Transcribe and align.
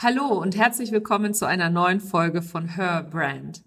Hallo 0.00 0.28
und 0.28 0.56
herzlich 0.56 0.92
willkommen 0.92 1.34
zu 1.34 1.44
einer 1.44 1.70
neuen 1.70 1.98
Folge 1.98 2.40
von 2.40 2.76
Her 2.76 3.02
Brand. 3.10 3.64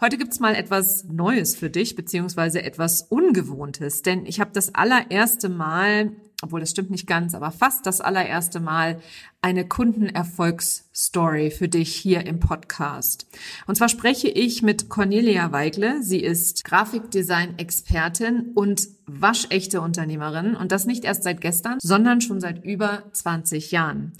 Heute 0.00 0.16
gibt's 0.16 0.38
mal 0.38 0.54
etwas 0.54 1.02
Neues 1.02 1.56
für 1.56 1.70
dich, 1.70 1.96
beziehungsweise 1.96 2.62
etwas 2.62 3.02
Ungewohntes, 3.02 4.02
denn 4.02 4.24
ich 4.24 4.38
habe 4.38 4.52
das 4.54 4.76
allererste 4.76 5.48
Mal 5.48 6.12
obwohl 6.42 6.60
das 6.60 6.70
stimmt 6.70 6.90
nicht 6.90 7.06
ganz, 7.06 7.34
aber 7.34 7.50
fast 7.50 7.86
das 7.86 8.00
allererste 8.00 8.60
Mal 8.60 9.00
eine 9.40 9.66
Kundenerfolgsstory 9.66 11.50
für 11.50 11.68
dich 11.68 11.94
hier 11.94 12.26
im 12.26 12.38
Podcast. 12.38 13.26
Und 13.66 13.76
zwar 13.76 13.88
spreche 13.88 14.28
ich 14.28 14.62
mit 14.62 14.88
Cornelia 14.88 15.50
Weigle. 15.52 16.02
Sie 16.02 16.20
ist 16.20 16.64
Grafikdesign-Expertin 16.64 18.52
und 18.54 18.88
waschechte 19.06 19.80
Unternehmerin 19.80 20.54
und 20.54 20.72
das 20.72 20.86
nicht 20.86 21.04
erst 21.04 21.24
seit 21.24 21.40
gestern, 21.40 21.78
sondern 21.80 22.20
schon 22.20 22.40
seit 22.40 22.64
über 22.64 23.04
20 23.12 23.72
Jahren. 23.72 24.12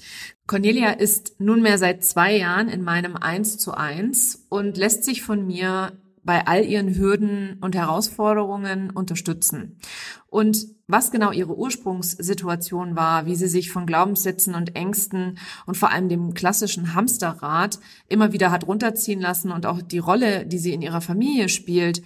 Cornelia 0.46 0.90
ist 0.90 1.40
nunmehr 1.40 1.78
seit 1.78 2.04
zwei 2.04 2.36
Jahren 2.36 2.68
in 2.68 2.82
meinem 2.82 3.16
1 3.16 3.58
zu 3.58 3.72
1 3.74 4.46
und 4.48 4.76
lässt 4.76 5.04
sich 5.04 5.22
von 5.22 5.46
mir 5.46 5.92
bei 6.24 6.46
all 6.46 6.64
ihren 6.64 6.96
Hürden 6.96 7.58
und 7.60 7.74
Herausforderungen 7.74 8.90
unterstützen. 8.90 9.78
Und 10.28 10.66
was 10.92 11.10
genau 11.10 11.32
ihre 11.32 11.56
Ursprungssituation 11.56 12.94
war, 12.94 13.26
wie 13.26 13.34
sie 13.34 13.48
sich 13.48 13.72
von 13.72 13.86
Glaubenssätzen 13.86 14.54
und 14.54 14.76
Ängsten 14.76 15.38
und 15.66 15.76
vor 15.76 15.90
allem 15.90 16.08
dem 16.08 16.34
klassischen 16.34 16.94
Hamsterrad 16.94 17.78
immer 18.08 18.32
wieder 18.32 18.50
hat 18.50 18.66
runterziehen 18.66 19.20
lassen 19.20 19.50
und 19.50 19.66
auch 19.66 19.82
die 19.82 19.98
Rolle, 19.98 20.46
die 20.46 20.58
sie 20.58 20.72
in 20.72 20.82
ihrer 20.82 21.00
Familie 21.00 21.48
spielt, 21.48 22.02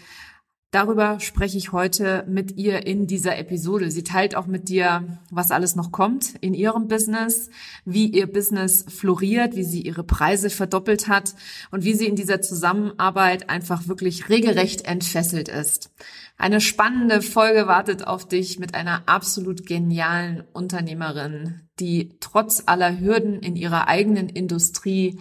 Darüber 0.77 1.21
spreche 1.21 1.57
ich 1.57 1.73
heute 1.73 2.23
mit 2.29 2.59
ihr 2.59 2.87
in 2.87 3.07
dieser 3.07 3.39
Episode. 3.39 3.91
Sie 3.91 4.05
teilt 4.05 4.37
auch 4.37 4.47
mit 4.47 4.69
dir, 4.69 5.21
was 5.31 5.51
alles 5.51 5.75
noch 5.75 5.91
kommt 5.91 6.35
in 6.43 6.53
ihrem 6.53 6.87
Business, 6.87 7.49
wie 7.87 8.09
ihr 8.09 8.27
Business 8.27 8.85
floriert, 8.87 9.57
wie 9.57 9.65
sie 9.65 9.81
ihre 9.81 10.05
Preise 10.05 10.51
verdoppelt 10.51 11.09
hat 11.09 11.35
und 11.71 11.85
wie 11.85 11.95
sie 11.95 12.05
in 12.05 12.15
dieser 12.15 12.43
Zusammenarbeit 12.43 13.49
einfach 13.49 13.89
wirklich 13.89 14.29
regelrecht 14.29 14.85
entfesselt 14.85 15.49
ist. 15.49 15.95
Eine 16.37 16.61
spannende 16.61 17.23
Folge 17.23 17.67
wartet 17.67 18.07
auf 18.07 18.29
dich 18.29 18.59
mit 18.59 18.75
einer 18.75 19.05
absolut 19.07 19.65
genialen 19.65 20.45
Unternehmerin, 20.53 21.63
die 21.81 22.19
trotz 22.21 22.65
aller 22.67 23.01
Hürden 23.01 23.41
in 23.41 23.57
ihrer 23.57 23.89
eigenen 23.89 24.29
Industrie 24.29 25.19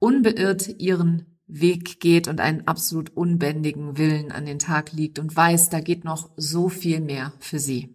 unbeirrt 0.00 0.66
ihren 0.80 1.37
Weg 1.48 1.98
geht 2.00 2.28
und 2.28 2.40
einen 2.40 2.68
absolut 2.68 3.16
unbändigen 3.16 3.96
Willen 3.96 4.30
an 4.30 4.46
den 4.46 4.58
Tag 4.58 4.92
liegt 4.92 5.18
und 5.18 5.34
weiß, 5.34 5.70
da 5.70 5.80
geht 5.80 6.04
noch 6.04 6.30
so 6.36 6.68
viel 6.68 7.00
mehr 7.00 7.32
für 7.40 7.58
sie. 7.58 7.94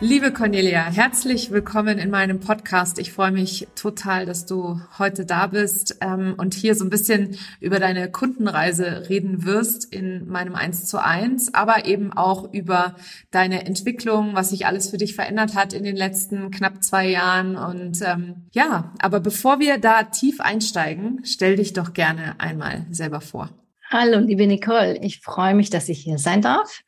Liebe 0.00 0.32
Cornelia, 0.32 0.90
herzlich 0.90 1.52
willkommen 1.52 1.98
in 1.98 2.10
meinem 2.10 2.40
Podcast. 2.40 2.98
Ich 2.98 3.12
freue 3.12 3.30
mich 3.30 3.68
total, 3.76 4.26
dass 4.26 4.44
du 4.44 4.80
heute 4.98 5.24
da 5.24 5.46
bist 5.46 5.98
ähm, 6.00 6.34
und 6.36 6.52
hier 6.52 6.74
so 6.74 6.84
ein 6.84 6.90
bisschen 6.90 7.38
über 7.60 7.78
deine 7.78 8.10
Kundenreise 8.10 9.08
reden 9.08 9.44
wirst 9.44 9.94
in 9.94 10.26
meinem 10.28 10.56
1 10.56 10.86
zu 10.86 11.02
1, 11.02 11.54
aber 11.54 11.86
eben 11.86 12.12
auch 12.12 12.52
über 12.52 12.96
deine 13.30 13.64
Entwicklung, 13.66 14.34
was 14.34 14.50
sich 14.50 14.66
alles 14.66 14.90
für 14.90 14.98
dich 14.98 15.14
verändert 15.14 15.54
hat 15.54 15.72
in 15.72 15.84
den 15.84 15.96
letzten 15.96 16.50
knapp 16.50 16.82
zwei 16.82 17.08
Jahren. 17.08 17.56
Und 17.56 18.02
ähm, 18.02 18.48
ja, 18.50 18.92
aber 18.98 19.20
bevor 19.20 19.60
wir 19.60 19.78
da 19.78 20.02
tief 20.02 20.40
einsteigen, 20.40 21.20
stell 21.22 21.54
dich 21.54 21.72
doch 21.72 21.92
gerne 21.92 22.40
einmal 22.40 22.84
selber 22.90 23.20
vor. 23.20 23.50
Hallo, 23.90 24.18
liebe 24.18 24.46
Nicole. 24.48 24.98
Ich 25.02 25.20
freue 25.20 25.54
mich, 25.54 25.70
dass 25.70 25.88
ich 25.88 26.00
hier 26.00 26.18
sein 26.18 26.42
darf. 26.42 26.82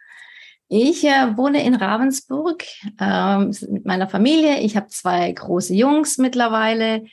Ich 0.69 1.05
äh, 1.05 1.37
wohne 1.37 1.65
in 1.65 1.75
Ravensburg 1.77 2.65
ähm, 3.01 3.55
mit 3.69 3.85
meiner 3.85 4.09
Familie. 4.09 4.61
Ich 4.61 4.77
habe 4.77 4.89
zwei 4.89 5.31
große 5.31 5.75
Jungs 5.75 6.19
mittlerweile 6.19 7.05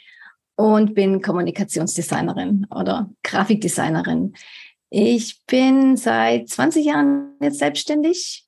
und 0.55 0.95
bin 0.95 1.21
Kommunikationsdesignerin 1.21 2.65
oder 2.71 3.09
Grafikdesignerin. 3.23 4.33
Ich 4.89 5.43
bin 5.45 5.97
seit 5.97 6.49
20 6.49 6.85
Jahren 6.85 7.35
jetzt 7.41 7.59
selbstständig 7.59 8.45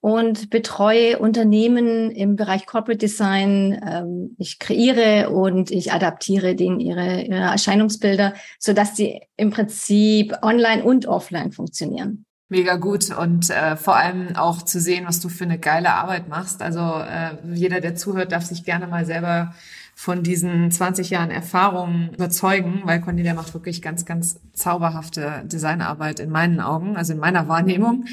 und 0.00 0.50
betreue 0.50 1.18
Unternehmen 1.18 2.10
im 2.10 2.36
Bereich 2.36 2.66
Corporate 2.66 2.98
Design. 2.98 3.80
Ähm, 3.86 4.34
ich 4.38 4.58
kreiere 4.58 5.30
und 5.30 5.70
ich 5.70 5.92
adaptiere 5.92 6.56
denen 6.56 6.80
ihre, 6.80 7.22
ihre 7.22 7.40
Erscheinungsbilder, 7.40 8.34
sodass 8.58 8.96
sie 8.96 9.22
im 9.36 9.50
Prinzip 9.50 10.34
online 10.42 10.82
und 10.84 11.06
offline 11.06 11.52
funktionieren. 11.52 12.26
Mega 12.52 12.76
gut 12.76 13.10
und 13.16 13.48
äh, 13.48 13.76
vor 13.76 13.96
allem 13.96 14.36
auch 14.36 14.60
zu 14.60 14.78
sehen, 14.78 15.06
was 15.06 15.20
du 15.20 15.30
für 15.30 15.44
eine 15.44 15.58
geile 15.58 15.94
Arbeit 15.94 16.28
machst. 16.28 16.60
Also 16.60 16.80
äh, 16.80 17.30
jeder, 17.54 17.80
der 17.80 17.96
zuhört, 17.96 18.30
darf 18.30 18.44
sich 18.44 18.62
gerne 18.62 18.86
mal 18.86 19.06
selber 19.06 19.54
von 19.94 20.22
diesen 20.22 20.70
20 20.70 21.08
Jahren 21.08 21.30
Erfahrung 21.30 22.10
überzeugen, 22.12 22.82
weil 22.84 23.00
Cornelia 23.00 23.32
macht 23.32 23.54
wirklich 23.54 23.80
ganz, 23.80 24.04
ganz 24.04 24.38
zauberhafte 24.52 25.44
Designarbeit 25.46 26.20
in 26.20 26.28
meinen 26.28 26.60
Augen, 26.60 26.94
also 26.94 27.14
in 27.14 27.20
meiner 27.20 27.48
Wahrnehmung. 27.48 28.04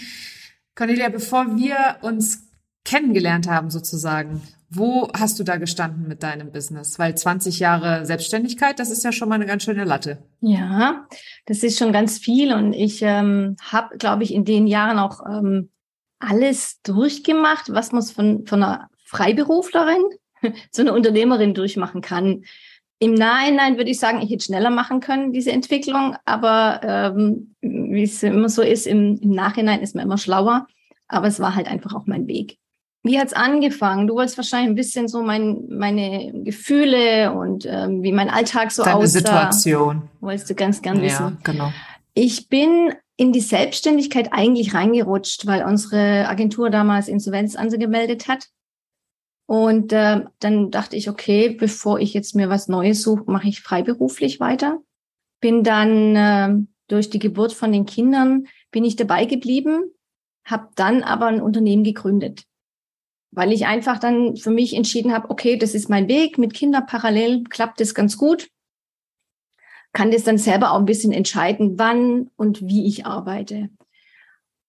Cornelia, 0.73 1.09
bevor 1.09 1.57
wir 1.57 1.97
uns 2.01 2.47
kennengelernt 2.85 3.49
haben 3.49 3.69
sozusagen, 3.69 4.41
wo 4.71 5.09
hast 5.17 5.39
du 5.39 5.43
da 5.43 5.57
gestanden 5.57 6.07
mit 6.07 6.21
deinem 6.21 6.51
Business? 6.51 6.99
Weil 6.99 7.15
20 7.15 7.59
Jahre 7.59 8.05
Selbstständigkeit, 8.05 8.79
das 8.79 8.91
ist 8.91 9.03
ja 9.03 9.11
schon 9.11 9.27
mal 9.27 9.35
eine 9.35 9.47
ganz 9.47 9.63
schöne 9.63 9.83
Latte. 9.83 10.23
Ja, 10.41 11.07
das 11.45 11.63
ist 11.63 11.79
schon 11.79 11.91
ganz 11.91 12.19
viel 12.19 12.53
und 12.53 12.73
ich 12.73 13.01
ähm, 13.01 13.55
habe, 13.63 13.97
glaube 13.97 14.23
ich, 14.23 14.33
in 14.33 14.45
den 14.45 14.67
Jahren 14.67 14.99
auch 14.99 15.21
ähm, 15.25 15.69
alles 16.19 16.81
durchgemacht, 16.83 17.73
was 17.73 17.91
man 17.91 18.03
von, 18.03 18.45
von 18.45 18.61
einer 18.61 18.89
Freiberuflerin 19.05 20.03
zu 20.71 20.81
einer 20.81 20.93
Unternehmerin 20.93 21.53
durchmachen 21.55 22.01
kann. 22.01 22.43
Im 22.99 23.13
Nachhinein 23.13 23.77
würde 23.77 23.89
ich 23.89 23.99
sagen, 23.99 24.21
ich 24.21 24.29
hätte 24.29 24.45
schneller 24.45 24.69
machen 24.69 24.99
können, 24.99 25.31
diese 25.31 25.51
Entwicklung, 25.51 26.15
aber 26.25 26.81
ähm, 26.83 27.55
wie 27.61 28.03
es 28.03 28.21
immer 28.21 28.49
so 28.49 28.61
ist, 28.61 28.85
im, 28.85 29.17
im 29.21 29.31
Nachhinein 29.31 29.81
ist 29.81 29.95
man 29.95 30.05
immer 30.05 30.17
schlauer. 30.17 30.67
Aber 31.07 31.27
es 31.27 31.39
war 31.39 31.55
halt 31.55 31.67
einfach 31.67 31.95
auch 31.95 32.05
mein 32.05 32.27
Weg. 32.27 32.59
Wie 33.03 33.17
hat's 33.17 33.33
angefangen? 33.33 34.07
Du 34.07 34.15
wolltest 34.15 34.37
wahrscheinlich 34.37 34.71
ein 34.71 34.75
bisschen 34.75 35.07
so 35.07 35.21
mein, 35.21 35.65
meine 35.69 36.43
Gefühle 36.43 37.31
und 37.31 37.65
ähm, 37.65 38.03
wie 38.03 38.11
mein 38.11 38.29
Alltag 38.29 38.71
so 38.71 38.83
Deine 38.83 38.97
aussah. 38.97 39.19
Situation. 39.19 40.09
Wolltest 40.19 40.49
du 40.49 40.55
ganz 40.55 40.81
gern 40.81 41.01
wissen. 41.01 41.23
Ja, 41.23 41.37
genau. 41.43 41.71
Ich 42.13 42.49
bin 42.49 42.93
in 43.15 43.31
die 43.31 43.39
Selbstständigkeit 43.39 44.33
eigentlich 44.33 44.73
reingerutscht, 44.73 45.47
weil 45.47 45.63
unsere 45.63 46.27
Agentur 46.27 46.69
damals 46.69 47.07
Insolvenz 47.07 47.55
angemeldet 47.55 48.27
hat. 48.27 48.49
Und 49.45 49.93
äh, 49.93 50.25
dann 50.39 50.69
dachte 50.69 50.95
ich, 50.97 51.09
okay, 51.09 51.49
bevor 51.49 51.99
ich 51.99 52.13
jetzt 52.13 52.35
mir 52.35 52.49
was 52.49 52.67
Neues 52.67 53.01
suche, 53.01 53.23
mache 53.27 53.47
ich 53.47 53.61
freiberuflich 53.61 54.39
weiter. 54.39 54.79
Bin 55.39 55.63
dann 55.63 56.15
äh, 56.15 56.53
durch 56.87 57.09
die 57.09 57.19
Geburt 57.19 57.53
von 57.53 57.71
den 57.71 57.85
Kindern 57.85 58.47
bin 58.71 58.83
ich 58.83 58.97
dabei 58.97 59.25
geblieben, 59.25 59.91
habe 60.43 60.67
dann 60.75 61.01
aber 61.01 61.27
ein 61.27 61.41
Unternehmen 61.41 61.83
gegründet 61.83 62.43
weil 63.31 63.51
ich 63.51 63.65
einfach 63.65 63.99
dann 63.99 64.35
für 64.37 64.51
mich 64.51 64.75
entschieden 64.75 65.13
habe, 65.13 65.29
okay, 65.29 65.57
das 65.57 65.75
ist 65.75 65.89
mein 65.89 66.07
Weg, 66.07 66.37
mit 66.37 66.53
Kindern 66.53 66.85
parallel 66.85 67.43
klappt 67.45 67.79
das 67.79 67.93
ganz 67.93 68.17
gut, 68.17 68.49
kann 69.93 70.11
das 70.11 70.23
dann 70.23 70.37
selber 70.37 70.71
auch 70.71 70.79
ein 70.79 70.85
bisschen 70.85 71.11
entscheiden, 71.11 71.77
wann 71.77 72.29
und 72.35 72.61
wie 72.61 72.87
ich 72.87 73.05
arbeite. 73.05 73.69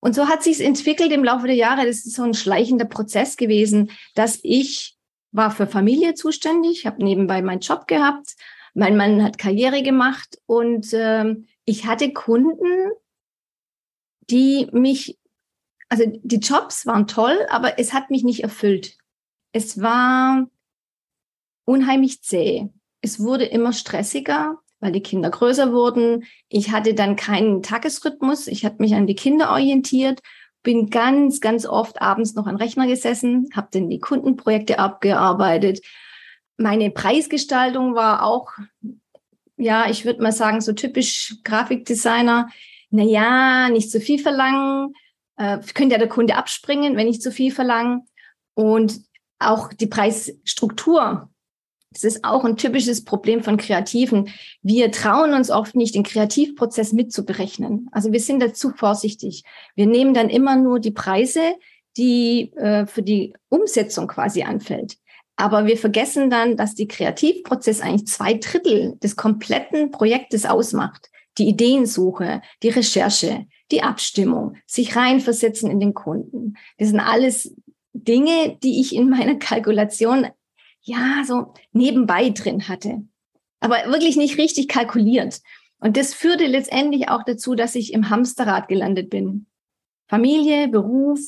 Und 0.01 0.15
so 0.15 0.29
hat 0.29 0.43
sich 0.43 0.61
entwickelt 0.65 1.13
im 1.13 1.25
Laufe 1.25 1.47
der 1.47 1.57
Jahre. 1.57 1.87
Das 1.87 2.07
ist 2.07 2.15
so 2.15 2.23
ein 2.23 2.33
schleichender 2.33 2.87
Prozess 2.87 3.37
gewesen, 3.37 3.91
dass 4.15 4.39
ich 4.43 4.97
war 5.33 5.51
für 5.51 5.67
Familie 5.67 6.15
zuständig, 6.15 6.87
habe 6.87 7.05
nebenbei 7.05 7.41
meinen 7.43 7.61
Job 7.61 7.87
gehabt, 7.87 8.35
mein 8.75 8.97
Mann 8.97 9.23
hat 9.23 9.39
Karriere 9.39 9.83
gemacht 9.83 10.41
und 10.47 10.93
äh, 10.93 11.37
ich 11.65 11.87
hatte 11.87 12.13
Kunden, 12.13 12.91
die 14.29 14.69
mich 14.73 15.20
also 15.91 16.05
die 16.07 16.37
Jobs 16.37 16.87
waren 16.87 17.07
toll, 17.07 17.47
aber 17.51 17.79
es 17.79 17.93
hat 17.93 18.11
mich 18.11 18.23
nicht 18.23 18.43
erfüllt. 18.43 18.97
Es 19.53 19.83
war 19.83 20.49
unheimlich 21.65 22.23
zäh. 22.23 22.69
Es 23.03 23.19
wurde 23.21 23.45
immer 23.45 23.73
stressiger, 23.73 24.59
weil 24.79 24.93
die 24.93 25.03
Kinder 25.03 25.31
größer 25.31 25.73
wurden. 25.73 26.25
Ich 26.49 26.71
hatte 26.71 26.95
dann 26.95 27.17
keinen 27.17 27.63
Tagesrhythmus. 27.63 28.47
Ich 28.47 28.65
hatte 28.65 28.81
mich 28.81 28.95
an 28.95 29.09
die 29.09 29.17
Kinder 29.17 29.51
orientiert, 29.51 30.21
bin 30.63 30.91
ganz, 30.91 31.41
ganz 31.41 31.67
oft 31.67 32.01
abends 32.01 32.35
noch 32.35 32.47
an 32.47 32.57
Rechner 32.57 32.87
gesessen, 32.87 33.49
habe 33.53 33.69
dann 33.73 33.91
die 33.91 33.99
Kundenprojekte 33.99 34.79
abgearbeitet. 34.79 35.81
Meine 36.57 36.91
Preisgestaltung 36.91 37.97
war 37.97 38.25
auch, 38.25 38.53
ja, 39.57 39.91
ich 39.91 40.05
würde 40.05 40.23
mal 40.23 40.33
sagen, 40.33 40.61
so 40.61 40.73
typisch 40.73 41.37
Grafikdesigner. 41.43 42.49
Na 42.91 43.03
ja, 43.03 43.69
nicht 43.71 43.91
zu 43.91 43.99
so 43.99 44.05
viel 44.05 44.21
verlangen, 44.21 44.95
äh, 45.41 45.59
könnte 45.75 45.95
ja 45.95 45.99
der 45.99 46.09
Kunde 46.09 46.37
abspringen, 46.37 46.97
wenn 46.97 47.09
ich 47.09 47.21
zu 47.21 47.33
viel 47.33 47.51
verlange. 47.51 48.03
Und 48.55 49.01
auch 49.39 49.73
die 49.73 49.87
Preisstruktur. 49.87 51.31
Das 51.93 52.05
ist 52.05 52.25
auch 52.25 52.45
ein 52.45 52.57
typisches 52.57 53.05
Problem 53.05 53.43
von 53.43 53.57
Kreativen. 53.57 54.29
Wir 54.63 54.93
trauen 54.93 55.33
uns 55.33 55.51
oft 55.51 55.75
nicht, 55.75 55.95
den 55.95 56.05
Kreativprozess 56.05 56.93
mitzuberechnen. 56.93 57.89
Also 57.91 58.13
wir 58.13 58.21
sind 58.21 58.41
dazu 58.41 58.71
vorsichtig. 58.71 59.43
Wir 59.75 59.87
nehmen 59.87 60.15
dann 60.15 60.29
immer 60.29 60.57
nur 60.57 60.79
die 60.79 60.93
Preise, 60.93 61.41
die 61.97 62.53
äh, 62.57 62.87
für 62.87 63.03
die 63.03 63.35
Umsetzung 63.49 64.07
quasi 64.07 64.43
anfällt. 64.43 64.99
Aber 65.37 65.65
wir 65.65 65.79
vergessen 65.79 66.29
dann, 66.29 66.57
dass 66.57 66.75
die 66.75 66.87
Kreativprozess 66.87 67.81
eigentlich 67.81 68.07
zwei 68.07 68.35
Drittel 68.35 68.97
des 69.03 69.17
kompletten 69.17 69.91
Projektes 69.91 70.45
ausmacht. 70.45 71.09
Die 71.39 71.49
Ideensuche, 71.49 72.43
die 72.63 72.69
Recherche, 72.69 73.47
die 73.71 73.83
Abstimmung, 73.83 74.57
sich 74.67 74.97
reinversetzen 74.97 75.71
in 75.71 75.81
den 75.81 75.95
Kunden. 75.95 76.55
Das 76.79 76.89
sind 76.89 77.01
alles 77.01 77.55
Dinge, 77.93 78.59
die 78.63 78.81
ich 78.81 78.95
in 78.95 79.09
meiner 79.09 79.37
Kalkulation 79.37 80.27
ja 80.83 81.23
so 81.27 81.55
nebenbei 81.73 82.31
drin 82.31 82.69
hatte, 82.69 83.03
aber 83.61 83.77
wirklich 83.87 84.17
nicht 84.17 84.39
richtig 84.39 84.69
kalkuliert. 84.69 85.41
Und 85.79 85.97
das 85.97 86.15
führte 86.15 86.47
letztendlich 86.47 87.09
auch 87.09 87.23
dazu, 87.25 87.55
dass 87.55 87.75
ich 87.75 87.93
im 87.93 88.11
Hamsterrad 88.11 88.69
gelandet 88.69 89.11
bin. 89.11 89.47
Familie, 90.09 90.69
Beruf, 90.69 91.21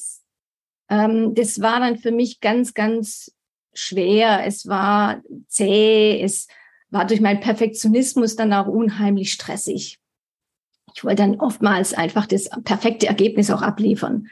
ähm, 0.88 1.34
das 1.34 1.61
war 1.61 1.80
dann 1.80 1.96
für 1.96 2.11
mich 2.11 2.40
ganz, 2.40 2.75
ganz 2.75 3.34
schwer. 3.72 4.44
Es 4.46 4.66
war 4.66 5.22
zäh, 5.49 6.20
es 6.20 6.49
war 6.90 7.06
durch 7.06 7.20
meinen 7.20 7.40
Perfektionismus 7.40 8.37
dann 8.37 8.52
auch 8.52 8.66
unheimlich 8.66 9.32
stressig 9.32 10.01
ich 10.94 11.04
wollte 11.04 11.22
dann 11.22 11.40
oftmals 11.40 11.94
einfach 11.94 12.26
das 12.26 12.50
perfekte 12.64 13.06
Ergebnis 13.06 13.50
auch 13.50 13.62
abliefern. 13.62 14.28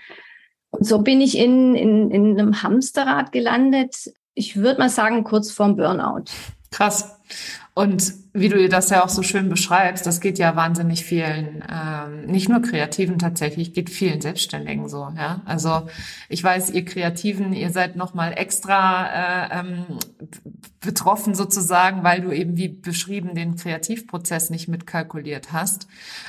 Und 0.70 0.86
so 0.86 1.02
bin 1.02 1.20
ich 1.20 1.36
in, 1.36 1.74
in, 1.74 2.10
in 2.10 2.38
einem 2.38 2.62
Hamsterrad 2.62 3.32
gelandet. 3.32 4.12
Ich 4.34 4.56
würde 4.56 4.78
mal 4.78 4.88
sagen, 4.88 5.24
kurz 5.24 5.50
vorm 5.50 5.76
Burnout. 5.76 6.24
Krass. 6.70 7.16
Und 7.74 8.14
wie 8.32 8.48
du 8.48 8.68
das 8.68 8.90
ja 8.90 9.04
auch 9.04 9.08
so 9.08 9.22
schön 9.22 9.48
beschreibst, 9.48 10.06
das 10.06 10.20
geht 10.20 10.38
ja 10.38 10.54
wahnsinnig 10.54 11.04
vielen, 11.04 11.64
ähm, 11.70 12.26
nicht 12.26 12.48
nur 12.48 12.62
Kreativen 12.62 13.18
tatsächlich, 13.18 13.72
geht 13.72 13.90
vielen 13.90 14.20
Selbstständigen 14.20 14.88
so. 14.88 15.08
Ja, 15.16 15.40
also 15.46 15.88
ich 16.28 16.42
weiß, 16.42 16.70
ihr 16.70 16.84
Kreativen, 16.84 17.52
ihr 17.52 17.70
seid 17.70 17.96
noch 17.96 18.12
mal 18.12 18.32
extra 18.32 19.06
äh, 19.06 19.60
ähm, 19.60 19.84
betroffen 20.80 21.34
sozusagen, 21.34 22.04
weil 22.04 22.20
du 22.20 22.32
eben 22.32 22.56
wie 22.56 22.68
beschrieben 22.68 23.34
den 23.34 23.56
Kreativprozess 23.56 24.50
nicht 24.50 24.68
mitkalkuliert 24.68 25.52
hast. 25.52 25.86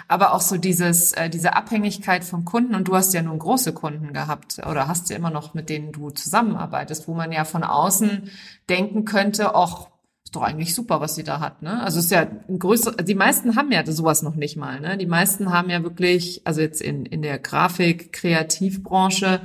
Aber 0.07 0.33
auch 0.33 0.41
so 0.41 0.57
dieses 0.57 1.11
äh, 1.13 1.29
diese 1.29 1.55
Abhängigkeit 1.55 2.23
vom 2.23 2.45
Kunden 2.45 2.75
und 2.75 2.87
du 2.87 2.95
hast 2.95 3.13
ja 3.13 3.21
nun 3.21 3.39
große 3.39 3.73
Kunden 3.73 4.13
gehabt 4.13 4.59
oder 4.69 4.87
hast 4.87 5.09
ja 5.09 5.15
immer 5.17 5.31
noch 5.31 5.53
mit 5.53 5.69
denen 5.69 5.91
du 5.91 6.11
zusammenarbeitest, 6.11 7.07
wo 7.07 7.13
man 7.13 7.31
ja 7.31 7.45
von 7.45 7.63
außen 7.63 8.29
denken 8.69 9.05
könnte, 9.05 9.55
auch 9.55 9.91
ist 10.31 10.37
doch 10.37 10.43
eigentlich 10.43 10.73
super, 10.73 11.01
was 11.01 11.15
sie 11.15 11.25
da 11.25 11.41
hat, 11.41 11.61
ne? 11.61 11.83
Also 11.83 11.99
ist 11.99 12.09
ja 12.09 12.21
ein 12.21 12.57
größer, 12.57 12.93
die 12.93 13.15
meisten 13.15 13.57
haben 13.57 13.69
ja 13.69 13.85
sowas 13.85 14.23
noch 14.23 14.35
nicht 14.35 14.55
mal, 14.55 14.79
ne? 14.79 14.97
Die 14.97 15.05
meisten 15.05 15.51
haben 15.51 15.69
ja 15.69 15.83
wirklich, 15.83 16.41
also 16.45 16.61
jetzt 16.61 16.81
in, 16.81 17.05
in 17.05 17.21
der 17.21 17.37
Grafik, 17.37 18.13
Kreativbranche, 18.13 19.41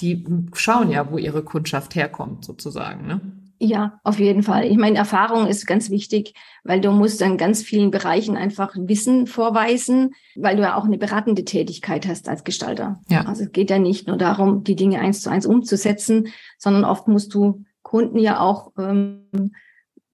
die 0.00 0.24
schauen 0.54 0.90
ja, 0.90 1.12
wo 1.12 1.18
ihre 1.18 1.44
Kundschaft 1.44 1.94
herkommt, 1.94 2.44
sozusagen, 2.44 3.06
ne? 3.06 3.20
Ja, 3.60 4.00
auf 4.02 4.18
jeden 4.18 4.42
Fall. 4.42 4.64
Ich 4.64 4.76
meine, 4.76 4.98
Erfahrung 4.98 5.46
ist 5.46 5.64
ganz 5.64 5.90
wichtig, 5.90 6.34
weil 6.64 6.80
du 6.80 6.90
musst 6.90 7.22
in 7.22 7.38
ganz 7.38 7.62
vielen 7.62 7.92
Bereichen 7.92 8.36
einfach 8.36 8.74
Wissen 8.76 9.28
vorweisen, 9.28 10.12
weil 10.34 10.56
du 10.56 10.62
ja 10.62 10.76
auch 10.76 10.86
eine 10.86 10.98
beratende 10.98 11.44
Tätigkeit 11.44 12.08
hast 12.08 12.28
als 12.28 12.42
Gestalter. 12.42 13.00
Ja. 13.08 13.26
Also 13.26 13.44
es 13.44 13.52
geht 13.52 13.70
ja 13.70 13.78
nicht 13.78 14.08
nur 14.08 14.16
darum, 14.16 14.64
die 14.64 14.74
Dinge 14.74 14.98
eins 14.98 15.22
zu 15.22 15.30
eins 15.30 15.46
umzusetzen, 15.46 16.32
sondern 16.58 16.84
oft 16.84 17.06
musst 17.06 17.32
du 17.32 17.64
Kunden 17.82 18.18
ja 18.18 18.40
auch 18.40 18.72
ähm, 18.76 19.52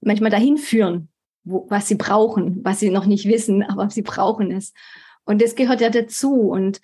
manchmal 0.03 0.31
dahin 0.31 0.59
führen, 0.59 1.09
wo, 1.45 1.67
was 1.69 1.89
sie 1.89 1.95
brauchen, 1.95 2.61
was 2.65 2.81
sie 2.81 2.91
noch 2.91 3.07
nicht 3.07 3.27
wissen, 3.27 3.63
aber 3.69 3.91
sie 3.91 4.03
brauchen 4.03 4.51
es. 4.51 4.73
Und 5.25 5.41
das 5.41 5.55
gehört 5.55 5.81
ja 5.81 5.91
dazu. 5.91 6.35
Und 6.51 6.81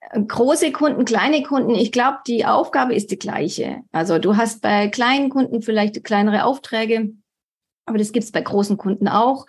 äh, 0.00 0.20
große 0.20 0.72
Kunden, 0.72 1.04
kleine 1.04 1.42
Kunden, 1.42 1.74
ich 1.74 1.92
glaube, 1.92 2.18
die 2.26 2.44
Aufgabe 2.44 2.94
ist 2.94 3.10
die 3.10 3.18
gleiche. 3.18 3.82
Also 3.92 4.18
du 4.18 4.36
hast 4.36 4.60
bei 4.62 4.88
kleinen 4.88 5.30
Kunden 5.30 5.62
vielleicht 5.62 6.02
kleinere 6.04 6.44
Aufträge, 6.44 7.12
aber 7.86 7.98
das 7.98 8.12
gibt 8.12 8.24
es 8.24 8.32
bei 8.32 8.40
großen 8.40 8.76
Kunden 8.76 9.08
auch. 9.08 9.46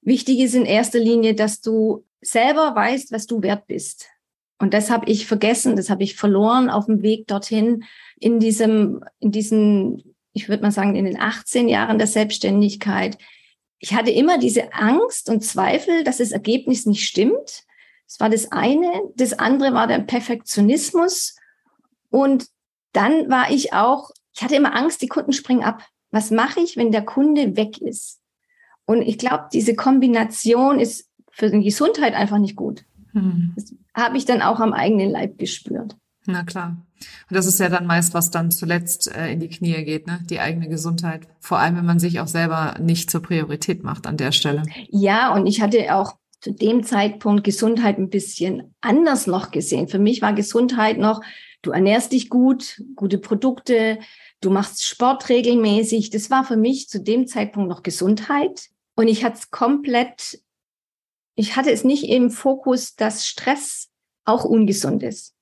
Wichtig 0.00 0.40
ist 0.40 0.54
in 0.54 0.66
erster 0.66 0.98
Linie, 0.98 1.34
dass 1.34 1.60
du 1.60 2.04
selber 2.20 2.74
weißt, 2.74 3.12
was 3.12 3.26
du 3.26 3.42
wert 3.42 3.66
bist. 3.66 4.08
Und 4.58 4.72
das 4.72 4.90
habe 4.90 5.10
ich 5.10 5.26
vergessen, 5.26 5.76
das 5.76 5.90
habe 5.90 6.02
ich 6.02 6.16
verloren 6.16 6.70
auf 6.70 6.86
dem 6.86 7.02
Weg 7.02 7.26
dorthin 7.26 7.84
in 8.18 8.38
diesem, 8.38 9.04
in 9.18 9.30
diesen 9.32 10.14
ich 10.34 10.48
würde 10.48 10.62
mal 10.62 10.72
sagen, 10.72 10.96
in 10.96 11.06
den 11.06 11.18
18 11.18 11.68
Jahren 11.68 11.96
der 11.96 12.08
Selbstständigkeit, 12.08 13.16
ich 13.78 13.94
hatte 13.94 14.10
immer 14.10 14.38
diese 14.38 14.72
Angst 14.74 15.30
und 15.30 15.44
Zweifel, 15.44 16.04
dass 16.04 16.18
das 16.18 16.32
Ergebnis 16.32 16.86
nicht 16.86 17.06
stimmt. 17.06 17.64
Das 18.06 18.20
war 18.20 18.28
das 18.28 18.52
eine. 18.52 19.02
Das 19.14 19.32
andere 19.32 19.72
war 19.74 19.86
der 19.86 20.00
Perfektionismus. 20.00 21.36
Und 22.10 22.46
dann 22.92 23.30
war 23.30 23.50
ich 23.50 23.72
auch, 23.72 24.10
ich 24.34 24.42
hatte 24.42 24.56
immer 24.56 24.74
Angst, 24.74 25.02
die 25.02 25.08
Kunden 25.08 25.32
springen 25.32 25.62
ab. 25.62 25.86
Was 26.10 26.30
mache 26.30 26.60
ich, 26.60 26.76
wenn 26.76 26.92
der 26.92 27.04
Kunde 27.04 27.56
weg 27.56 27.80
ist? 27.80 28.20
Und 28.86 29.02
ich 29.02 29.18
glaube, 29.18 29.48
diese 29.52 29.74
Kombination 29.74 30.80
ist 30.80 31.08
für 31.30 31.50
die 31.50 31.62
Gesundheit 31.62 32.14
einfach 32.14 32.38
nicht 32.38 32.56
gut. 32.56 32.84
Hm. 33.12 33.52
Das 33.56 33.74
habe 33.94 34.16
ich 34.16 34.24
dann 34.24 34.42
auch 34.42 34.60
am 34.60 34.72
eigenen 34.72 35.10
Leib 35.10 35.38
gespürt. 35.38 35.96
Na 36.26 36.42
klar. 36.42 36.76
Und 37.28 37.36
das 37.36 37.46
ist 37.46 37.60
ja 37.60 37.68
dann 37.68 37.86
meist, 37.86 38.14
was 38.14 38.30
dann 38.30 38.50
zuletzt 38.50 39.14
äh, 39.14 39.30
in 39.32 39.40
die 39.40 39.50
Knie 39.50 39.84
geht, 39.84 40.06
ne? 40.06 40.20
Die 40.30 40.40
eigene 40.40 40.68
Gesundheit. 40.68 41.28
Vor 41.38 41.58
allem, 41.58 41.76
wenn 41.76 41.84
man 41.84 41.98
sich 41.98 42.20
auch 42.20 42.28
selber 42.28 42.76
nicht 42.80 43.10
zur 43.10 43.20
Priorität 43.20 43.84
macht 43.84 44.06
an 44.06 44.16
der 44.16 44.32
Stelle. 44.32 44.62
Ja, 44.88 45.34
und 45.34 45.46
ich 45.46 45.60
hatte 45.60 45.94
auch 45.94 46.16
zu 46.40 46.52
dem 46.52 46.82
Zeitpunkt 46.82 47.44
Gesundheit 47.44 47.98
ein 47.98 48.08
bisschen 48.08 48.74
anders 48.80 49.26
noch 49.26 49.50
gesehen. 49.50 49.88
Für 49.88 49.98
mich 49.98 50.22
war 50.22 50.32
Gesundheit 50.32 50.98
noch, 50.98 51.22
du 51.62 51.72
ernährst 51.72 52.12
dich 52.12 52.30
gut, 52.30 52.82
gute 52.96 53.18
Produkte, 53.18 53.98
du 54.40 54.50
machst 54.50 54.82
Sport 54.82 55.28
regelmäßig. 55.28 56.08
Das 56.08 56.30
war 56.30 56.44
für 56.44 56.56
mich 56.56 56.88
zu 56.88 57.02
dem 57.02 57.26
Zeitpunkt 57.26 57.68
noch 57.68 57.82
Gesundheit. 57.82 58.68
Und 58.94 59.08
ich 59.08 59.24
hatte 59.24 59.38
es 59.38 59.50
komplett, 59.50 60.40
ich 61.34 61.56
hatte 61.56 61.70
es 61.70 61.84
nicht 61.84 62.08
im 62.08 62.30
Fokus, 62.30 62.94
dass 62.94 63.26
Stress 63.26 63.90
auch 64.24 64.44
ungesund 64.44 65.02
ist 65.02 65.33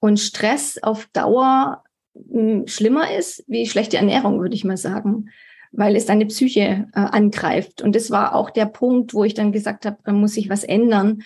und 0.00 0.18
Stress 0.18 0.78
auf 0.82 1.06
Dauer 1.12 1.82
hm, 2.30 2.66
schlimmer 2.66 3.16
ist 3.16 3.44
wie 3.46 3.66
schlechte 3.66 3.96
Ernährung, 3.96 4.40
würde 4.40 4.54
ich 4.54 4.64
mal 4.64 4.76
sagen, 4.76 5.30
weil 5.72 5.96
es 5.96 6.06
deine 6.06 6.26
Psyche 6.26 6.86
äh, 6.92 7.00
angreift. 7.00 7.82
Und 7.82 7.94
das 7.94 8.10
war 8.10 8.34
auch 8.34 8.50
der 8.50 8.66
Punkt, 8.66 9.14
wo 9.14 9.24
ich 9.24 9.34
dann 9.34 9.52
gesagt 9.52 9.86
habe, 9.86 9.98
da 10.04 10.12
muss 10.12 10.34
sich 10.34 10.48
was 10.48 10.64
ändern. 10.64 11.22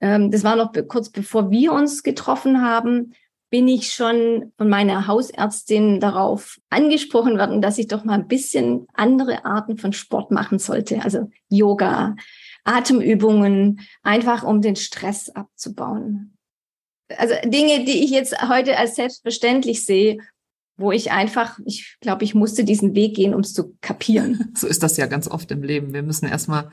Ähm, 0.00 0.30
das 0.30 0.44
war 0.44 0.56
noch 0.56 0.72
kurz 0.88 1.10
bevor 1.10 1.50
wir 1.50 1.72
uns 1.72 2.02
getroffen 2.02 2.62
haben, 2.62 3.12
bin 3.50 3.66
ich 3.66 3.92
schon 3.92 4.52
von 4.56 4.68
meiner 4.68 5.08
Hausärztin 5.08 5.98
darauf 5.98 6.60
angesprochen 6.70 7.36
worden, 7.36 7.60
dass 7.60 7.78
ich 7.78 7.88
doch 7.88 8.04
mal 8.04 8.14
ein 8.14 8.28
bisschen 8.28 8.86
andere 8.94 9.44
Arten 9.44 9.76
von 9.76 9.92
Sport 9.92 10.30
machen 10.30 10.60
sollte. 10.60 11.02
Also 11.02 11.30
Yoga, 11.48 12.14
Atemübungen, 12.62 13.80
einfach 14.02 14.44
um 14.44 14.62
den 14.62 14.76
Stress 14.76 15.30
abzubauen 15.30 16.36
also 17.16 17.34
Dinge, 17.44 17.84
die 17.84 18.04
ich 18.04 18.10
jetzt 18.10 18.36
heute 18.48 18.76
als 18.76 18.96
selbstverständlich 18.96 19.84
sehe, 19.84 20.18
wo 20.80 20.92
ich 20.92 21.12
einfach, 21.12 21.58
ich 21.66 21.98
glaube, 22.00 22.24
ich 22.24 22.34
musste 22.34 22.64
diesen 22.64 22.94
Weg 22.94 23.14
gehen, 23.14 23.34
um 23.34 23.40
es 23.40 23.52
zu 23.52 23.76
kapieren. 23.82 24.52
So 24.56 24.66
ist 24.66 24.82
das 24.82 24.96
ja 24.96 25.06
ganz 25.06 25.28
oft 25.28 25.50
im 25.50 25.62
Leben. 25.62 25.92
Wir 25.92 26.02
müssen 26.02 26.26
erstmal 26.26 26.70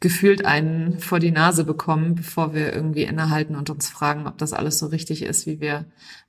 gefühlt 0.00 0.44
einen 0.44 1.00
vor 1.00 1.18
die 1.18 1.32
Nase 1.32 1.64
bekommen, 1.64 2.14
bevor 2.14 2.54
wir 2.54 2.72
irgendwie 2.72 3.02
innehalten 3.02 3.56
und 3.56 3.68
uns 3.70 3.88
fragen, 3.88 4.26
ob 4.26 4.38
das 4.38 4.52
alles 4.52 4.78
so 4.78 4.86
richtig 4.86 5.22
ist, 5.22 5.46
wie 5.46 5.60
wir 5.60 5.86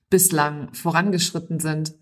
bislang 0.09 0.73
vorangeschritten 0.73 1.59
sind. 1.59 1.93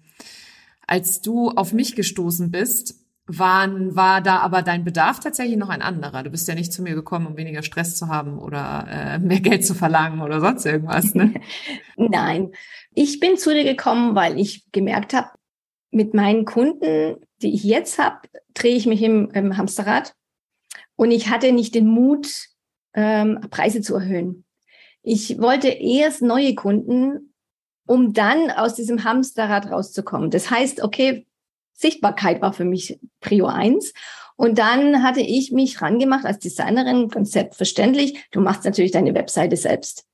Als 0.87 1.21
du 1.21 1.49
auf 1.49 1.73
mich 1.73 1.95
gestoßen 1.95 2.49
bist, 2.49 2.95
waren, 3.27 3.95
war 3.95 4.21
da 4.21 4.39
aber 4.39 4.61
dein 4.61 4.85
Bedarf 4.85 5.19
tatsächlich 5.19 5.57
noch 5.57 5.69
ein 5.69 5.81
anderer? 5.81 6.23
Du 6.23 6.29
bist 6.29 6.47
ja 6.47 6.55
nicht 6.55 6.71
zu 6.71 6.81
mir 6.81 6.95
gekommen, 6.95 7.27
um 7.27 7.37
weniger 7.37 7.61
Stress 7.61 7.97
zu 7.97 8.07
haben 8.07 8.39
oder 8.39 8.87
äh, 8.89 9.19
mehr 9.19 9.41
Geld 9.41 9.65
zu 9.65 9.75
verlangen 9.75 10.21
oder 10.21 10.39
sonst 10.39 10.65
irgendwas, 10.65 11.13
ne? 11.13 11.33
Nein, 11.97 12.51
ich 12.93 13.19
bin 13.19 13.37
zu 13.37 13.53
dir 13.53 13.65
gekommen, 13.65 14.15
weil 14.15 14.39
ich 14.39 14.71
gemerkt 14.71 15.13
habe, 15.13 15.29
mit 15.91 16.13
meinen 16.13 16.45
Kunden, 16.45 17.17
die 17.41 17.53
ich 17.53 17.63
jetzt 17.63 17.99
habe, 17.99 18.27
drehe 18.53 18.75
ich 18.75 18.85
mich 18.85 19.01
im, 19.01 19.29
im, 19.31 19.57
Hamsterrad 19.57 20.13
und 20.95 21.11
ich 21.11 21.29
hatte 21.29 21.51
nicht 21.51 21.75
den 21.75 21.87
Mut, 21.87 22.27
ähm, 22.93 23.39
Preise 23.49 23.81
zu 23.81 23.95
erhöhen. 23.95 24.45
Ich 25.01 25.39
wollte 25.39 25.69
erst 25.69 26.21
neue 26.21 26.55
Kunden, 26.55 27.33
um 27.87 28.13
dann 28.13 28.51
aus 28.51 28.75
diesem 28.75 29.03
Hamsterrad 29.03 29.71
rauszukommen. 29.71 30.29
Das 30.29 30.49
heißt, 30.49 30.83
okay, 30.83 31.26
Sichtbarkeit 31.77 32.41
war 32.41 32.53
für 32.53 32.65
mich 32.65 32.99
Prio 33.21 33.45
eins. 33.45 33.93
Und 34.35 34.57
dann 34.59 35.03
hatte 35.03 35.21
ich 35.21 35.51
mich 35.51 35.81
rangemacht 35.81 36.25
als 36.25 36.39
Designerin, 36.39 37.07
ganz 37.07 37.31
selbstverständlich. 37.31 38.27
Du 38.31 38.41
machst 38.41 38.65
natürlich 38.65 38.91
deine 38.91 39.13
Webseite 39.13 39.55
selbst. 39.55 40.05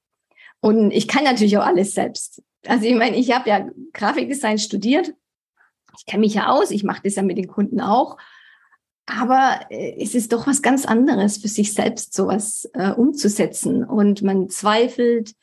Und 0.61 0.91
ich 0.91 1.07
kann 1.07 1.23
natürlich 1.23 1.57
auch 1.57 1.65
alles 1.65 1.93
selbst. 1.93 2.41
Also 2.67 2.85
ich 2.85 2.95
meine, 2.95 3.17
ich 3.17 3.33
habe 3.33 3.49
ja 3.49 3.67
Grafikdesign 3.93 4.59
studiert. 4.59 5.13
Ich 5.97 6.05
kenne 6.05 6.21
mich 6.21 6.35
ja 6.35 6.47
aus. 6.47 6.71
Ich 6.71 6.83
mache 6.83 7.01
das 7.03 7.15
ja 7.15 7.23
mit 7.23 7.37
den 7.37 7.47
Kunden 7.47 7.81
auch. 7.81 8.17
Aber 9.05 9.59
äh, 9.69 10.01
es 10.01 10.15
ist 10.15 10.31
doch 10.31 10.47
was 10.47 10.61
ganz 10.61 10.85
anderes, 10.85 11.37
für 11.37 11.49
sich 11.49 11.73
selbst 11.73 12.13
sowas 12.13 12.69
äh, 12.73 12.91
umzusetzen. 12.91 13.83
Und 13.83 14.21
man 14.21 14.49
zweifelt, 14.49 15.33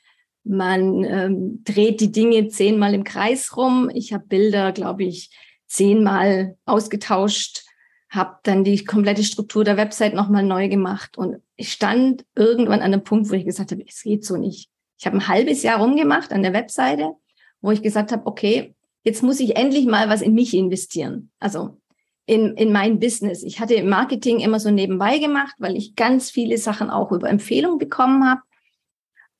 man 0.44 1.04
ähm, 1.04 1.62
dreht 1.64 2.00
die 2.00 2.12
Dinge 2.12 2.48
zehnmal 2.48 2.94
im 2.94 3.04
Kreis 3.04 3.56
rum. 3.56 3.90
Ich 3.92 4.12
habe 4.14 4.26
Bilder, 4.26 4.72
glaube 4.72 5.04
ich, 5.04 5.30
zehnmal 5.70 6.56
ausgetauscht, 6.66 7.64
habe 8.10 8.38
dann 8.42 8.64
die 8.64 8.84
komplette 8.84 9.22
Struktur 9.22 9.62
der 9.62 9.76
Website 9.76 10.14
nochmal 10.14 10.42
neu 10.42 10.68
gemacht 10.68 11.16
und 11.16 11.36
ich 11.56 11.72
stand 11.72 12.24
irgendwann 12.34 12.80
an 12.80 12.92
einem 12.92 13.04
Punkt, 13.04 13.30
wo 13.30 13.34
ich 13.34 13.44
gesagt 13.44 13.70
habe, 13.70 13.84
es 13.86 14.02
geht 14.02 14.24
so 14.24 14.36
nicht. 14.36 14.68
Ich 14.98 15.06
habe 15.06 15.16
ein 15.16 15.28
halbes 15.28 15.62
Jahr 15.62 15.80
rumgemacht 15.80 16.32
an 16.32 16.42
der 16.42 16.52
Webseite, 16.52 17.12
wo 17.60 17.70
ich 17.70 17.82
gesagt 17.82 18.10
habe, 18.10 18.26
okay, 18.26 18.74
jetzt 19.04 19.22
muss 19.22 19.40
ich 19.40 19.56
endlich 19.56 19.86
mal 19.86 20.08
was 20.08 20.22
in 20.22 20.34
mich 20.34 20.54
investieren. 20.54 21.30
Also 21.38 21.80
in, 22.26 22.54
in 22.56 22.72
mein 22.72 22.98
Business. 22.98 23.42
Ich 23.42 23.60
hatte 23.60 23.82
Marketing 23.82 24.40
immer 24.40 24.60
so 24.60 24.70
nebenbei 24.70 25.18
gemacht, 25.18 25.54
weil 25.58 25.76
ich 25.76 25.94
ganz 25.94 26.30
viele 26.30 26.58
Sachen 26.58 26.90
auch 26.90 27.12
über 27.12 27.28
Empfehlungen 27.28 27.78
bekommen 27.78 28.28
habe. 28.28 28.42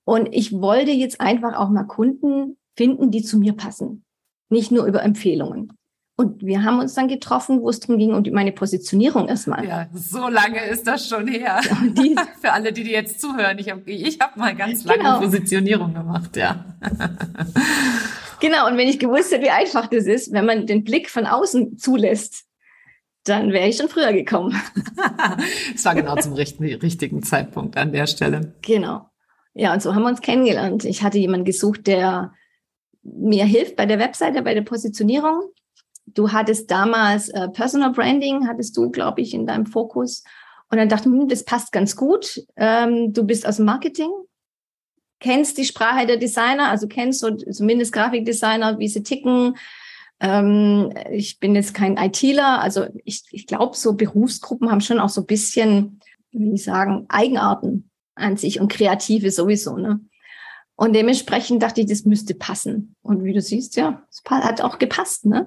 Und 0.04 0.28
ich 0.32 0.52
wollte 0.52 0.92
jetzt 0.92 1.20
einfach 1.20 1.56
auch 1.56 1.70
mal 1.70 1.84
Kunden 1.84 2.56
finden, 2.76 3.10
die 3.10 3.22
zu 3.22 3.38
mir 3.38 3.52
passen. 3.52 4.04
Nicht 4.49 4.72
nur 4.72 4.87
über 4.87 5.02
Empfehlungen. 5.02 5.72
Und 6.20 6.44
wir 6.44 6.64
haben 6.64 6.80
uns 6.80 6.92
dann 6.92 7.08
getroffen, 7.08 7.62
wo 7.62 7.70
es 7.70 7.80
darum 7.80 7.96
ging, 7.96 8.12
um 8.12 8.22
meine 8.34 8.52
Positionierung 8.52 9.26
erstmal. 9.26 9.66
Ja, 9.66 9.88
so 9.94 10.28
lange 10.28 10.62
ist 10.66 10.86
das 10.86 11.08
schon 11.08 11.26
her. 11.26 11.62
Ja, 11.64 11.76
die, 11.82 12.14
Für 12.42 12.52
alle, 12.52 12.74
die, 12.74 12.84
die 12.84 12.90
jetzt 12.90 13.22
zuhören, 13.22 13.58
ich 13.58 13.70
habe 13.70 13.90
ich 13.90 14.20
hab 14.20 14.36
mal 14.36 14.54
ganz 14.54 14.84
lange 14.84 14.98
genau. 14.98 15.18
Positionierung 15.18 15.94
gemacht, 15.94 16.36
ja. 16.36 16.62
genau, 18.40 18.68
und 18.68 18.76
wenn 18.76 18.86
ich 18.86 18.98
gewusst 18.98 19.32
hätte, 19.32 19.44
wie 19.44 19.48
einfach 19.48 19.86
das 19.86 20.04
ist, 20.04 20.30
wenn 20.34 20.44
man 20.44 20.66
den 20.66 20.84
Blick 20.84 21.08
von 21.08 21.24
außen 21.24 21.78
zulässt, 21.78 22.44
dann 23.24 23.50
wäre 23.54 23.66
ich 23.66 23.78
schon 23.78 23.88
früher 23.88 24.12
gekommen. 24.12 24.60
Es 25.74 25.86
war 25.86 25.94
genau 25.94 26.16
zum 26.16 26.34
richtigen 26.34 27.22
Zeitpunkt 27.22 27.78
an 27.78 27.92
der 27.92 28.06
Stelle. 28.06 28.52
Genau. 28.60 29.08
Ja, 29.54 29.72
und 29.72 29.80
so 29.80 29.94
haben 29.94 30.02
wir 30.02 30.10
uns 30.10 30.20
kennengelernt. 30.20 30.84
Ich 30.84 31.02
hatte 31.02 31.16
jemanden 31.16 31.46
gesucht, 31.46 31.86
der 31.86 32.34
mir 33.02 33.46
hilft 33.46 33.76
bei 33.76 33.86
der 33.86 33.98
Webseite, 33.98 34.42
bei 34.42 34.52
der 34.52 34.60
Positionierung. 34.60 35.44
Du 36.07 36.33
hattest 36.33 36.71
damals 36.71 37.28
äh, 37.28 37.49
Personal 37.49 37.92
Branding, 37.92 38.49
hattest 38.49 38.76
du, 38.76 38.90
glaube 38.90 39.21
ich, 39.21 39.35
in 39.35 39.47
deinem 39.47 39.66
Fokus. 39.66 40.25
Und 40.71 40.78
dann 40.78 40.88
dachte 40.88 41.09
ich, 41.09 41.14
hm, 41.14 41.28
das 41.28 41.45
passt 41.45 41.73
ganz 41.73 41.97
gut. 41.97 42.42
Ähm, 42.57 43.12
du 43.12 43.25
bist 43.25 43.47
aus 43.47 43.59
Marketing, 43.59 44.11
kennst 45.19 45.59
die 45.59 45.64
Sprache 45.64 46.07
der 46.07 46.16
Designer, 46.16 46.69
also 46.69 46.88
kennst 46.88 47.21
so 47.21 47.30
zumindest 47.30 47.92
Grafikdesigner, 47.92 48.78
wie 48.78 48.88
sie 48.88 49.02
ticken. 49.02 49.57
Ähm, 50.21 50.92
ich 51.11 51.38
bin 51.38 51.54
jetzt 51.54 51.75
kein 51.75 51.97
ITler, 51.97 52.61
also 52.61 52.87
ich, 53.04 53.25
ich 53.30 53.47
glaube, 53.47 53.76
so 53.76 53.95
Berufsgruppen 53.95 54.71
haben 54.71 54.80
schon 54.80 55.00
auch 55.00 55.09
so 55.09 55.23
ein 55.23 55.26
bisschen, 55.26 56.00
wie 56.30 56.54
ich 56.54 56.64
sagen, 56.64 57.07
Eigenarten 57.09 57.90
an 58.14 58.37
sich 58.37 58.61
und 58.61 58.71
Kreative 58.71 59.30
sowieso. 59.30 59.76
Ne? 59.76 60.00
Und 60.76 60.95
dementsprechend 60.95 61.62
dachte 61.62 61.80
ich, 61.80 61.88
das 61.88 62.04
müsste 62.04 62.35
passen. 62.35 62.97
Und 63.02 63.25
wie 63.25 63.33
du 63.33 63.40
siehst, 63.40 63.76
ja, 63.76 64.02
es 64.11 64.23
hat 64.30 64.61
auch 64.61 64.78
gepasst, 64.78 65.26
ne? 65.26 65.47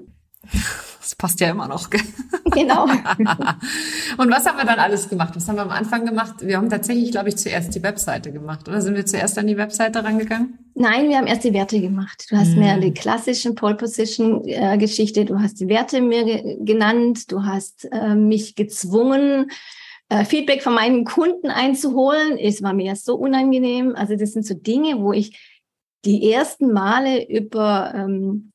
Das 1.00 1.16
passt 1.16 1.40
ja 1.42 1.50
immer 1.50 1.68
noch. 1.68 1.90
Genau. 1.90 2.84
und 4.18 4.32
was 4.32 4.46
haben 4.46 4.58
wir 4.58 4.66
dann 4.66 4.80
alles 4.80 5.10
gemacht? 5.10 5.36
Was 5.36 5.48
haben 5.50 5.58
wir 5.58 5.64
am 5.64 5.72
Anfang 5.72 6.06
gemacht? 6.06 6.36
Wir 6.40 6.58
haben 6.58 6.70
tatsächlich, 6.70 7.12
glaube 7.12 7.30
ich, 7.30 7.36
zuerst 7.36 7.76
die 7.76 7.84
Webseite 7.84 8.32
gemacht. 8.32 8.70
Oder 8.70 8.82
sind 8.82 8.96
wir 8.96 9.06
zuerst 9.06 9.38
an 9.38 9.48
die 9.48 9.58
Webseite 9.58 10.04
rangegangen? 10.04 10.60
Nein, 10.76 11.10
wir 11.10 11.18
haben 11.18 11.28
erst 11.28 11.44
die 11.44 11.54
Werte 11.54 11.82
gemacht. 11.82 12.28
Du 12.30 12.38
hast 12.38 12.54
hm. 12.54 12.60
mir 12.60 12.80
die 12.80 12.94
klassischen 12.94 13.56
Pole 13.56 13.76
Position 13.76 14.48
äh, 14.48 14.78
Geschichte, 14.78 15.26
du 15.26 15.40
hast 15.40 15.60
die 15.60 15.68
Werte 15.68 16.00
mir 16.00 16.24
ge 16.24 16.58
genannt, 16.62 17.32
du 17.32 17.44
hast 17.44 17.88
äh, 17.92 18.16
mich 18.16 18.56
gezwungen, 18.56 19.52
äh, 20.08 20.24
Feedback 20.24 20.64
von 20.64 20.74
meinen 20.74 21.04
Kunden 21.04 21.50
einzuholen. 21.50 22.38
Es 22.38 22.64
war 22.64 22.74
mir 22.74 22.96
so 22.96 23.16
unangenehm. 23.16 23.94
Also 23.96 24.16
das 24.16 24.32
sind 24.32 24.46
so 24.46 24.54
Dinge, 24.54 25.00
wo 25.00 25.12
ich 25.12 25.38
die 26.06 26.32
ersten 26.32 26.72
Male 26.72 27.28
über 27.28 27.94
ähm, 27.94 28.53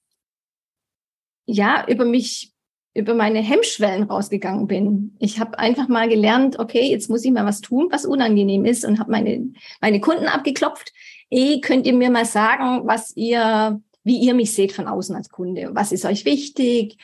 ja 1.49 1.85
über 1.88 2.05
mich 2.05 2.52
über 2.95 3.14
meine 3.14 3.40
Hemmschwellen 3.40 4.05
rausgegangen 4.05 4.67
bin. 4.67 5.17
Ich 5.21 5.38
habe 5.38 5.59
einfach 5.59 5.88
mal 5.88 6.09
gelernt, 6.09 6.59
okay, 6.59 6.90
jetzt 6.90 7.09
muss 7.09 7.25
ich 7.25 7.31
mal 7.31 7.47
was 7.47 7.61
tun, 7.61 7.88
was 7.90 8.05
unangenehm 8.05 8.64
ist 8.64 8.85
und 8.85 8.99
habe 8.99 9.11
meine 9.11 9.50
meine 9.81 10.00
Kunden 10.00 10.26
abgeklopft. 10.26 10.93
Eh, 11.31 11.61
könnt 11.61 11.87
ihr 11.87 11.95
mir 11.95 12.11
mal 12.11 12.25
sagen, 12.25 12.83
was 12.87 13.17
ihr 13.17 13.81
wie 14.05 14.19
ihr 14.19 14.35
mich 14.35 14.52
seht 14.55 14.73
von 14.73 14.88
außen 14.88 15.14
als 15.14 15.28
Kunde? 15.28 15.71
Was 15.73 15.93
ist 15.93 16.05
euch 16.05 16.25
wichtig? 16.25 16.97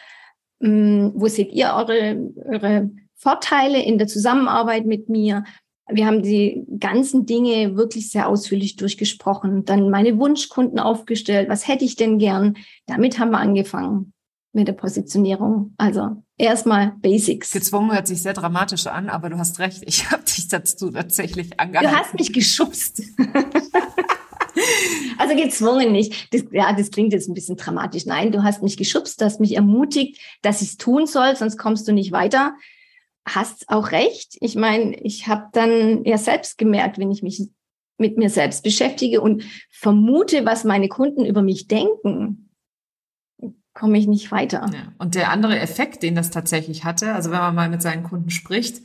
Hm, 0.60 1.12
wo 1.14 1.28
seht 1.28 1.52
ihr 1.52 1.74
eure 1.74 2.30
eure 2.44 2.90
Vorteile 3.14 3.82
in 3.82 3.98
der 3.98 4.06
Zusammenarbeit 4.06 4.86
mit 4.86 5.08
mir. 5.08 5.44
Wir 5.88 6.06
haben 6.06 6.22
die 6.22 6.64
ganzen 6.78 7.26
Dinge 7.26 7.76
wirklich 7.76 8.10
sehr 8.10 8.28
ausführlich 8.28 8.76
durchgesprochen, 8.76 9.64
dann 9.64 9.90
meine 9.90 10.18
Wunschkunden 10.18 10.78
aufgestellt. 10.78 11.48
Was 11.48 11.68
hätte 11.68 11.84
ich 11.84 11.94
denn 11.96 12.18
gern? 12.18 12.56
Damit 12.86 13.18
haben 13.18 13.30
wir 13.30 13.38
angefangen 13.38 14.13
mit 14.54 14.68
der 14.68 14.72
Positionierung. 14.72 15.74
Also 15.78 16.22
erstmal 16.36 16.92
Basics. 17.00 17.50
Gezwungen 17.50 17.92
hört 17.92 18.06
sich 18.06 18.22
sehr 18.22 18.34
dramatisch 18.34 18.86
an, 18.86 19.08
aber 19.08 19.30
du 19.30 19.38
hast 19.38 19.58
recht. 19.58 19.82
Ich 19.86 20.10
habe 20.10 20.24
dich 20.24 20.48
dazu 20.48 20.90
tatsächlich 20.90 21.58
angehalten. 21.60 21.92
Du 21.92 21.98
hast 21.98 22.14
mich 22.14 22.32
geschubst. 22.32 23.02
also 25.18 25.36
gezwungen 25.36 25.92
nicht. 25.92 26.32
Das, 26.32 26.44
ja, 26.52 26.72
das 26.72 26.90
klingt 26.90 27.12
jetzt 27.12 27.28
ein 27.28 27.34
bisschen 27.34 27.56
dramatisch. 27.56 28.06
Nein, 28.06 28.32
du 28.32 28.42
hast 28.42 28.62
mich 28.62 28.76
geschubst, 28.76 29.20
du 29.20 29.24
hast 29.24 29.40
mich 29.40 29.56
ermutigt, 29.56 30.20
dass 30.42 30.62
ich 30.62 30.70
es 30.70 30.76
tun 30.76 31.06
soll, 31.06 31.36
sonst 31.36 31.58
kommst 31.58 31.86
du 31.88 31.92
nicht 31.92 32.12
weiter 32.12 32.54
hast 33.26 33.68
auch 33.68 33.90
recht. 33.90 34.36
Ich 34.40 34.54
meine, 34.54 34.98
ich 35.00 35.26
habe 35.26 35.48
dann 35.52 36.04
ja 36.04 36.18
selbst 36.18 36.58
gemerkt, 36.58 36.98
wenn 36.98 37.10
ich 37.10 37.22
mich 37.22 37.42
mit 37.96 38.18
mir 38.18 38.28
selbst 38.28 38.62
beschäftige 38.62 39.20
und 39.20 39.44
vermute, 39.70 40.44
was 40.44 40.64
meine 40.64 40.88
Kunden 40.88 41.24
über 41.24 41.42
mich 41.42 41.68
denken, 41.68 42.43
komme 43.74 43.98
ich 43.98 44.06
nicht 44.06 44.30
weiter. 44.30 44.70
Ja. 44.72 44.92
Und 44.98 45.16
der 45.16 45.30
andere 45.30 45.58
Effekt, 45.58 46.04
den 46.04 46.14
das 46.14 46.30
tatsächlich 46.30 46.84
hatte, 46.84 47.12
also 47.12 47.32
wenn 47.32 47.40
man 47.40 47.54
mal 47.54 47.68
mit 47.68 47.82
seinen 47.82 48.04
Kunden 48.04 48.30
spricht, 48.30 48.82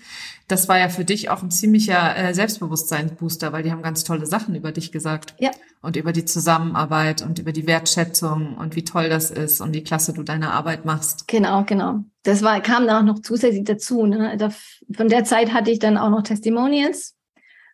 das 0.47 0.67
war 0.67 0.79
ja 0.79 0.89
für 0.89 1.05
dich 1.05 1.29
auch 1.29 1.43
ein 1.43 1.51
ziemlicher 1.51 2.17
äh, 2.17 2.33
Selbstbewusstseinsbooster, 2.33 3.53
weil 3.53 3.61
die 3.61 3.71
haben 3.71 3.83
ganz 3.83 4.03
tolle 4.03 4.25
Sachen 4.25 4.55
über 4.55 4.71
dich 4.71 4.91
gesagt. 4.91 5.35
Ja. 5.37 5.51
Und 5.81 5.95
über 5.95 6.11
die 6.11 6.25
Zusammenarbeit 6.25 7.21
und 7.21 7.37
über 7.37 7.51
die 7.51 7.67
Wertschätzung 7.67 8.57
und 8.57 8.75
wie 8.75 8.83
toll 8.83 9.09
das 9.09 9.29
ist 9.29 9.61
und 9.61 9.73
wie 9.73 9.83
klasse 9.83 10.11
du 10.11 10.23
deine 10.23 10.51
Arbeit 10.51 10.85
machst. 10.85 11.27
Genau, 11.27 11.63
genau. 11.63 12.03
Das 12.23 12.41
war, 12.41 12.59
kam 12.59 12.87
dann 12.87 12.97
auch 13.07 13.13
noch 13.13 13.21
zusätzlich 13.21 13.63
dazu. 13.63 14.05
Ne? 14.07 14.35
Da, 14.37 14.49
von 14.91 15.07
der 15.07 15.23
Zeit 15.23 15.53
hatte 15.53 15.69
ich 15.69 15.79
dann 15.79 15.97
auch 15.97 16.09
noch 16.09 16.23
Testimonials, 16.23 17.15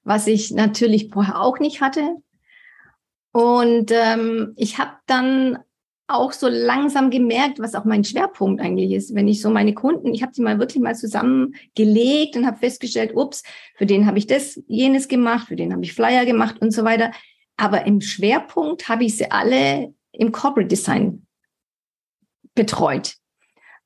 was 0.04 0.28
ich 0.28 0.52
natürlich 0.52 1.10
vorher 1.12 1.40
auch 1.40 1.60
nicht 1.60 1.82
hatte. 1.82 2.18
Und 3.32 3.92
ähm, 3.92 4.54
ich 4.56 4.78
habe 4.78 4.92
dann 5.08 5.60
auch 6.08 6.32
so 6.32 6.48
langsam 6.48 7.10
gemerkt, 7.10 7.60
was 7.60 7.74
auch 7.74 7.86
mein 7.86 8.04
Schwerpunkt 8.04 8.62
eigentlich 8.62 8.92
ist. 8.92 9.16
Wenn 9.16 9.28
ich 9.28 9.42
so 9.42 9.50
meine 9.50 9.74
Kunden, 9.74 10.14
ich 10.14 10.22
habe 10.22 10.32
die 10.34 10.42
mal 10.42 10.60
wirklich 10.60 10.82
mal 10.82 10.96
zusammengelegt 10.96 12.36
und 12.36 12.46
habe 12.46 12.58
festgestellt, 12.58 13.16
ups, 13.16 13.44
für 13.76 13.86
den 13.86 14.06
habe 14.06 14.20
ich 14.20 14.28
das, 14.28 14.62
jenes 14.68 15.08
gemacht, 15.08 15.48
für 15.48 15.56
den 15.56 15.74
habe 15.74 15.84
ich 15.84 15.94
Flyer 15.94 16.26
gemacht 16.26 16.62
und 16.62 16.72
so 16.72 16.84
weiter. 16.84 17.12
Aber 17.58 17.86
im 17.86 18.02
Schwerpunkt 18.02 18.88
habe 18.88 19.06
ich 19.06 19.18
sie 19.18 19.32
alle 19.32 19.94
im 20.12 20.32
Corporate 20.32 20.68
Design 20.68 21.26
betreut. 22.54 23.16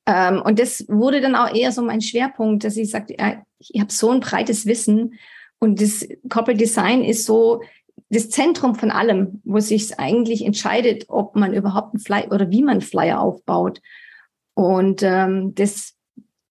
Ähm, 0.06 0.42
und 0.42 0.58
das 0.58 0.84
wurde 0.88 1.20
dann 1.20 1.34
auch 1.34 1.54
eher 1.54 1.72
so 1.72 1.82
mein 1.82 2.00
Schwerpunkt, 2.00 2.64
dass 2.64 2.76
ich 2.76 2.90
sagte, 2.90 3.14
ich 3.58 3.80
habe 3.80 3.92
so 3.92 4.10
ein 4.10 4.20
breites 4.20 4.66
Wissen 4.66 5.18
und 5.58 5.80
das 5.80 6.06
Corporate 6.28 6.58
Design 6.58 7.04
ist 7.04 7.24
so 7.24 7.62
das 8.10 8.28
Zentrum 8.28 8.74
von 8.74 8.90
allem, 8.90 9.40
wo 9.44 9.60
sich 9.60 9.98
eigentlich 9.98 10.44
entscheidet, 10.44 11.04
ob 11.08 11.36
man 11.36 11.54
überhaupt 11.54 11.94
einen 11.94 12.00
Flyer 12.00 12.32
oder 12.32 12.50
wie 12.50 12.62
man 12.62 12.72
einen 12.72 12.80
Flyer 12.80 13.20
aufbaut. 13.20 13.80
Und 14.54 15.02
ähm, 15.02 15.54
das 15.54 15.94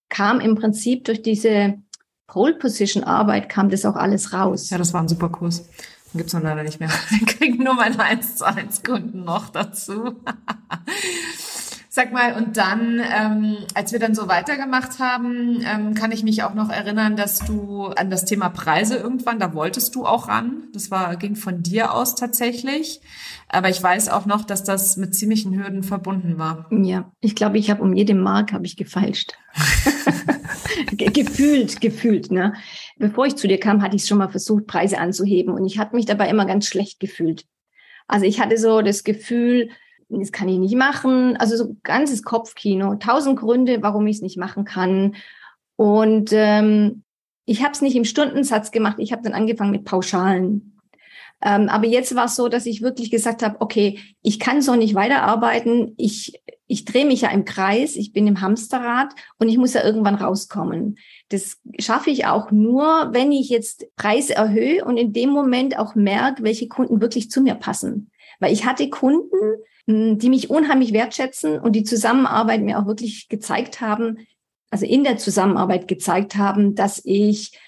kam 0.08 0.40
im 0.40 0.56
Prinzip 0.56 1.04
durch 1.04 1.22
diese 1.22 1.78
Pole 2.26 2.54
Position 2.54 3.04
Arbeit 3.04 3.48
kam 3.48 3.68
das 3.68 3.84
auch 3.84 3.96
alles 3.96 4.32
raus. 4.32 4.70
Ja, 4.70 4.78
das 4.78 4.94
war 4.94 5.02
ein 5.02 5.08
super 5.08 5.28
Kurs. 5.28 5.68
Den 6.12 6.18
gibt's 6.18 6.32
noch 6.32 6.42
leider 6.42 6.62
nicht 6.62 6.80
mehr. 6.80 6.90
Den 7.10 7.26
kriegen 7.26 7.62
nur 7.62 7.74
meine 7.74 8.00
1 8.00 8.36
zu 8.36 8.46
1 8.46 8.82
Kunden 8.82 9.24
noch 9.24 9.50
dazu. 9.50 10.14
Sag 11.92 12.12
mal, 12.12 12.34
und 12.36 12.56
dann, 12.56 13.00
ähm, 13.00 13.56
als 13.74 13.90
wir 13.90 13.98
dann 13.98 14.14
so 14.14 14.28
weitergemacht 14.28 15.00
haben, 15.00 15.60
ähm, 15.66 15.94
kann 15.94 16.12
ich 16.12 16.22
mich 16.22 16.44
auch 16.44 16.54
noch 16.54 16.70
erinnern, 16.70 17.16
dass 17.16 17.40
du 17.40 17.86
an 17.86 18.10
das 18.10 18.24
Thema 18.24 18.48
Preise 18.48 18.94
irgendwann, 18.94 19.40
da 19.40 19.54
wolltest 19.54 19.96
du 19.96 20.06
auch 20.06 20.28
ran. 20.28 20.68
Das 20.72 20.92
war, 20.92 21.16
ging 21.16 21.34
von 21.34 21.64
dir 21.64 21.92
aus 21.92 22.14
tatsächlich. 22.14 23.00
Aber 23.48 23.70
ich 23.70 23.82
weiß 23.82 24.08
auch 24.08 24.24
noch, 24.24 24.44
dass 24.44 24.62
das 24.62 24.98
mit 24.98 25.16
ziemlichen 25.16 25.52
Hürden 25.58 25.82
verbunden 25.82 26.38
war. 26.38 26.68
Ja, 26.70 27.10
ich 27.20 27.34
glaube, 27.34 27.58
ich 27.58 27.72
habe 27.72 27.82
um 27.82 27.92
jede 27.92 28.14
Mark 28.14 28.52
habe 28.52 28.66
ich 28.66 28.76
gefeilscht. 28.76 29.32
gefühlt, 30.92 31.80
gefühlt, 31.80 32.30
ne? 32.30 32.54
Bevor 32.98 33.26
ich 33.26 33.34
zu 33.34 33.48
dir 33.48 33.58
kam, 33.58 33.82
hatte 33.82 33.96
ich 33.96 34.06
schon 34.06 34.18
mal 34.18 34.28
versucht, 34.28 34.68
Preise 34.68 34.98
anzuheben 34.98 35.52
und 35.52 35.66
ich 35.66 35.80
hatte 35.80 35.96
mich 35.96 36.06
dabei 36.06 36.28
immer 36.28 36.46
ganz 36.46 36.66
schlecht 36.66 37.00
gefühlt. 37.00 37.46
Also 38.06 38.26
ich 38.26 38.40
hatte 38.40 38.58
so 38.58 38.80
das 38.80 39.02
Gefühl, 39.02 39.70
das 40.10 40.32
kann 40.32 40.48
ich 40.48 40.58
nicht 40.58 40.76
machen. 40.76 41.36
Also 41.36 41.56
so 41.56 41.76
ganzes 41.82 42.22
Kopfkino, 42.22 42.96
tausend 42.96 43.38
Gründe, 43.38 43.82
warum 43.82 44.06
ich 44.06 44.16
es 44.16 44.22
nicht 44.22 44.36
machen 44.36 44.64
kann. 44.64 45.14
Und 45.76 46.30
ähm, 46.32 47.04
ich 47.46 47.62
habe 47.62 47.72
es 47.72 47.80
nicht 47.80 47.96
im 47.96 48.04
Stundensatz 48.04 48.70
gemacht, 48.70 48.96
ich 48.98 49.12
habe 49.12 49.22
dann 49.22 49.32
angefangen 49.32 49.70
mit 49.70 49.84
Pauschalen. 49.84 50.78
Ähm, 51.42 51.68
aber 51.68 51.86
jetzt 51.86 52.14
war 52.14 52.26
es 52.26 52.36
so, 52.36 52.48
dass 52.48 52.66
ich 52.66 52.82
wirklich 52.82 53.10
gesagt 53.10 53.42
habe, 53.42 53.60
okay, 53.60 53.98
ich 54.22 54.38
kann 54.38 54.60
so 54.60 54.74
nicht 54.76 54.94
weiterarbeiten. 54.94 55.94
Ich, 55.96 56.40
ich 56.66 56.84
drehe 56.84 57.06
mich 57.06 57.22
ja 57.22 57.30
im 57.30 57.46
Kreis, 57.46 57.96
ich 57.96 58.12
bin 58.12 58.26
im 58.26 58.42
Hamsterrad 58.42 59.14
und 59.38 59.48
ich 59.48 59.56
muss 59.56 59.72
ja 59.72 59.82
irgendwann 59.82 60.16
rauskommen. 60.16 60.98
Das 61.30 61.58
schaffe 61.78 62.10
ich 62.10 62.26
auch 62.26 62.50
nur, 62.50 63.08
wenn 63.12 63.32
ich 63.32 63.48
jetzt 63.48 63.86
Preise 63.96 64.34
erhöhe 64.34 64.84
und 64.84 64.98
in 64.98 65.12
dem 65.12 65.30
Moment 65.30 65.78
auch 65.78 65.94
merke, 65.94 66.42
welche 66.42 66.68
Kunden 66.68 67.00
wirklich 67.00 67.30
zu 67.30 67.40
mir 67.40 67.54
passen. 67.54 68.10
Weil 68.38 68.52
ich 68.52 68.64
hatte 68.64 68.88
Kunden, 68.90 69.36
die 69.86 70.28
mich 70.28 70.50
unheimlich 70.50 70.92
wertschätzen 70.92 71.58
und 71.58 71.72
die 71.72 71.84
Zusammenarbeit 71.84 72.62
mir 72.62 72.78
auch 72.78 72.86
wirklich 72.86 73.28
gezeigt 73.28 73.80
haben, 73.80 74.26
also 74.70 74.86
in 74.86 75.04
der 75.04 75.18
Zusammenarbeit 75.18 75.88
gezeigt 75.88 76.36
haben, 76.36 76.74
dass 76.74 77.00
ich 77.04 77.58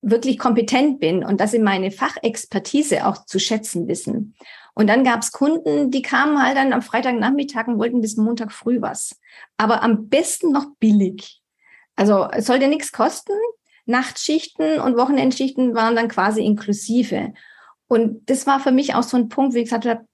wirklich 0.00 0.38
kompetent 0.38 1.00
bin 1.00 1.24
und 1.24 1.40
dass 1.40 1.50
sie 1.50 1.58
meine 1.58 1.90
Fachexpertise 1.90 3.06
auch 3.06 3.24
zu 3.26 3.40
schätzen 3.40 3.88
wissen. 3.88 4.34
Und 4.74 4.86
dann 4.86 5.02
gab 5.02 5.22
es 5.22 5.32
Kunden, 5.32 5.90
die 5.90 6.02
kamen 6.02 6.40
halt 6.40 6.56
dann 6.56 6.72
am 6.72 6.82
Freitagnachmittag 6.82 7.66
und 7.66 7.78
wollten 7.78 8.00
bis 8.00 8.16
Montag 8.16 8.52
früh 8.52 8.80
was. 8.80 9.18
Aber 9.56 9.82
am 9.82 10.08
besten 10.08 10.52
noch 10.52 10.66
billig. 10.78 11.42
Also 11.96 12.28
es 12.30 12.46
sollte 12.46 12.68
nichts 12.68 12.92
kosten. 12.92 13.32
Nachtschichten 13.86 14.78
und 14.78 14.96
Wochenendschichten 14.96 15.74
waren 15.74 15.96
dann 15.96 16.06
quasi 16.06 16.44
inklusive. 16.44 17.32
Und 17.88 18.28
das 18.30 18.46
war 18.46 18.60
für 18.60 18.70
mich 18.72 18.94
auch 18.94 19.02
so 19.02 19.16
ein 19.16 19.28
Punkt, 19.28 19.54
wie 19.54 19.64
gesagt 19.64 19.86
habe, 19.86 20.06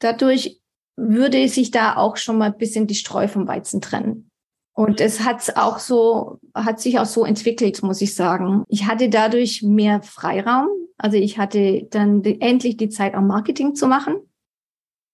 dadurch 0.00 0.60
würde 0.96 1.48
sich 1.48 1.70
da 1.70 1.96
auch 1.96 2.16
schon 2.16 2.38
mal 2.38 2.52
ein 2.52 2.58
bisschen 2.58 2.86
die 2.86 2.94
Streu 2.94 3.28
vom 3.28 3.46
Weizen 3.46 3.80
trennen. 3.80 4.30
Und 4.74 5.00
es 5.00 5.20
hat 5.20 5.56
auch 5.56 5.78
so, 5.78 6.38
hat 6.54 6.80
sich 6.80 6.98
auch 6.98 7.06
so 7.06 7.24
entwickelt, 7.24 7.82
muss 7.82 8.00
ich 8.00 8.14
sagen. 8.14 8.64
Ich 8.68 8.86
hatte 8.86 9.08
dadurch 9.08 9.62
mehr 9.62 10.02
Freiraum. 10.02 10.68
Also 10.96 11.16
ich 11.16 11.38
hatte 11.38 11.86
dann 11.90 12.22
die, 12.22 12.40
endlich 12.40 12.76
die 12.76 12.88
Zeit, 12.88 13.14
auch 13.14 13.22
Marketing 13.22 13.74
zu 13.74 13.86
machen. 13.86 14.16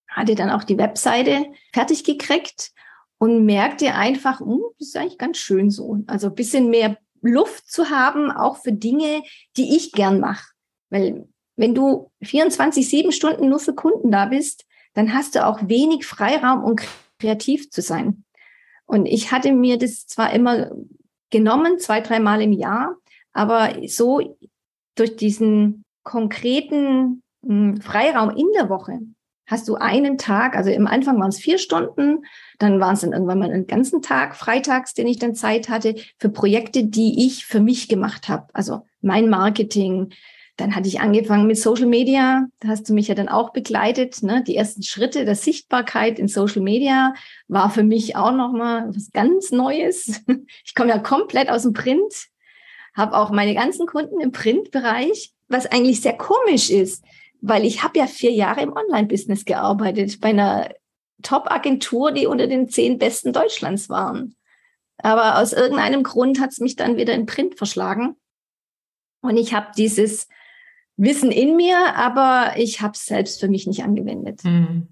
Hatte 0.09 0.35
dann 0.35 0.51
auch 0.51 0.64
die 0.64 0.79
Webseite 0.79 1.47
fertig 1.73 2.05
gekriegt 2.05 2.73
und 3.18 3.44
merkte 3.44 3.94
einfach, 3.94 4.40
hm, 4.40 4.61
das 4.79 4.88
ist 4.88 4.97
eigentlich 4.97 5.18
ganz 5.18 5.38
schön 5.38 5.71
so. 5.71 5.99
Also 6.07 6.29
ein 6.29 6.35
bisschen 6.35 6.71
mehr 6.71 6.97
Luft 7.21 7.68
zu 7.71 7.90
haben, 7.90 8.31
auch 8.31 8.59
für 8.59 8.73
Dinge, 8.73 9.23
die 9.57 9.77
ich 9.77 9.92
gern 9.92 10.21
mache. 10.21 10.53
Weil 10.88 11.29
wenn 11.59 11.75
du 11.75 12.11
24, 12.23 12.88
7 12.88 13.12
Stunden 13.12 13.49
nur 13.49 13.59
für 13.59 13.75
Kunden 13.75 14.11
da 14.11 14.27
bist, 14.27 14.64
dann 14.94 15.12
hast 15.12 15.35
du 15.35 15.44
auch 15.44 15.61
wenig 15.68 16.07
Freiraum, 16.07 16.64
um 16.64 16.77
kreativ 17.18 17.71
zu 17.71 17.83
sein. 17.83 18.25
Und 18.87 19.07
ich 19.07 19.33
hatte 19.33 19.53
mir 19.53 19.77
das 19.77 20.07
zwar 20.07 20.33
immer 20.33 20.71
genommen, 21.31 21.79
zwei, 21.79 22.01
dreimal 22.01 22.40
im 22.40 22.53
Jahr, 22.53 22.97
aber 23.33 23.75
so 23.87 24.37
durch 24.94 25.16
diesen 25.16 25.85
konkreten 26.05 27.23
hm, 27.44 27.81
Freiraum 27.81 28.31
in 28.31 28.47
der 28.55 28.71
Woche 28.71 29.01
hast 29.47 29.66
du 29.66 29.77
einen 29.77 30.18
Tag, 30.18 30.57
also 30.57 30.71
im 30.71 30.87
Anfang 30.87 31.18
waren 31.18 31.31
es 31.31 31.38
vier 31.38 31.59
Stunden, 31.59 32.25
dann 32.59 32.81
waren 32.81 32.94
es 32.94 33.01
dann 33.01 33.12
irgendwann 33.12 33.38
mal 33.38 33.51
einen 33.51 33.66
ganzen 33.66 34.03
Tag, 34.03 34.37
freitags, 34.37 34.94
den 34.94 35.09
ich 35.09 35.18
dann 35.18 35.35
Zeit 35.35 35.68
hatte, 35.68 35.97
für 36.18 36.29
Projekte, 36.29 36.85
die 36.85 37.27
ich 37.27 37.47
für 37.47 37.61
mich 37.61 37.88
gemacht 37.88 38.29
habe. 38.29 38.47
Also 38.53 38.83
mein 39.01 39.29
Marketing, 39.31 40.11
dann 40.59 40.75
hatte 40.75 40.88
ich 40.88 41.01
angefangen 41.01 41.47
mit 41.47 41.57
Social 41.57 41.87
Media. 41.87 42.49
Da 42.59 42.68
hast 42.68 42.88
du 42.88 42.92
mich 42.92 43.07
ja 43.07 43.14
dann 43.14 43.29
auch 43.29 43.53
begleitet. 43.53 44.25
Ne? 44.25 44.42
Die 44.42 44.57
ersten 44.57 44.83
Schritte 44.83 45.25
der 45.25 45.37
Sichtbarkeit 45.37 46.18
in 46.18 46.27
Social 46.27 46.62
Media 46.62 47.14
war 47.47 47.71
für 47.71 47.85
mich 47.85 48.16
auch 48.16 48.33
nochmal 48.33 48.88
was 48.94 49.12
ganz 49.12 49.53
Neues. 49.53 50.21
Ich 50.64 50.75
komme 50.75 50.90
ja 50.90 50.99
komplett 50.99 51.49
aus 51.49 51.62
dem 51.62 51.73
Print, 51.73 52.29
habe 52.94 53.16
auch 53.16 53.31
meine 53.31 53.55
ganzen 53.55 53.87
Kunden 53.87 54.21
im 54.21 54.33
Printbereich, 54.33 55.33
was 55.49 55.66
eigentlich 55.66 56.01
sehr 56.01 56.16
komisch 56.16 56.71
ist, 56.71 57.05
weil 57.40 57.64
ich 57.64 57.83
habe 57.83 57.99
ja 57.99 58.07
vier 58.07 58.33
Jahre 58.33 58.62
im 58.62 58.73
Online-Business 58.73 59.44
gearbeitet 59.44 60.21
bei 60.21 60.31
einer 60.31 60.68
Top-Agentur, 61.23 62.12
die 62.12 62.27
unter 62.27 62.47
den 62.49 62.68
zehn 62.68 62.99
besten 62.99 63.33
Deutschlands 63.33 63.88
waren. 63.88 64.35
Aber 64.99 65.38
aus 65.38 65.53
irgendeinem 65.53 66.03
Grund 66.03 66.40
hat 66.40 66.51
es 66.51 66.59
mich 66.59 66.77
dann 66.77 66.97
wieder 66.97 67.14
in 67.14 67.27
Print 67.27 67.57
verschlagen. 67.57 68.16
Und 69.21 69.37
ich 69.37 69.55
habe 69.55 69.68
dieses 69.77 70.29
Wissen 70.98 71.30
in 71.30 71.56
mir, 71.56 71.94
aber 71.96 72.54
ich 72.56 72.82
habe 72.82 72.92
es 72.94 73.06
selbst 73.06 73.40
für 73.40 73.48
mich 73.48 73.66
nicht 73.66 73.84
angewendet. 73.84 74.44
Mhm. 74.44 74.88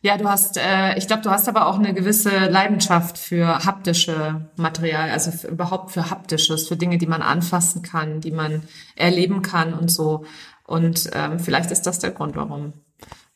Ja, 0.00 0.16
du 0.16 0.28
hast, 0.28 0.56
äh, 0.56 0.96
ich 0.96 1.06
glaube, 1.06 1.22
du 1.22 1.30
hast 1.30 1.48
aber 1.48 1.66
auch 1.66 1.78
eine 1.78 1.92
gewisse 1.92 2.30
Leidenschaft 2.30 3.18
für 3.18 3.64
haptische 3.64 4.48
Material, 4.56 5.10
also 5.10 5.30
für, 5.32 5.48
überhaupt 5.48 5.90
für 5.90 6.08
haptisches, 6.08 6.68
für 6.68 6.76
Dinge, 6.76 6.98
die 6.98 7.06
man 7.06 7.20
anfassen 7.20 7.82
kann, 7.82 8.20
die 8.20 8.30
man 8.30 8.62
erleben 8.96 9.42
kann 9.42 9.74
und 9.74 9.90
so. 9.90 10.24
Und 10.64 11.10
ähm, 11.14 11.38
vielleicht 11.40 11.70
ist 11.70 11.82
das 11.82 11.98
der 11.98 12.12
Grund, 12.12 12.36
warum, 12.36 12.72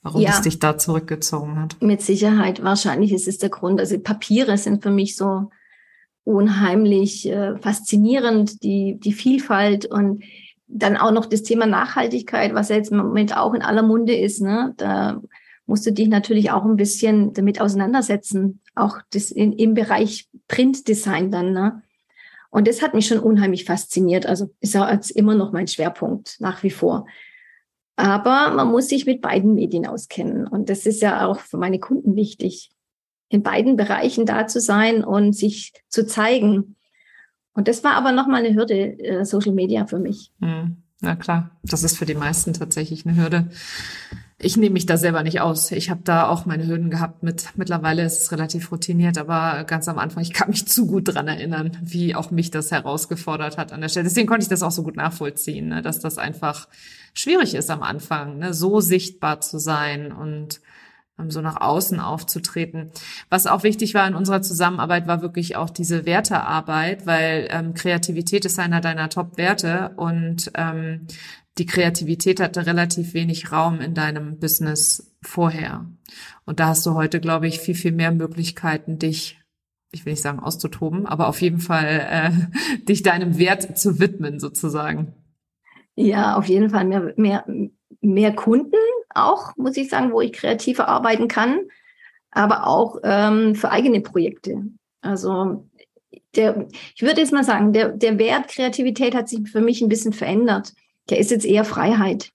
warum 0.03 0.23
ja, 0.23 0.31
es 0.31 0.43
dich 0.43 0.61
da 0.61 0.79
zurückgezogen 0.79 1.61
hat. 1.61 1.77
Mit 1.83 2.01
Sicherheit, 2.01 2.63
wahrscheinlich 2.63 3.13
ist 3.13 3.29
es 3.29 3.39
der 3.39 3.51
Grund. 3.51 3.81
Also 3.81 3.99
Papiere 3.99 4.57
sind 4.57 4.83
für 4.83 4.91
mich 4.91 5.17
so 5.17 5.51
unheimlich 6.23 7.29
äh, 7.29 7.59
faszinierend, 7.59 8.63
die, 8.63 8.99
die 8.99 9.13
Vielfalt 9.13 9.85
und 9.85 10.23
dann 10.75 10.97
auch 10.97 11.13
noch 11.13 11.27
das 11.27 11.45
Thema 11.45 11.67
Nachhaltigkeit, 11.67 12.53
was 12.53 12.69
ja 12.69 12.77
jetzt 12.77 12.91
im 12.91 12.99
Moment 12.99 13.37
auch 13.37 13.55
in 13.55 13.63
aller 13.63 13.83
Munde 13.83 14.15
ist. 14.15 14.43
Ne? 14.43 14.75
Da 14.77 15.23
musst 15.67 15.87
du 15.87 15.93
dich 15.93 16.09
natürlich 16.09 16.51
auch 16.51 16.65
ein 16.65 16.77
bisschen 16.77 17.33
damit 17.33 17.61
auseinandersetzen, 17.61 18.61
auch 18.75 18.99
das 19.13 19.31
in, 19.31 19.53
im 19.53 19.75
Bereich 19.75 20.29
Printdesign 20.49 21.31
dann. 21.31 21.53
Ne? 21.53 21.83
Und 22.51 22.67
das 22.67 22.83
hat 22.83 22.93
mich 22.93 23.07
schon 23.07 23.21
unheimlich 23.21 23.65
fasziniert. 23.65 24.27
Also 24.27 24.51
ist 24.61 24.75
ja 24.75 24.93
jetzt 24.93 25.13
immer 25.13 25.37
noch 25.37 25.53
mein 25.53 25.69
Schwerpunkt 25.69 26.37
nach 26.41 26.65
wie 26.65 26.71
vor. 26.71 27.07
Aber 27.95 28.51
man 28.51 28.69
muss 28.69 28.89
sich 28.89 29.07
mit 29.07 29.21
beiden 29.21 29.55
Medien 29.55 29.87
auskennen. 29.87 30.49
Und 30.49 30.69
das 30.71 30.87
ist 30.87 31.01
ja 31.01 31.25
auch 31.27 31.39
für 31.39 31.57
meine 31.57 31.79
Kunden 31.79 32.17
wichtig, 32.17 32.73
in 33.29 33.45
beiden 33.45 33.77
Bereichen 33.77 34.27
da 34.27 34.49
zu 34.49 34.61
sein 34.61 35.05
und 35.05 35.35
sich 35.35 35.73
zu 35.89 36.05
zeigen. 36.05 36.75
Und 37.55 37.69
das 37.69 37.85
war 37.85 37.93
aber 37.95 38.13
nochmal 38.13 38.45
eine 38.45 38.55
Hürde, 38.55 38.99
äh, 38.99 39.25
Social 39.25 39.53
Media 39.53 39.87
für 39.87 39.99
mich. 39.99 40.33
Hm, 40.41 40.77
na 41.01 41.17
klar, 41.17 41.51
das 41.63 41.85
ist 41.85 41.97
für 41.97 42.07
die 42.07 42.15
meisten 42.15 42.53
tatsächlich 42.53 43.07
eine 43.07 43.17
Hürde. 43.17 43.49
Ich 44.39 44.57
nehme 44.57 44.75
mich 44.75 44.85
da 44.85 44.97
selber 44.97 45.23
nicht 45.23 45.41
aus. 45.41 45.71
Ich 45.71 45.89
habe 45.89 46.01
da 46.03 46.29
auch 46.29 46.45
meine 46.45 46.67
Hürden 46.67 46.91
gehabt 46.91 47.23
mit. 47.23 47.51
Mittlerweile 47.57 48.05
ist 48.05 48.21
es 48.21 48.33
relativ 48.33 48.73
routiniert, 48.73 49.17
aber 49.17 49.65
ganz 49.65 49.89
am 49.89 49.99
Anfang, 49.99 50.23
ich 50.23 50.33
kann 50.33 50.51
mich 50.51 50.67
zu 50.67 50.87
gut 50.87 51.15
dran 51.15 51.29
erinnern, 51.29 51.79
wie 51.81 52.15
auch 52.15 52.31
mich 52.31 52.51
das 52.51 52.73
herausgefordert 52.73 53.57
hat 53.57 53.73
an 53.73 53.81
der 53.81 53.89
Stelle. 53.89 54.05
Deswegen 54.05 54.27
konnte 54.27 54.43
ich 54.43 54.49
das 54.49 54.63
auch 54.63 54.73
so 54.73 54.83
gut 54.83 54.97
nachvollziehen, 54.97 55.69
ne, 55.69 55.83
dass 55.83 56.01
das 56.01 56.19
einfach 56.19 56.69
schwierig 57.15 57.55
ist 57.55 57.71
am 57.71 57.83
Anfang, 57.83 58.39
ne, 58.39 58.53
so 58.53 58.81
sichtbar 58.81 59.41
zu 59.41 59.59
sein 59.59 60.11
und 60.13 60.61
so 61.29 61.41
nach 61.41 61.61
außen 61.61 62.01
aufzutreten. 62.01 62.91
Was 63.31 63.47
auch 63.47 63.63
wichtig 63.63 63.95
war 63.95 64.07
in 64.07 64.15
unserer 64.15 64.43
Zusammenarbeit, 64.43 65.07
war 65.07 65.23
wirklich 65.23 65.57
auch 65.57 65.71
diese 65.71 66.07
Wertearbeit, 66.07 67.07
weil 67.07 67.49
ähm, 67.51 67.75
Kreativität 67.75 68.45
ist 68.45 68.59
einer 68.59 68.81
deiner 68.81 69.09
Top-Werte 69.09 69.93
und 69.97 70.51
ähm, 70.55 71.07
die 71.59 71.67
Kreativität 71.67 72.41
hatte 72.41 72.67
relativ 72.67 73.15
wenig 73.15 73.53
Raum 73.53 73.81
in 73.81 73.95
deinem 73.95 74.39
Business 74.41 75.15
vorher. 75.23 75.87
Und 76.45 76.59
da 76.59 76.69
hast 76.69 76.85
du 76.85 76.95
heute, 76.95 77.21
glaube 77.21 77.47
ich, 77.47 77.61
viel, 77.61 77.77
viel 77.77 77.93
mehr 77.93 78.11
Möglichkeiten, 78.11 78.99
dich, 78.99 79.41
ich 79.93 80.05
will 80.05 80.15
nicht 80.15 80.23
sagen 80.23 80.41
auszutoben, 80.41 81.07
aber 81.07 81.29
auf 81.29 81.41
jeden 81.41 81.61
Fall 81.61 82.07
äh, 82.11 82.79
dich 82.89 83.03
deinem 83.03 83.39
Wert 83.39 83.79
zu 83.79 84.01
widmen, 84.01 84.41
sozusagen. 84.41 85.15
Ja, 85.95 86.37
auf 86.37 86.47
jeden 86.47 86.71
Fall 86.71 86.85
mehr, 86.87 87.15
mehr, 87.17 87.47
mehr 88.01 88.35
Kunden 88.35 88.75
auch, 89.15 89.57
muss 89.57 89.77
ich 89.77 89.89
sagen, 89.89 90.13
wo 90.13 90.21
ich 90.21 90.33
kreativer 90.33 90.89
arbeiten 90.89 91.29
kann, 91.29 91.61
aber 92.31 92.67
auch 92.67 92.99
ähm, 93.03 93.55
für 93.55 93.71
eigene 93.71 94.01
Projekte. 94.01 94.63
Also 95.01 95.67
der, 96.37 96.69
ich 96.95 97.03
würde 97.03 97.21
jetzt 97.21 97.33
mal 97.33 97.45
sagen, 97.45 97.73
der, 97.73 97.91
der 97.91 98.19
Wert 98.19 98.49
Kreativität 98.49 99.15
hat 99.15 99.29
sich 99.29 99.49
für 99.49 99.61
mich 99.61 99.81
ein 99.81 99.89
bisschen 99.89 100.13
verändert. 100.13 100.73
Der 101.11 101.19
ist 101.19 101.31
jetzt 101.31 101.45
eher 101.45 101.65
Freiheit. 101.65 102.31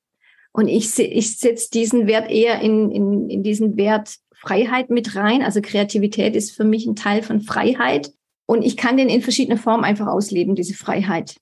Und 0.51 0.67
ich, 0.67 0.97
ich 0.97 1.37
setze 1.37 1.69
diesen 1.71 2.07
Wert 2.07 2.29
eher 2.29 2.59
in, 2.61 2.91
in, 2.91 3.29
in 3.29 3.43
diesen 3.43 3.77
Wert 3.77 4.15
Freiheit 4.33 4.89
mit 4.89 5.15
rein. 5.15 5.43
Also 5.43 5.61
Kreativität 5.61 6.35
ist 6.35 6.55
für 6.55 6.63
mich 6.63 6.85
ein 6.85 6.95
Teil 6.95 7.21
von 7.21 7.41
Freiheit. 7.41 8.11
Und 8.45 8.63
ich 8.63 8.77
kann 8.77 8.97
den 8.97 9.09
in 9.09 9.21
verschiedenen 9.21 9.59
Formen 9.59 9.83
einfach 9.83 10.07
ausleben, 10.07 10.55
diese 10.55 10.73
Freiheit. 10.73 11.35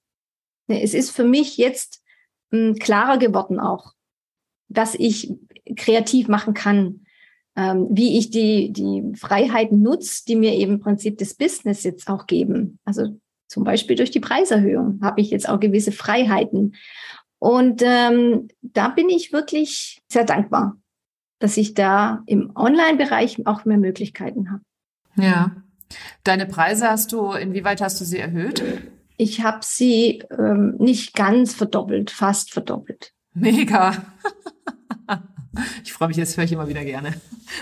Es 0.67 0.93
ist 0.93 1.11
für 1.11 1.23
mich 1.23 1.57
jetzt 1.57 2.01
hm, 2.51 2.75
klarer 2.75 3.17
geworden 3.17 3.59
auch, 3.59 3.93
dass 4.69 4.95
ich 4.95 5.33
kreativ 5.75 6.27
machen 6.27 6.53
kann, 6.53 7.01
ähm, 7.55 7.87
wie 7.89 8.17
ich 8.17 8.29
die, 8.29 8.71
die 8.71 9.03
Freiheiten 9.15 9.81
nutze, 9.81 10.23
die 10.25 10.35
mir 10.35 10.53
eben 10.53 10.73
im 10.73 10.79
Prinzip 10.79 11.17
das 11.17 11.33
Business 11.33 11.83
jetzt 11.83 12.09
auch 12.09 12.27
geben. 12.27 12.79
Also 12.85 13.19
zum 13.47 13.63
Beispiel 13.63 13.95
durch 13.95 14.11
die 14.11 14.19
Preiserhöhung 14.19 14.99
habe 15.01 15.21
ich 15.21 15.31
jetzt 15.31 15.49
auch 15.49 15.59
gewisse 15.59 15.91
Freiheiten. 15.91 16.75
Und 17.39 17.81
ähm, 17.83 18.49
da 18.61 18.89
bin 18.89 19.09
ich 19.09 19.31
wirklich 19.31 20.01
sehr 20.07 20.23
dankbar, 20.23 20.77
dass 21.39 21.57
ich 21.57 21.73
da 21.73 22.23
im 22.25 22.51
Online-Bereich 22.55 23.45
auch 23.47 23.65
mehr 23.65 23.77
Möglichkeiten 23.77 24.51
habe. 24.51 24.63
Ja. 25.15 25.55
Deine 26.23 26.45
Preise 26.45 26.89
hast 26.89 27.13
du, 27.13 27.31
inwieweit 27.31 27.81
hast 27.81 28.01
du 28.01 28.05
sie 28.05 28.19
erhöht? 28.19 28.61
Ich 29.15 29.43
habe 29.43 29.59
sie 29.61 30.23
ähm, 30.37 30.75
nicht 30.77 31.15
ganz 31.15 31.53
verdoppelt, 31.53 32.11
fast 32.11 32.51
verdoppelt. 32.51 33.13
Mega. 33.37 33.93
Ich 35.83 35.91
freue 35.91 36.09
mich, 36.09 36.17
das 36.17 36.37
höre 36.37 36.43
ich 36.43 36.51
immer 36.51 36.67
wieder 36.67 36.83
gerne. 36.85 37.15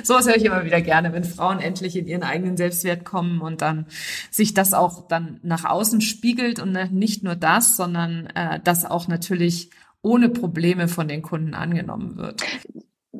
Sowas 0.03 0.27
höre 0.27 0.35
ich 0.35 0.43
immer 0.43 0.65
wieder 0.65 0.81
gerne, 0.81 1.13
wenn 1.13 1.23
Frauen 1.23 1.61
endlich 1.61 1.95
in 1.95 2.07
ihren 2.07 2.23
eigenen 2.23 2.57
Selbstwert 2.57 3.05
kommen 3.05 3.39
und 3.39 3.61
dann 3.61 3.85
sich 4.31 4.53
das 4.53 4.73
auch 4.73 5.07
dann 5.07 5.39
nach 5.43 5.63
außen 5.63 6.01
spiegelt 6.01 6.59
und 6.59 6.73
nicht 6.91 7.23
nur 7.23 7.35
das, 7.35 7.77
sondern 7.77 8.27
äh, 8.35 8.59
das 8.61 8.83
auch 8.83 9.07
natürlich 9.07 9.69
ohne 10.01 10.27
Probleme 10.27 10.89
von 10.89 11.07
den 11.07 11.21
Kunden 11.21 11.53
angenommen 11.53 12.17
wird. 12.17 12.43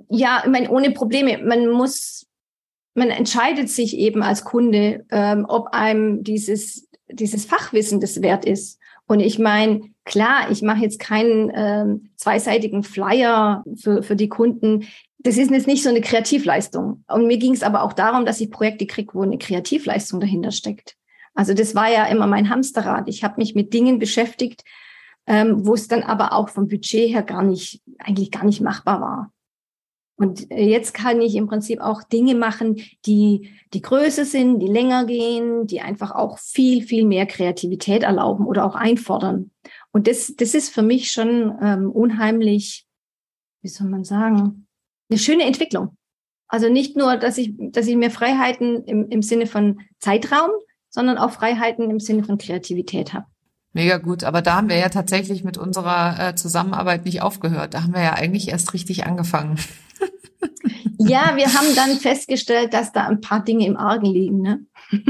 Ja, 0.10 0.42
ich 0.44 0.52
meine, 0.52 0.70
ohne 0.70 0.92
Probleme. 0.92 1.38
Man 1.42 1.70
muss, 1.70 2.28
man 2.96 3.12
entscheidet 3.12 3.70
sich 3.70 3.98
eben 3.98 4.24
als 4.24 4.44
Kunde, 4.44 5.06
ähm, 5.10 5.46
ob 5.48 5.68
einem 5.68 6.22
dieses, 6.24 6.90
dieses 7.08 7.46
Fachwissen 7.46 8.02
das 8.02 8.22
wert 8.22 8.44
ist. 8.44 8.78
Und 9.08 9.20
ich 9.20 9.38
meine, 9.40 9.82
klar, 10.04 10.50
ich 10.52 10.62
mache 10.62 10.82
jetzt 10.82 11.00
keinen 11.00 11.52
ähm, 11.54 12.10
zweiseitigen 12.16 12.84
Flyer 12.84 13.64
für, 13.76 14.04
für 14.04 14.16
die 14.16 14.30
Kunden. 14.30 14.88
das 15.20 15.38
ist 15.38 15.52
jetzt 15.52 15.68
nicht 15.68 15.84
so 15.84 15.90
eine 15.90 16.02
Kreativleistung. 16.02 17.04
Und 17.08 17.28
mir 17.28 17.38
ging 17.38 17.54
es 17.54 17.64
aber 17.64 17.84
auch 17.84 17.94
darum, 17.94 18.26
dass 18.26 18.42
ich 18.42 18.52
Projekte 18.52 18.86
kriege, 18.86 19.14
wo 19.14 19.22
eine 19.22 19.38
Kreativleistung 19.38 20.20
dahinter 20.20 20.52
steckt. 20.52 20.96
Also 21.34 21.54
das 21.54 21.76
war 21.76 21.92
ja 21.92 22.06
immer 22.06 22.28
mein 22.28 22.50
Hamsterrad. 22.50 23.08
Ich 23.08 23.24
habe 23.24 23.36
mich 23.38 23.56
mit 23.56 23.74
Dingen 23.74 24.00
beschäftigt, 24.00 24.64
ähm, 25.28 25.66
wo 25.66 25.74
es 25.74 25.88
dann 25.88 26.04
aber 26.04 26.34
auch 26.34 26.50
vom 26.50 26.68
Budget 26.68 27.10
her 27.10 27.24
gar 27.24 27.44
nicht, 27.44 27.82
eigentlich 28.00 28.32
gar 28.32 28.46
nicht 28.46 28.62
machbar 28.62 29.02
war. 29.02 29.32
Und 30.18 30.50
äh, 30.52 30.64
jetzt 30.64 30.94
kann 30.94 31.22
ich 31.22 31.36
im 31.36 31.48
Prinzip 31.48 31.82
auch 31.82 32.04
Dinge 32.04 32.36
machen, 32.36 32.82
die, 33.06 33.52
die 33.74 33.82
größer 33.82 34.26
sind, 34.26 34.60
die 34.60 34.68
länger 34.68 35.06
gehen, 35.06 35.68
die 35.68 35.82
einfach 35.82 36.12
auch 36.12 36.40
viel, 36.40 36.84
viel 36.84 37.06
mehr 37.06 37.26
Kreativität 37.26 38.04
erlauben 38.04 38.46
oder 38.46 38.66
auch 38.66 38.76
einfordern. 38.76 39.52
Und 39.92 40.08
das, 40.08 40.34
das 40.38 40.54
ist 40.54 40.74
für 40.74 40.84
mich 40.84 41.12
schon 41.12 41.58
ähm, 41.62 41.92
unheimlich, 41.92 42.86
wie 43.62 43.70
soll 43.70 43.88
man 43.88 44.04
sagen, 44.04 44.68
eine 45.10 45.20
schöne 45.20 45.44
Entwicklung. 45.44 45.98
Also 46.48 46.70
nicht 46.70 46.96
nur, 46.96 47.18
dass 47.18 47.38
ich, 47.38 47.54
dass 47.58 47.88
ich 47.88 47.96
mehr 47.96 48.12
Freiheiten 48.12 48.84
im, 48.86 49.10
im 49.10 49.22
Sinne 49.22 49.48
von 49.48 49.82
Zeitraum, 50.00 50.52
sondern 50.90 51.18
auch 51.18 51.32
Freiheiten 51.32 51.90
im 51.90 52.00
Sinne 52.00 52.24
von 52.24 52.38
Kreativität 52.38 53.14
habe. 53.14 53.26
Mega 53.76 53.98
gut, 53.98 54.24
aber 54.24 54.42
da 54.42 54.56
haben 54.56 54.70
wir 54.70 54.78
ja 54.78 54.88
tatsächlich 54.88 55.44
mit 55.44 55.58
unserer 55.58 56.30
äh, 56.30 56.36
Zusammenarbeit 56.36 57.04
nicht 57.04 57.22
aufgehört. 57.22 57.74
Da 57.74 57.84
haben 57.84 57.94
wir 57.94 58.02
ja 58.02 58.14
eigentlich 58.14 58.48
erst 58.48 58.74
richtig 58.74 59.06
angefangen. 59.06 59.60
ja, 60.98 61.36
wir 61.36 61.54
haben 61.54 61.76
dann 61.76 61.98
festgestellt, 61.98 62.74
dass 62.74 62.94
da 62.94 63.06
ein 63.08 63.20
paar 63.20 63.44
Dinge 63.44 63.68
im 63.68 63.76
Argen 63.76 64.06
liegen. 64.06 64.40
Ne? 64.40 64.66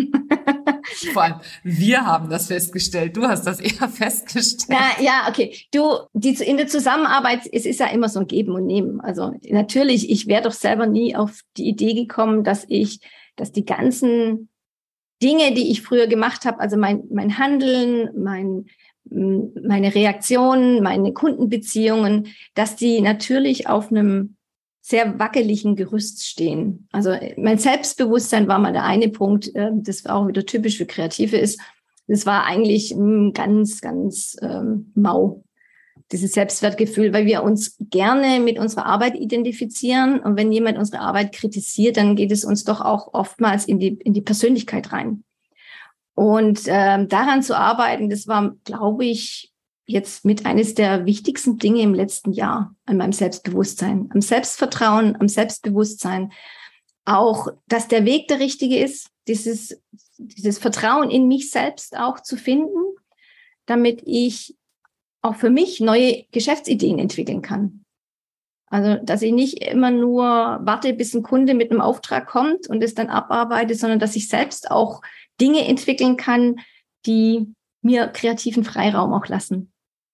Vor 1.14 1.22
allem, 1.22 1.36
wir 1.62 2.08
haben 2.08 2.28
das 2.32 2.48
festgestellt. 2.48 3.16
Du 3.16 3.28
hast 3.28 3.44
das 3.44 3.60
eher 3.60 3.88
festgestellt. 3.88 4.80
Ja, 4.98 5.04
ja, 5.04 5.28
okay. 5.30 5.56
Du, 5.72 6.00
die, 6.14 6.34
in 6.34 6.58
der 6.58 6.66
Zusammenarbeit, 6.66 7.42
es 7.52 7.68
ist 7.68 7.80
ja 7.80 7.86
immer 7.90 8.10
so 8.10 8.22
ein 8.22 8.28
Geben 8.28 8.54
und 8.54 8.66
Nehmen. 8.66 9.00
Also 9.00 9.32
natürlich, 9.48 10.10
ich 10.10 10.26
wäre 10.26 10.42
doch 10.42 10.54
selber 10.54 10.88
nie 10.88 11.16
auf 11.16 11.42
die 11.56 11.70
Idee 11.70 11.94
gekommen, 11.94 12.44
dass 12.44 12.66
ich, 12.68 13.00
dass 13.36 13.52
die 13.52 13.66
ganzen 13.66 14.50
Dinge, 15.22 15.54
die 15.54 15.72
ich 15.72 15.82
früher 15.82 16.08
gemacht 16.08 16.46
habe, 16.46 16.60
also 16.60 16.78
mein, 16.78 17.04
mein 17.10 17.38
Handeln, 17.38 18.10
mein, 18.18 18.66
meine 19.06 19.94
Reaktionen, 19.94 20.82
meine 20.82 21.14
Kundenbeziehungen, 21.14 22.28
dass 22.54 22.76
die 22.76 23.02
natürlich 23.02 23.68
auf 23.68 23.92
einem 23.92 24.36
sehr 24.82 25.18
wackeligen 25.18 25.76
Gerüst 25.76 26.26
stehen. 26.26 26.88
Also 26.92 27.16
mein 27.38 27.58
Selbstbewusstsein 27.58 28.48
war 28.48 28.60
mal 28.60 28.74
der 28.74 28.84
eine 28.84 29.10
Punkt, 29.10 29.54
äh, 29.56 29.72
das 29.74 30.06
auch 30.06 30.28
wieder 30.28 30.46
typisch 30.46 30.78
für 30.78 30.86
Kreative 30.86 31.38
ist. 31.38 31.60
Das 32.08 32.28
war 32.28 32.46
eigentlich 32.46 32.96
ganz, 33.34 33.82
ganz 33.82 34.38
ähm, 34.44 34.92
mau, 34.94 35.44
dieses 36.12 36.34
Selbstwertgefühl, 36.34 37.14
weil 37.14 37.26
wir 37.26 37.44
uns 37.44 37.78
gerne 37.80 38.40
mit 38.40 38.60
unserer 38.60 38.86
Arbeit 38.86 39.16
identifizieren. 39.16 40.20
Und 40.20 40.38
wenn 40.38 40.52
jemand 40.52 40.78
unsere 40.78 41.00
Arbeit 41.00 41.34
kritisiert, 41.34 41.98
dann 41.98 42.16
geht 42.16 42.32
es 42.32 42.46
uns 42.46 42.64
doch 42.64 42.82
auch 42.82 43.14
oftmals 43.14 43.66
in 43.66 43.80
die, 43.80 43.98
in 44.04 44.14
die 44.14 44.22
Persönlichkeit 44.22 44.92
rein. 44.92 45.24
Und 46.14 46.62
ähm, 46.68 47.10
daran 47.10 47.44
zu 47.44 47.58
arbeiten, 47.58 48.10
das 48.10 48.28
war, 48.28 48.56
glaube 48.64 49.06
ich, 49.06 49.52
jetzt 49.86 50.26
mit 50.26 50.46
eines 50.46 50.74
der 50.74 51.06
wichtigsten 51.06 51.58
Dinge 51.58 51.82
im 51.82 51.94
letzten 51.94 52.32
Jahr 52.32 52.76
an 52.86 52.98
meinem 52.98 53.12
Selbstbewusstsein, 53.12 54.10
am 54.14 54.22
Selbstvertrauen, 54.22 55.16
am 55.20 55.28
Selbstbewusstsein. 55.28 56.32
Auch, 57.04 57.50
dass 57.68 57.88
der 57.88 58.06
Weg 58.06 58.28
der 58.30 58.40
richtige 58.40 58.80
ist, 58.80 59.10
dieses, 59.28 59.80
dieses 60.18 60.58
Vertrauen 60.58 61.12
in 61.12 61.28
mich 61.28 61.52
selbst 61.52 61.98
auch 61.98 62.20
zu 62.20 62.38
finden, 62.38 62.80
damit 63.66 64.02
ich 64.06 64.56
auch 65.26 65.36
für 65.36 65.50
mich 65.50 65.80
neue 65.80 66.24
Geschäftsideen 66.32 67.00
entwickeln 67.00 67.42
kann. 67.42 67.84
Also, 68.68 68.96
dass 69.04 69.22
ich 69.22 69.32
nicht 69.32 69.64
immer 69.64 69.92
nur 69.92 70.24
warte, 70.24 70.94
bis 70.94 71.14
ein 71.14 71.24
Kunde 71.24 71.54
mit 71.54 71.72
einem 71.72 71.82
Auftrag 71.82 72.28
kommt 72.28 72.68
und 72.68 72.84
es 72.84 72.94
dann 72.94 73.10
abarbeite, 73.10 73.76
sondern 73.76 74.00
dass 74.00 74.16
ich 74.16 74.28
selbst 74.28 74.72
auch 74.72 75.02
Dinge 75.40 75.68
entwickeln 75.68 76.18
kann, 76.18 76.58
die 77.06 77.54
mir 77.82 78.08
kreativen 78.08 78.64
Freiraum 78.64 79.14
auch 79.14 79.28
lassen. 79.28 79.72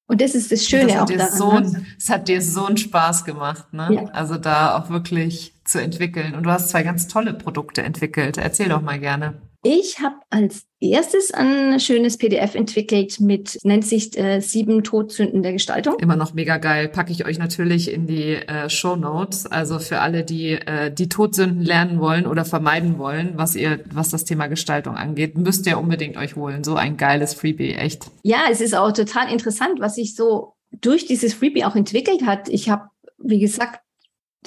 Und 0.08 0.20
das 0.20 0.36
ist 0.36 0.52
das 0.52 0.66
Schöne 0.66 0.88
das 0.88 0.98
auch 0.98 1.06
daran. 1.06 1.32
So 1.32 1.60
ne? 1.60 1.86
es 1.98 2.10
hat 2.10 2.28
dir 2.28 2.42
so 2.42 2.66
einen 2.66 2.78
Spaß 2.78 3.24
gemacht, 3.24 3.72
ne? 3.74 3.90
Ja. 3.94 4.04
Also 4.12 4.38
da 4.38 4.78
auch 4.78 4.90
wirklich 4.90 5.54
zu 5.64 5.82
entwickeln. 5.82 6.36
Und 6.36 6.44
du 6.44 6.52
hast 6.52 6.70
zwei 6.70 6.84
ganz 6.84 7.08
tolle 7.08 7.34
Produkte 7.34 7.82
entwickelt. 7.82 8.38
Erzähl 8.38 8.68
doch 8.68 8.82
mal 8.82 9.00
gerne. 9.00 9.42
Ich 9.64 10.00
habe 10.00 10.16
als 10.32 10.66
erstes 10.80 11.32
ein 11.32 11.80
schönes 11.80 12.18
PDF 12.18 12.56
entwickelt 12.56 13.20
mit, 13.20 13.60
nennt 13.64 13.86
sich 13.86 14.18
äh, 14.18 14.40
sieben 14.40 14.84
Todsünden 14.84 15.44
der 15.44 15.54
Gestaltung. 15.54 16.00
Immer 16.00 16.16
noch 16.16 16.34
mega 16.34 16.58
geil. 16.58 16.90
Packe 16.90 17.12
ich 17.12 17.26
euch 17.26 17.38
natürlich 17.38 17.92
in 17.92 18.08
die 18.08 18.34
äh, 18.34 18.70
Show 18.72 18.96
Notes. 18.96 19.46
Also 19.46 19.78
für 19.78 20.00
alle, 20.00 20.24
die 20.24 20.54
äh, 20.54 20.92
die 20.92 21.10
Todsünden 21.10 21.62
lernen 21.62 22.00
wollen 22.00 22.26
oder 22.26 22.44
vermeiden 22.44 22.98
wollen, 22.98 23.34
was 23.36 23.56
ihr, 23.56 23.82
was 23.94 24.10
das 24.10 24.26
Thema 24.26 24.48
Gestaltung 24.48 24.96
angeht, 24.96 25.38
müsst 25.38 25.68
ihr 25.68 25.78
unbedingt 25.78 26.18
euch 26.18 26.36
holen. 26.36 26.64
So 26.64 26.76
ein 26.76 26.98
geiles 26.98 27.36
Freebie, 27.36 27.74
echt. 27.74 28.10
Ja, 28.24 28.46
es 28.50 28.62
ist 28.62 28.74
auch 28.74 28.92
total 28.94 29.32
interessant, 29.32 29.80
was 29.80 29.94
sich 29.94 30.16
so 30.16 30.56
durch 30.72 31.06
dieses 31.06 31.36
Freebie 31.36 31.66
auch 31.66 31.76
entwickelt 31.76 32.26
hat. 32.26 32.50
Ich 32.50 32.70
habe, 32.70 32.86
wie 33.20 33.40
gesagt, 33.40 33.82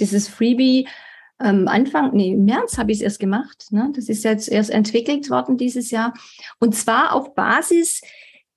dieses 0.01 0.27
Freebie 0.27 0.89
ähm, 1.41 1.69
Anfang, 1.69 2.15
nee, 2.15 2.33
im 2.33 2.45
März 2.45 2.79
habe 2.79 2.93
ich 2.93 2.99
es 2.99 3.03
erst 3.03 3.21
gemacht. 3.21 3.67
Ne? 3.71 3.91
Das 3.95 4.09
ist 4.09 4.25
jetzt 4.25 4.49
erst 4.49 4.71
entwickelt 4.71 5.31
worden 5.31 5.57
dieses 5.57 5.91
Jahr. 5.91 6.15
Und 6.59 6.75
zwar 6.75 7.13
auf 7.13 7.35
Basis 7.35 8.01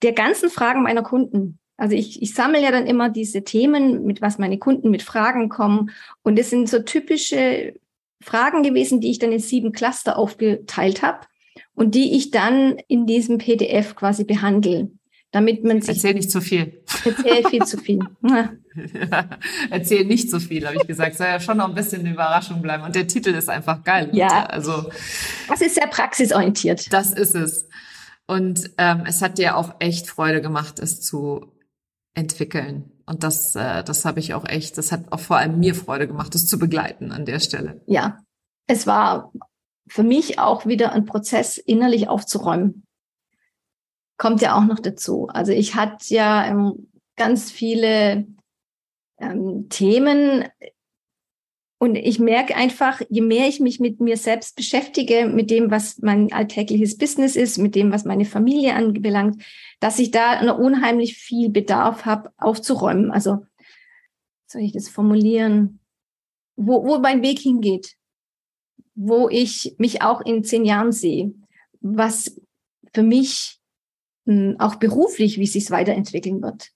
der 0.03 0.13
ganzen 0.13 0.49
Fragen 0.49 0.83
meiner 0.83 1.03
Kunden. 1.03 1.59
Also 1.77 1.95
ich, 1.95 2.21
ich 2.21 2.33
sammle 2.33 2.61
ja 2.61 2.71
dann 2.71 2.87
immer 2.87 3.09
diese 3.09 3.43
Themen, 3.43 4.05
mit 4.05 4.21
was 4.21 4.37
meine 4.37 4.57
Kunden 4.57 4.89
mit 4.89 5.03
Fragen 5.03 5.49
kommen. 5.49 5.91
Und 6.23 6.37
das 6.37 6.49
sind 6.49 6.69
so 6.69 6.79
typische 6.79 7.73
Fragen 8.21 8.63
gewesen, 8.63 8.99
die 8.99 9.11
ich 9.11 9.19
dann 9.19 9.31
in 9.31 9.39
sieben 9.39 9.71
Cluster 9.71 10.17
aufgeteilt 10.17 11.01
habe 11.01 11.27
und 11.75 11.93
die 11.93 12.15
ich 12.15 12.31
dann 12.31 12.77
in 12.87 13.05
diesem 13.05 13.37
PDF 13.37 13.95
quasi 13.95 14.23
behandle 14.23 14.89
damit 15.31 15.63
man 15.63 15.81
sich. 15.81 15.95
Erzähl 15.95 16.13
nicht 16.13 16.31
zu 16.31 16.41
viel. 16.41 16.83
Erzähl 17.03 17.49
viel 17.49 17.65
zu 17.65 17.77
viel. 17.77 17.99
Ja. 18.21 18.53
erzähl 19.69 20.05
nicht 20.05 20.29
zu 20.29 20.39
viel, 20.39 20.65
habe 20.65 20.77
ich 20.77 20.87
gesagt. 20.87 21.15
Soll 21.15 21.27
ja 21.27 21.39
schon 21.39 21.57
noch 21.57 21.67
ein 21.67 21.75
bisschen 21.75 22.01
eine 22.01 22.11
Überraschung 22.11 22.61
bleiben. 22.61 22.83
Und 22.83 22.95
der 22.95 23.07
Titel 23.07 23.29
ist 23.29 23.49
einfach 23.49 23.83
geil. 23.83 24.09
Ja. 24.13 24.45
Also. 24.45 24.89
Das 25.47 25.61
ist 25.61 25.75
sehr 25.75 25.87
praxisorientiert. 25.87 26.91
Das 26.93 27.11
ist 27.11 27.35
es. 27.35 27.67
Und 28.27 28.71
ähm, 28.77 29.03
es 29.05 29.21
hat 29.21 29.37
dir 29.37 29.57
auch 29.57 29.75
echt 29.79 30.07
Freude 30.07 30.41
gemacht, 30.41 30.79
es 30.79 31.01
zu 31.01 31.53
entwickeln. 32.13 32.91
Und 33.05 33.23
das, 33.23 33.55
äh, 33.55 33.83
das 33.83 34.03
habe 34.05 34.19
ich 34.19 34.33
auch 34.33 34.47
echt, 34.47 34.77
das 34.77 34.91
hat 34.91 35.11
auch 35.11 35.19
vor 35.19 35.37
allem 35.37 35.59
mir 35.59 35.75
Freude 35.75 36.07
gemacht, 36.07 36.35
es 36.35 36.47
zu 36.47 36.59
begleiten 36.59 37.11
an 37.11 37.25
der 37.25 37.39
Stelle. 37.39 37.81
Ja, 37.85 38.19
es 38.67 38.85
war 38.85 39.31
für 39.87 40.03
mich 40.03 40.39
auch 40.39 40.65
wieder 40.65 40.91
ein 40.91 41.05
Prozess, 41.05 41.57
innerlich 41.57 42.09
aufzuräumen 42.09 42.86
kommt 44.17 44.41
ja 44.41 44.57
auch 44.57 44.65
noch 44.65 44.79
dazu. 44.79 45.27
Also 45.27 45.51
ich 45.51 45.75
hatte 45.75 46.13
ja 46.13 46.47
ähm, 46.47 46.89
ganz 47.15 47.51
viele 47.51 48.27
ähm, 49.19 49.67
Themen 49.69 50.45
und 51.79 51.95
ich 51.95 52.17
merke 52.17 52.55
einfach, 52.55 53.01
je 53.09 53.21
mehr 53.21 53.47
ich 53.47 53.59
mich 53.59 53.79
mit 53.79 54.01
mir 54.01 54.17
selbst 54.17 54.55
beschäftige, 54.55 55.27
mit 55.27 55.51
dem, 55.51 55.69
was 55.69 55.99
mein 55.99 56.31
alltägliches 56.31 56.97
Business 56.97 57.35
ist, 57.35 57.59
mit 57.59 57.75
dem, 57.75 57.91
was 57.91 58.03
meine 58.03 58.25
Familie 58.25 58.73
anbelangt, 58.73 59.43
dass 59.79 59.99
ich 59.99 60.09
da 60.09 60.43
noch 60.43 60.57
unheimlich 60.57 61.15
viel 61.15 61.49
Bedarf 61.49 62.05
habe, 62.05 62.31
aufzuräumen. 62.37 63.11
Also 63.11 63.45
soll 64.47 64.63
ich 64.63 64.73
das 64.73 64.89
formulieren? 64.89 65.79
Wo, 66.55 66.83
wo 66.83 66.97
mein 66.97 67.21
Weg 67.21 67.37
hingeht, 67.37 67.95
wo 68.95 69.29
ich 69.29 69.75
mich 69.77 70.01
auch 70.01 70.21
in 70.21 70.43
zehn 70.43 70.65
Jahren 70.65 70.91
sehe, 70.91 71.35
was 71.81 72.41
für 72.91 73.03
mich 73.03 73.56
auch 74.59 74.75
beruflich, 74.75 75.37
wie 75.37 75.43
es 75.43 75.53
sich 75.53 75.71
weiterentwickeln 75.71 76.41
wird. 76.41 76.71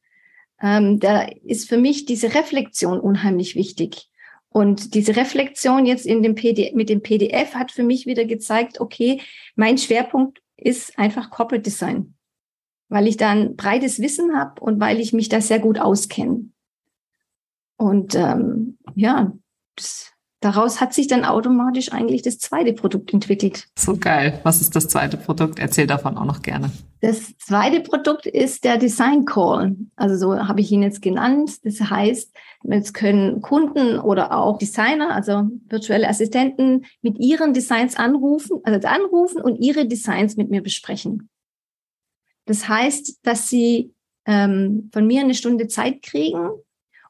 Ähm, 0.61 0.99
da 0.99 1.27
ist 1.43 1.67
für 1.67 1.77
mich 1.77 2.05
diese 2.05 2.33
Reflexion 2.33 2.99
unheimlich 2.99 3.55
wichtig. 3.55 4.09
Und 4.49 4.95
diese 4.95 5.15
Reflexion 5.15 5.85
jetzt 5.85 6.05
in 6.05 6.23
dem 6.23 6.35
PDF, 6.35 6.73
mit 6.73 6.89
dem 6.89 7.01
PDF 7.01 7.55
hat 7.55 7.71
für 7.71 7.83
mich 7.83 8.05
wieder 8.05 8.25
gezeigt, 8.25 8.81
okay, 8.81 9.21
mein 9.55 9.77
Schwerpunkt 9.77 10.41
ist 10.57 10.99
einfach 10.99 11.29
Corporate 11.29 11.63
Design, 11.63 12.15
weil 12.89 13.07
ich 13.07 13.17
da 13.17 13.29
ein 13.29 13.55
breites 13.55 14.01
Wissen 14.01 14.35
habe 14.35 14.61
und 14.61 14.79
weil 14.79 14.99
ich 14.99 15.13
mich 15.13 15.29
da 15.29 15.39
sehr 15.39 15.59
gut 15.59 15.79
auskenne. 15.79 16.49
Und 17.77 18.13
ähm, 18.15 18.77
ja, 18.95 19.31
das 19.75 20.10
daraus 20.41 20.81
hat 20.81 20.93
sich 20.93 21.07
dann 21.07 21.23
automatisch 21.23 21.93
eigentlich 21.93 22.23
das 22.23 22.39
zweite 22.39 22.73
Produkt 22.73 23.13
entwickelt. 23.13 23.67
So 23.77 23.95
geil. 23.95 24.39
Was 24.43 24.59
ist 24.59 24.75
das 24.75 24.87
zweite 24.87 25.15
Produkt? 25.15 25.59
Erzähl 25.59 25.87
davon 25.87 26.17
auch 26.17 26.25
noch 26.25 26.41
gerne. 26.41 26.71
Das 26.99 27.37
zweite 27.37 27.79
Produkt 27.79 28.25
ist 28.25 28.63
der 28.63 28.77
Design 28.77 29.25
Call. 29.25 29.75
Also 29.95 30.17
so 30.17 30.47
habe 30.47 30.61
ich 30.61 30.71
ihn 30.71 30.83
jetzt 30.83 31.01
genannt. 31.01 31.63
Das 31.63 31.79
heißt, 31.79 32.31
jetzt 32.63 32.93
können 32.93 33.41
Kunden 33.41 33.99
oder 33.99 34.37
auch 34.37 34.57
Designer, 34.57 35.13
also 35.15 35.47
virtuelle 35.67 36.09
Assistenten, 36.09 36.85
mit 37.01 37.17
ihren 37.19 37.53
Designs 37.53 37.95
anrufen, 37.95 38.59
also 38.63 38.87
anrufen 38.87 39.41
und 39.41 39.55
ihre 39.57 39.87
Designs 39.87 40.37
mit 40.37 40.49
mir 40.49 40.61
besprechen. 40.61 41.29
Das 42.45 42.67
heißt, 42.67 43.19
dass 43.23 43.49
sie 43.49 43.93
ähm, 44.25 44.89
von 44.91 45.07
mir 45.07 45.21
eine 45.21 45.35
Stunde 45.35 45.67
Zeit 45.67 46.01
kriegen 46.01 46.49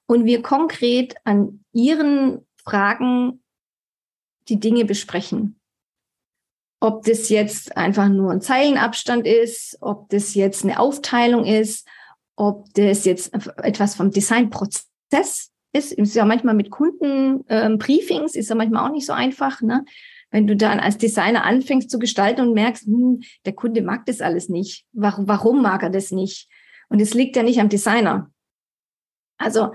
und 0.06 0.26
wir 0.26 0.42
konkret 0.42 1.16
an 1.24 1.64
ihren 1.74 2.46
Fragen 2.64 3.42
die 4.50 4.60
Dinge 4.60 4.86
besprechen. 4.86 5.60
Ob 6.80 7.04
das 7.04 7.30
jetzt 7.30 7.78
einfach 7.78 8.10
nur 8.10 8.32
ein 8.32 8.42
Zeilenabstand 8.42 9.28
ist, 9.28 9.78
ob 9.82 10.10
das 10.10 10.34
jetzt 10.34 10.64
eine 10.64 10.80
Aufteilung 10.80 11.46
ist, 11.46 11.88
ob 12.36 12.74
das 12.74 13.06
jetzt 13.06 13.34
etwas 13.58 13.96
vom 13.96 14.12
Designprozess 14.12 15.52
ist. 15.74 15.92
Ist 15.94 16.16
ja 16.16 16.26
manchmal 16.26 16.56
mit 16.56 16.72
Kundenbriefings, 16.72 18.36
ähm, 18.36 18.40
ist 18.40 18.50
ja 18.50 18.56
manchmal 18.56 18.88
auch 18.88 18.92
nicht 18.92 19.06
so 19.06 19.14
einfach. 19.14 19.62
Ne? 19.62 19.86
Wenn 20.32 20.48
du 20.48 20.56
dann 20.56 20.80
als 20.80 20.98
Designer 20.98 21.44
anfängst 21.44 21.90
zu 21.90 22.00
gestalten 22.00 22.42
und 22.42 22.54
merkst, 22.54 22.86
hm, 22.86 23.22
der 23.46 23.54
Kunde 23.54 23.82
mag 23.82 24.06
das 24.06 24.22
alles 24.22 24.50
nicht. 24.50 24.86
Warum, 24.92 25.28
warum 25.28 25.62
mag 25.62 25.84
er 25.84 25.92
das 25.92 26.12
nicht? 26.12 26.50
Und 26.90 27.00
es 27.00 27.14
liegt 27.14 27.36
ja 27.36 27.44
nicht 27.44 27.60
am 27.60 27.70
Designer. 27.70 28.32
Also 29.38 29.72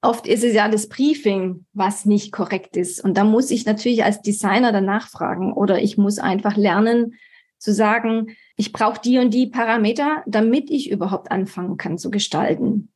oft 0.00 0.26
ist 0.26 0.44
es 0.44 0.54
ja 0.54 0.68
das 0.68 0.88
Briefing, 0.88 1.66
was 1.72 2.04
nicht 2.04 2.32
korrekt 2.32 2.76
ist. 2.76 3.02
Und 3.02 3.16
da 3.16 3.24
muss 3.24 3.50
ich 3.50 3.66
natürlich 3.66 4.04
als 4.04 4.22
Designer 4.22 4.72
danach 4.72 5.08
fragen 5.08 5.52
oder 5.52 5.80
ich 5.80 5.98
muss 5.98 6.18
einfach 6.18 6.56
lernen 6.56 7.14
zu 7.58 7.72
sagen, 7.72 8.36
ich 8.56 8.72
brauche 8.72 9.00
die 9.00 9.18
und 9.18 9.34
die 9.34 9.48
Parameter, 9.48 10.22
damit 10.26 10.70
ich 10.70 10.90
überhaupt 10.90 11.30
anfangen 11.30 11.76
kann 11.76 11.98
zu 11.98 12.10
gestalten. 12.10 12.92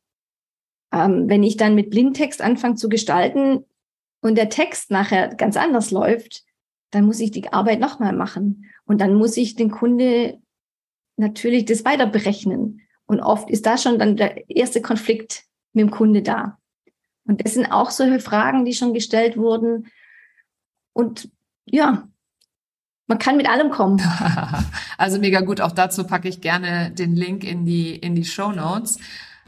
Ähm, 0.93 1.27
wenn 1.27 1.43
ich 1.43 1.57
dann 1.57 1.75
mit 1.75 1.89
Blindtext 1.89 2.41
anfange 2.41 2.75
zu 2.75 2.87
gestalten 2.87 3.65
und 4.21 4.37
der 4.37 4.49
Text 4.49 4.89
nachher 4.89 5.35
ganz 5.35 5.57
anders 5.57 5.91
läuft, 5.91 6.43
dann 6.91 7.05
muss 7.05 7.19
ich 7.19 7.31
die 7.31 7.51
Arbeit 7.51 7.79
nochmal 7.79 8.13
machen. 8.13 8.65
Und 8.85 9.01
dann 9.01 9.15
muss 9.15 9.35
ich 9.35 9.55
den 9.55 9.71
Kunde 9.71 10.39
natürlich 11.17 11.65
das 11.65 11.83
weiter 11.83 12.05
berechnen. 12.05 12.81
Und 13.05 13.19
oft 13.19 13.49
ist 13.49 13.65
da 13.65 13.77
schon 13.77 13.99
dann 13.99 14.15
der 14.15 14.49
erste 14.49 14.81
Konflikt 14.81 15.43
mit 15.73 15.81
dem 15.81 15.91
Kunde 15.91 16.21
da. 16.21 16.59
Und 17.25 17.43
das 17.43 17.53
sind 17.53 17.71
auch 17.71 17.91
solche 17.91 18.19
Fragen, 18.19 18.65
die 18.65 18.73
schon 18.73 18.93
gestellt 18.93 19.37
wurden. 19.37 19.87
Und 20.93 21.29
ja, 21.65 22.07
man 23.07 23.17
kann 23.19 23.37
mit 23.37 23.49
allem 23.49 23.69
kommen. 23.69 24.01
Also 24.95 25.19
mega 25.19 25.41
gut. 25.41 25.59
Auch 25.59 25.71
dazu 25.71 26.05
packe 26.05 26.29
ich 26.29 26.39
gerne 26.39 26.91
den 26.91 27.15
Link 27.15 27.43
in 27.43 27.65
die, 27.65 27.95
in 27.95 28.15
die 28.15 28.23
Show 28.23 28.51
Notes. 28.51 28.99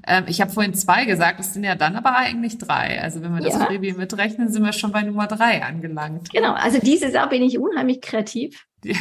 Ähm, 0.05 0.25
ich 0.27 0.41
habe 0.41 0.51
vorhin 0.51 0.73
zwei 0.73 1.05
gesagt, 1.05 1.39
es 1.39 1.53
sind 1.53 1.63
ja 1.63 1.75
dann 1.75 1.95
aber 1.95 2.15
eigentlich 2.15 2.57
drei. 2.57 3.01
Also 3.01 3.21
wenn 3.21 3.33
wir 3.33 3.41
das 3.41 3.53
ja. 3.53 3.65
Freebie 3.65 3.93
mitrechnen, 3.93 4.51
sind 4.51 4.63
wir 4.63 4.73
schon 4.73 4.91
bei 4.91 5.03
Nummer 5.03 5.27
drei 5.27 5.63
angelangt. 5.63 6.31
Genau, 6.31 6.53
also 6.53 6.79
dieses 6.79 7.13
Jahr 7.13 7.29
bin 7.29 7.43
ich 7.43 7.59
unheimlich 7.59 8.01
kreativ. 8.01 8.65
Ja. 8.83 8.97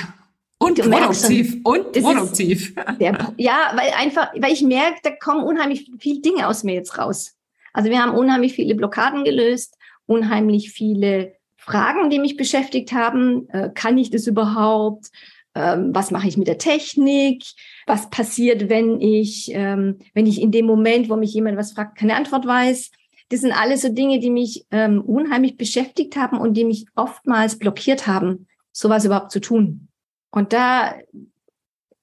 Und 0.58 0.80
produktiv. 0.80 1.56
Und 1.64 1.92
produktiv. 1.92 2.74
Der, 3.00 3.32
ja, 3.36 3.72
weil 3.74 3.90
einfach, 3.98 4.32
weil 4.36 4.52
ich 4.52 4.62
merke, 4.62 4.98
da 5.02 5.10
kommen 5.10 5.44
unheimlich 5.44 5.90
viele 5.98 6.20
Dinge 6.20 6.46
aus 6.46 6.62
mir 6.62 6.74
jetzt 6.74 6.96
raus. 6.96 7.34
Also 7.74 7.90
wir 7.90 8.00
haben 8.00 8.16
unheimlich 8.16 8.54
viele 8.54 8.74
Blockaden 8.74 9.24
gelöst, 9.24 9.76
unheimlich 10.06 10.70
viele 10.70 11.34
Fragen, 11.56 12.08
die 12.08 12.18
mich 12.18 12.36
beschäftigt 12.36 12.92
haben. 12.92 13.48
Äh, 13.50 13.70
kann 13.74 13.98
ich 13.98 14.10
das 14.10 14.26
überhaupt? 14.26 15.10
Ähm, 15.54 15.90
was 15.92 16.10
mache 16.10 16.28
ich 16.28 16.36
mit 16.36 16.46
der 16.46 16.58
Technik? 16.58 17.44
Was 17.86 18.08
passiert, 18.10 18.68
wenn 18.68 19.00
ich, 19.00 19.50
ähm, 19.52 19.98
wenn 20.14 20.26
ich 20.26 20.40
in 20.40 20.52
dem 20.52 20.66
Moment, 20.66 21.10
wo 21.10 21.16
mich 21.16 21.34
jemand 21.34 21.58
was 21.58 21.72
fragt, 21.72 21.98
keine 21.98 22.16
Antwort 22.16 22.46
weiß? 22.46 22.90
Das 23.30 23.40
sind 23.40 23.52
alles 23.52 23.82
so 23.82 23.88
Dinge, 23.88 24.20
die 24.20 24.30
mich 24.30 24.66
ähm, 24.70 25.00
unheimlich 25.00 25.56
beschäftigt 25.56 26.16
haben 26.16 26.38
und 26.38 26.54
die 26.54 26.64
mich 26.64 26.86
oftmals 26.94 27.58
blockiert 27.58 28.06
haben, 28.06 28.46
sowas 28.72 29.04
überhaupt 29.04 29.32
zu 29.32 29.40
tun. 29.40 29.88
Und 30.30 30.52
da 30.52 30.94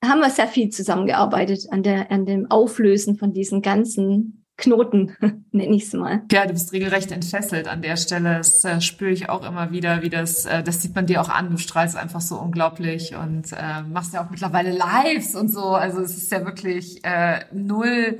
haben 0.03 0.19
wir 0.19 0.29
sehr 0.29 0.47
viel 0.47 0.69
zusammengearbeitet 0.69 1.67
an 1.69 1.83
der, 1.83 2.11
an 2.11 2.25
dem 2.25 2.49
Auflösen 2.49 3.17
von 3.17 3.33
diesen 3.33 3.61
ganzen 3.61 4.40
Knoten, 4.61 5.15
nenne 5.51 5.75
ich 5.75 5.83
es 5.83 5.93
mal. 5.93 6.21
Ja, 6.31 6.45
du 6.45 6.53
bist 6.53 6.71
regelrecht 6.71 7.11
entfesselt 7.11 7.67
an 7.67 7.81
der 7.81 7.97
Stelle. 7.97 8.37
Das 8.37 8.63
äh, 8.63 8.79
spüre 8.79 9.11
ich 9.11 9.29
auch 9.29 9.45
immer 9.45 9.71
wieder, 9.71 10.01
wie 10.01 10.09
das, 10.09 10.45
äh, 10.45 10.63
das 10.63 10.81
sieht 10.81 10.95
man 10.95 11.05
dir 11.05 11.21
auch 11.21 11.29
an. 11.29 11.49
Du 11.51 11.57
strahlst 11.57 11.97
einfach 11.97 12.21
so 12.21 12.39
unglaublich 12.39 13.15
und 13.15 13.51
äh, 13.51 13.81
machst 13.91 14.13
ja 14.13 14.23
auch 14.23 14.29
mittlerweile 14.29 14.71
Lives 14.71 15.35
und 15.35 15.49
so. 15.51 15.65
Also 15.65 15.99
es 15.99 16.15
ist 16.15 16.31
ja 16.31 16.45
wirklich 16.45 17.03
äh, 17.03 17.41
null 17.51 18.19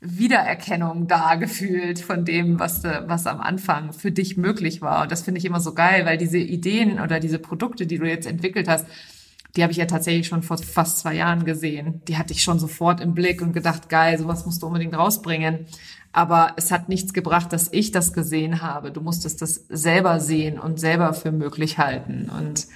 Wiedererkennung 0.00 1.06
da 1.06 1.36
gefühlt 1.36 2.00
von 2.00 2.24
dem, 2.24 2.58
was, 2.58 2.82
was 2.82 3.28
am 3.28 3.40
Anfang 3.40 3.92
für 3.92 4.10
dich 4.10 4.36
möglich 4.36 4.82
war. 4.82 5.02
Und 5.02 5.12
das 5.12 5.22
finde 5.22 5.38
ich 5.38 5.44
immer 5.44 5.60
so 5.60 5.74
geil, 5.74 6.04
weil 6.04 6.18
diese 6.18 6.38
Ideen 6.38 6.98
oder 7.00 7.20
diese 7.20 7.38
Produkte, 7.38 7.86
die 7.86 7.98
du 7.98 8.08
jetzt 8.08 8.26
entwickelt 8.26 8.66
hast, 8.66 8.84
die 9.56 9.62
habe 9.62 9.72
ich 9.72 9.78
ja 9.78 9.86
tatsächlich 9.86 10.26
schon 10.26 10.42
vor 10.42 10.58
fast 10.58 10.98
zwei 10.98 11.14
Jahren 11.14 11.44
gesehen. 11.44 12.02
Die 12.08 12.16
hatte 12.16 12.32
ich 12.32 12.42
schon 12.42 12.58
sofort 12.58 13.00
im 13.00 13.14
Blick 13.14 13.42
und 13.42 13.52
gedacht, 13.52 13.88
geil, 13.88 14.18
sowas 14.18 14.46
musst 14.46 14.62
du 14.62 14.66
unbedingt 14.66 14.96
rausbringen. 14.96 15.66
Aber 16.12 16.52
es 16.56 16.70
hat 16.70 16.88
nichts 16.88 17.12
gebracht, 17.12 17.52
dass 17.52 17.72
ich 17.72 17.90
das 17.90 18.12
gesehen 18.12 18.62
habe. 18.62 18.92
Du 18.92 19.00
musstest 19.00 19.42
das 19.42 19.64
selber 19.68 20.20
sehen 20.20 20.58
und 20.58 20.78
selber 20.78 21.14
für 21.14 21.32
möglich 21.32 21.78
halten. 21.78 22.30
Und 22.38 22.66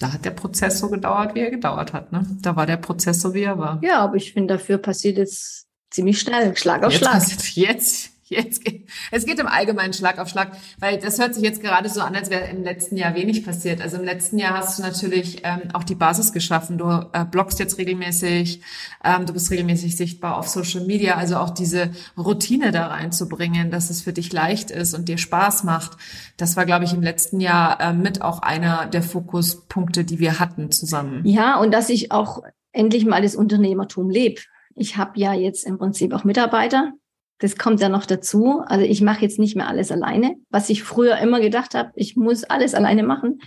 da 0.00 0.12
hat 0.12 0.24
der 0.24 0.30
Prozess 0.30 0.78
so 0.78 0.88
gedauert, 0.88 1.34
wie 1.34 1.40
er 1.40 1.50
gedauert 1.50 1.92
hat. 1.92 2.12
Ne? 2.12 2.26
Da 2.42 2.56
war 2.56 2.66
der 2.66 2.76
Prozess 2.76 3.20
so, 3.20 3.34
wie 3.34 3.42
er 3.42 3.58
war. 3.58 3.80
Ja, 3.82 4.00
aber 4.00 4.16
ich 4.16 4.32
finde, 4.32 4.54
dafür 4.54 4.78
passiert 4.78 5.18
jetzt 5.18 5.66
ziemlich 5.90 6.20
schnell, 6.20 6.56
Schlag 6.56 6.84
auf 6.84 6.92
jetzt 6.92 7.00
Schlag. 7.00 7.22
Jetzt, 7.54 8.10
Jetzt 8.30 8.62
geht, 8.62 8.88
es 9.10 9.24
geht 9.24 9.38
im 9.38 9.46
Allgemeinen 9.46 9.94
Schlag 9.94 10.18
auf 10.18 10.28
Schlag, 10.28 10.52
weil 10.78 10.98
das 10.98 11.18
hört 11.18 11.34
sich 11.34 11.42
jetzt 11.42 11.62
gerade 11.62 11.88
so 11.88 12.02
an, 12.02 12.14
als 12.14 12.28
wäre 12.28 12.48
im 12.48 12.62
letzten 12.62 12.96
Jahr 12.98 13.14
wenig 13.14 13.42
passiert. 13.44 13.80
Also 13.80 13.96
im 13.96 14.04
letzten 14.04 14.38
Jahr 14.38 14.54
hast 14.54 14.78
du 14.78 14.82
natürlich 14.82 15.40
ähm, 15.44 15.62
auch 15.72 15.82
die 15.82 15.94
Basis 15.94 16.32
geschaffen. 16.32 16.76
Du 16.76 17.08
äh, 17.12 17.24
bloggst 17.24 17.58
jetzt 17.58 17.78
regelmäßig, 17.78 18.60
ähm, 19.02 19.24
du 19.24 19.32
bist 19.32 19.50
regelmäßig 19.50 19.96
sichtbar 19.96 20.36
auf 20.36 20.48
Social 20.48 20.84
Media. 20.84 21.14
Also 21.14 21.36
auch 21.36 21.50
diese 21.50 21.90
Routine 22.18 22.70
da 22.70 22.88
reinzubringen, 22.88 23.70
dass 23.70 23.88
es 23.88 24.02
für 24.02 24.12
dich 24.12 24.30
leicht 24.30 24.70
ist 24.70 24.92
und 24.92 25.08
dir 25.08 25.16
Spaß 25.16 25.64
macht. 25.64 25.96
Das 26.36 26.56
war, 26.56 26.66
glaube 26.66 26.84
ich, 26.84 26.92
im 26.92 27.02
letzten 27.02 27.40
Jahr 27.40 27.80
äh, 27.80 27.92
mit 27.94 28.20
auch 28.20 28.42
einer 28.42 28.86
der 28.86 29.02
Fokuspunkte, 29.02 30.04
die 30.04 30.18
wir 30.18 30.38
hatten 30.38 30.70
zusammen. 30.70 31.22
Ja, 31.24 31.58
und 31.58 31.72
dass 31.72 31.88
ich 31.88 32.12
auch 32.12 32.42
endlich 32.72 33.06
mal 33.06 33.22
das 33.22 33.36
Unternehmertum 33.36 34.10
lebe. 34.10 34.42
Ich 34.74 34.96
habe 34.96 35.18
ja 35.18 35.32
jetzt 35.32 35.64
im 35.64 35.78
Prinzip 35.78 36.12
auch 36.12 36.24
Mitarbeiter, 36.24 36.92
das 37.38 37.56
kommt 37.56 37.80
ja 37.80 37.88
noch 37.88 38.06
dazu. 38.06 38.62
Also 38.66 38.84
ich 38.84 39.00
mache 39.00 39.22
jetzt 39.22 39.38
nicht 39.38 39.56
mehr 39.56 39.68
alles 39.68 39.92
alleine, 39.92 40.36
was 40.50 40.70
ich 40.70 40.82
früher 40.82 41.18
immer 41.18 41.40
gedacht 41.40 41.74
habe, 41.74 41.92
ich 41.94 42.16
muss 42.16 42.44
alles 42.44 42.74
alleine 42.74 43.02
machen. 43.02 43.40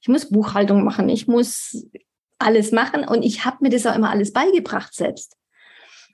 Ich 0.00 0.08
muss 0.08 0.30
Buchhaltung 0.30 0.84
machen, 0.84 1.08
ich 1.08 1.26
muss 1.26 1.86
alles 2.38 2.70
machen 2.70 3.04
und 3.04 3.24
ich 3.24 3.44
habe 3.44 3.58
mir 3.60 3.70
das 3.70 3.86
auch 3.86 3.96
immer 3.96 4.10
alles 4.10 4.32
beigebracht 4.32 4.94
selbst. 4.94 5.36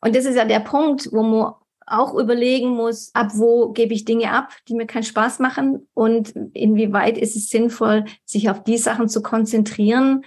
Und 0.00 0.16
das 0.16 0.24
ist 0.24 0.36
ja 0.36 0.44
der 0.44 0.60
Punkt, 0.60 1.10
wo 1.12 1.22
man 1.22 1.52
auch 1.86 2.14
überlegen 2.14 2.70
muss, 2.70 3.14
ab 3.14 3.32
wo 3.34 3.72
gebe 3.72 3.92
ich 3.92 4.06
Dinge 4.06 4.32
ab, 4.32 4.54
die 4.68 4.74
mir 4.74 4.86
keinen 4.86 5.02
Spaß 5.02 5.38
machen 5.38 5.86
und 5.92 6.30
inwieweit 6.54 7.18
ist 7.18 7.36
es 7.36 7.50
sinnvoll, 7.50 8.06
sich 8.24 8.48
auf 8.48 8.64
die 8.64 8.78
Sachen 8.78 9.08
zu 9.08 9.22
konzentrieren, 9.22 10.24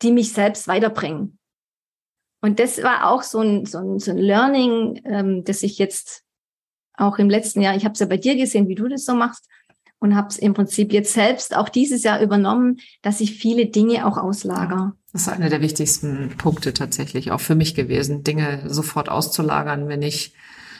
die 0.00 0.12
mich 0.12 0.32
selbst 0.32 0.66
weiterbringen. 0.66 1.38
Und 2.40 2.58
das 2.58 2.82
war 2.82 3.10
auch 3.10 3.22
so 3.22 3.40
ein, 3.40 3.66
so 3.66 3.78
ein, 3.78 3.98
so 3.98 4.12
ein 4.12 4.18
Learning, 4.18 5.00
ähm, 5.04 5.44
das 5.44 5.62
ich 5.62 5.78
jetzt 5.78 6.23
auch 6.96 7.18
im 7.18 7.30
letzten 7.30 7.60
Jahr, 7.60 7.76
ich 7.76 7.84
habe 7.84 7.94
es 7.94 8.00
ja 8.00 8.06
bei 8.06 8.16
dir 8.16 8.36
gesehen, 8.36 8.68
wie 8.68 8.74
du 8.74 8.88
das 8.88 9.04
so 9.04 9.14
machst 9.14 9.48
und 9.98 10.14
habe 10.14 10.28
es 10.28 10.38
im 10.38 10.54
Prinzip 10.54 10.92
jetzt 10.92 11.12
selbst 11.12 11.56
auch 11.56 11.68
dieses 11.68 12.02
Jahr 12.02 12.20
übernommen, 12.20 12.78
dass 13.02 13.20
ich 13.20 13.38
viele 13.38 13.66
Dinge 13.66 14.06
auch 14.06 14.18
auslager. 14.18 14.94
Das 15.12 15.22
ist 15.22 15.28
einer 15.28 15.48
der 15.48 15.60
wichtigsten 15.60 16.34
Punkte 16.36 16.74
tatsächlich 16.74 17.30
auch 17.30 17.40
für 17.40 17.54
mich 17.54 17.74
gewesen, 17.74 18.24
Dinge 18.24 18.62
sofort 18.66 19.08
auszulagern, 19.08 19.88
wenn 19.88 20.02
ich 20.02 20.34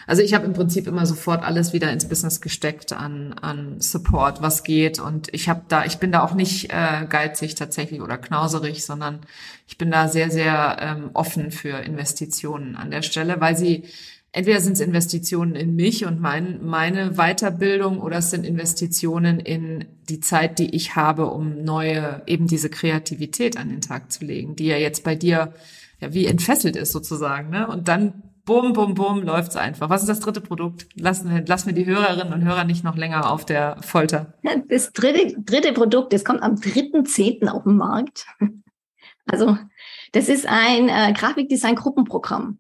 also 0.07 0.23
ich 0.23 0.35
habe 0.35 0.45
im 0.45 0.53
Prinzip 0.53 0.87
immer 0.87 1.07
sofort 1.07 1.43
alles 1.45 1.73
wieder 1.73 1.91
ins 1.91 2.09
Business 2.09 2.41
gesteckt 2.41 2.93
an, 2.93 3.33
an 3.41 3.81
Support, 3.81 4.43
was 4.43 4.63
geht. 4.63 4.99
Und 4.99 5.33
ich 5.33 5.49
habe 5.49 5.63
da, 5.69 5.85
ich 5.85 5.97
bin 5.97 6.13
da 6.13 6.23
auch 6.23 6.35
nicht 6.35 6.71
äh, 6.71 7.07
geizig 7.09 7.55
tatsächlich 7.55 8.03
oder 8.03 8.19
knauserig, 8.19 8.85
sondern 8.85 9.21
ich 9.67 9.79
bin 9.79 9.91
da 9.91 10.09
sehr, 10.09 10.31
sehr 10.31 10.77
ähm, 10.81 11.11
offen 11.15 11.51
für 11.51 11.79
Investitionen 11.79 12.77
an 12.77 12.91
der 12.91 13.03
Stelle, 13.03 13.41
weil 13.41 13.57
sie 13.57 13.85
entweder 14.35 14.61
sind 14.61 14.75
es 14.75 14.81
Investitionen 14.81 15.55
in 15.55 15.77
mich 15.77 16.05
und 16.05 16.21
mein, 16.21 16.65
meine 16.65 17.13
Weiterbildung 17.13 18.01
oder 18.01 18.19
es 18.19 18.31
sind 18.31 18.45
Investitionen 18.45 19.39
in 19.39 19.85
die 20.09 20.19
Zeit, 20.19 20.59
die 20.59 20.75
ich 20.75 20.97
habe, 20.97 21.27
um 21.27 21.63
neue, 21.63 22.23
eben 22.27 22.49
diese 22.49 22.69
Kreativität 22.69 23.57
an 23.57 23.69
den 23.69 23.81
Tag 23.81 24.11
zu 24.11 24.25
legen, 24.25 24.57
die 24.57 24.67
ja 24.67 24.77
jetzt 24.77 25.05
bei 25.05 25.15
dir 25.15 25.55
ja 26.01 26.13
wie 26.13 26.27
entfesselt 26.27 26.75
ist 26.75 26.91
sozusagen, 26.91 27.51
ne? 27.51 27.69
Und 27.69 27.87
dann 27.87 28.25
bum, 28.45 28.73
bum, 28.73 28.95
bum, 28.95 29.23
läuft's 29.23 29.57
einfach. 29.57 29.89
Was 29.89 30.03
ist 30.03 30.09
das 30.09 30.21
dritte 30.21 30.41
Produkt? 30.41 30.89
Lassen 30.97 31.31
wir, 31.31 31.47
lassen 31.47 31.67
wir 31.67 31.73
die 31.73 31.87
Hörerinnen 31.87 32.33
und 32.33 32.45
Hörer 32.45 32.65
nicht 32.65 32.83
noch 32.83 32.97
länger 32.97 33.31
auf 33.31 33.47
der 33.47 33.77
Folter. 33.83 34.35
Das 34.69 34.93
dritte, 34.93 35.41
dritte 35.41 35.73
Produkt, 35.73 36.13
das 36.13 36.25
kommt 36.25 36.43
am 36.43 36.57
3.10. 36.57 37.47
auf 37.47 37.63
den 37.63 37.77
Markt. 37.77 38.27
Also, 39.27 39.57
das 40.13 40.29
ist 40.29 40.47
ein 40.47 40.91
äh, 40.91 41.15
Grafikdesign-Gruppenprogramm. 41.15 42.59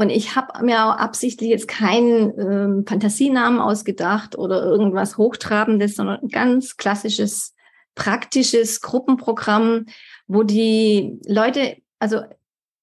Und 0.00 0.08
ich 0.08 0.34
habe 0.34 0.64
mir 0.64 0.86
auch 0.86 0.96
absichtlich 0.96 1.50
jetzt 1.50 1.68
keinen 1.68 2.32
ähm, 2.40 2.84
Fantasienamen 2.86 3.60
ausgedacht 3.60 4.38
oder 4.38 4.64
irgendwas 4.64 5.18
Hochtrabendes, 5.18 5.94
sondern 5.96 6.20
ein 6.22 6.28
ganz 6.28 6.78
klassisches, 6.78 7.54
praktisches 7.94 8.80
Gruppenprogramm, 8.80 9.84
wo 10.26 10.42
die 10.42 11.20
Leute, 11.26 11.76
also 11.98 12.22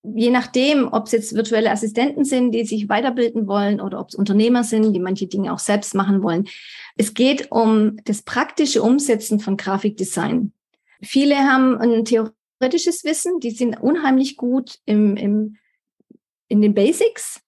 je 0.03 0.29
nachdem, 0.29 0.93
ob 0.93 1.07
es 1.07 1.11
jetzt 1.13 1.33
virtuelle 1.33 1.71
Assistenten 1.71 2.23
sind, 2.23 2.51
die 2.51 2.65
sich 2.65 2.87
weiterbilden 2.87 3.47
wollen 3.47 3.81
oder 3.81 3.99
ob 3.99 4.09
es 4.09 4.15
Unternehmer 4.15 4.63
sind, 4.63 4.93
die 4.93 4.99
manche 4.99 5.25
Dinge 5.25 5.51
auch 5.51 5.59
selbst 5.59 5.95
machen 5.95 6.21
wollen. 6.21 6.47
Es 6.97 7.15
geht 7.15 7.51
um 7.51 7.97
das 8.05 8.21
praktische 8.21 8.83
Umsetzen 8.83 9.39
von 9.39 9.57
Grafikdesign. 9.57 10.51
Viele 11.01 11.35
haben 11.35 11.79
ein 11.79 12.05
theoretisches 12.05 13.03
Wissen, 13.05 13.39
die 13.39 13.49
sind 13.49 13.81
unheimlich 13.81 14.37
gut 14.37 14.77
im, 14.85 15.17
im, 15.17 15.57
in 16.47 16.61
den 16.61 16.73
Basics, 16.73 17.41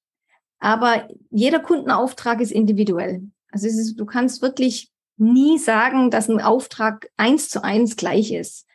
aber 0.60 1.08
jeder 1.30 1.60
Kundenauftrag 1.60 2.42
ist 2.42 2.52
individuell. 2.52 3.24
Also 3.52 3.68
ist, 3.68 3.96
du 3.96 4.06
kannst 4.06 4.42
wirklich 4.42 4.92
nie 5.18 5.58
sagen, 5.58 6.12
dass 6.12 6.30
ein 6.30 6.42
Auftrag 6.42 7.10
eins 7.18 7.50
zu 7.50 7.64
eins 7.64 7.96
gleich 7.96 8.32
ist. 8.32 8.66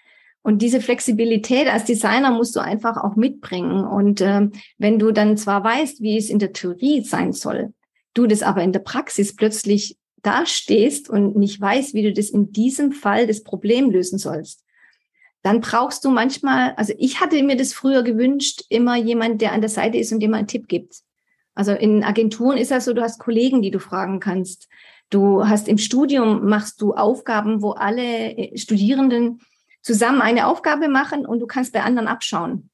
Und 0.43 0.61
diese 0.61 0.81
Flexibilität 0.81 1.69
als 1.69 1.85
Designer 1.85 2.31
musst 2.31 2.55
du 2.55 2.61
einfach 2.61 2.99
auch 3.03 3.17
mitbringen. 3.17 3.85
Und 3.85 4.21
äh, 4.21 4.49
wenn 4.77 4.99
du 4.99 5.11
dann 5.11 5.39
zwar 5.39 5.65
weißt, 5.65 6.03
wie 6.03 6.19
es 6.19 6.29
in 6.29 6.39
der 6.39 6.53
Theorie 6.53 7.03
sein 7.03 7.33
soll, 7.33 7.73
du 8.13 8.27
das 8.27 8.43
aber 8.43 8.63
in 8.63 8.73
der 8.73 8.81
Praxis 8.81 9.35
plötzlich 9.35 9.97
dastehst 10.23 11.09
und 11.09 11.37
nicht 11.37 11.61
weißt, 11.61 11.95
wie 11.95 12.03
du 12.03 12.13
das 12.13 12.31
in 12.31 12.53
diesem 12.53 12.93
Fall 12.93 13.27
das 13.27 13.43
Problem 13.43 13.91
lösen 13.91 14.19
sollst, 14.19 14.64
dann 15.45 15.61
brauchst 15.61 16.07
du 16.07 16.11
manchmal, 16.11 16.73
also 16.77 16.95
ich 16.97 17.21
hatte 17.21 17.41
mir 17.43 17.57
das 17.57 17.75
früher 17.75 18.03
gewünscht, 18.03 18.65
immer 18.71 18.97
jemand, 18.97 19.43
der 19.43 19.53
an 19.53 19.61
der 19.61 19.69
Seite 19.69 19.99
ist 19.99 20.11
und 20.11 20.21
dir 20.21 20.31
mal 20.31 20.39
einen 20.39 20.47
Tipp 20.47 20.69
gibt. 20.69 21.03
Also 21.55 21.73
in 21.73 22.03
Agenturen 22.03 22.57
ist 22.57 22.71
das 22.71 22.87
so, 22.87 22.95
du 22.95 23.03
hast 23.03 23.19
Kollegen, 23.19 23.61
die 23.61 23.71
du 23.71 23.79
fragen 23.79 24.21
kannst. 24.21 24.69
Du 25.11 25.47
hast 25.47 25.69
im 25.69 25.77
Studium, 25.77 26.47
machst 26.49 26.81
du 26.81 26.95
Aufgaben, 26.95 27.61
wo 27.61 27.73
alle 27.73 28.33
äh, 28.37 28.57
Studierenden 28.57 29.41
zusammen 29.83 30.23
eine 30.23 30.47
Aufgabe 30.47 30.89
machen 30.89 31.27
und 31.27 31.41
du 31.41 31.47
kannst 31.47 31.75
bei 31.75 31.83
anderen 31.83 32.09
abschauen. 32.09 32.71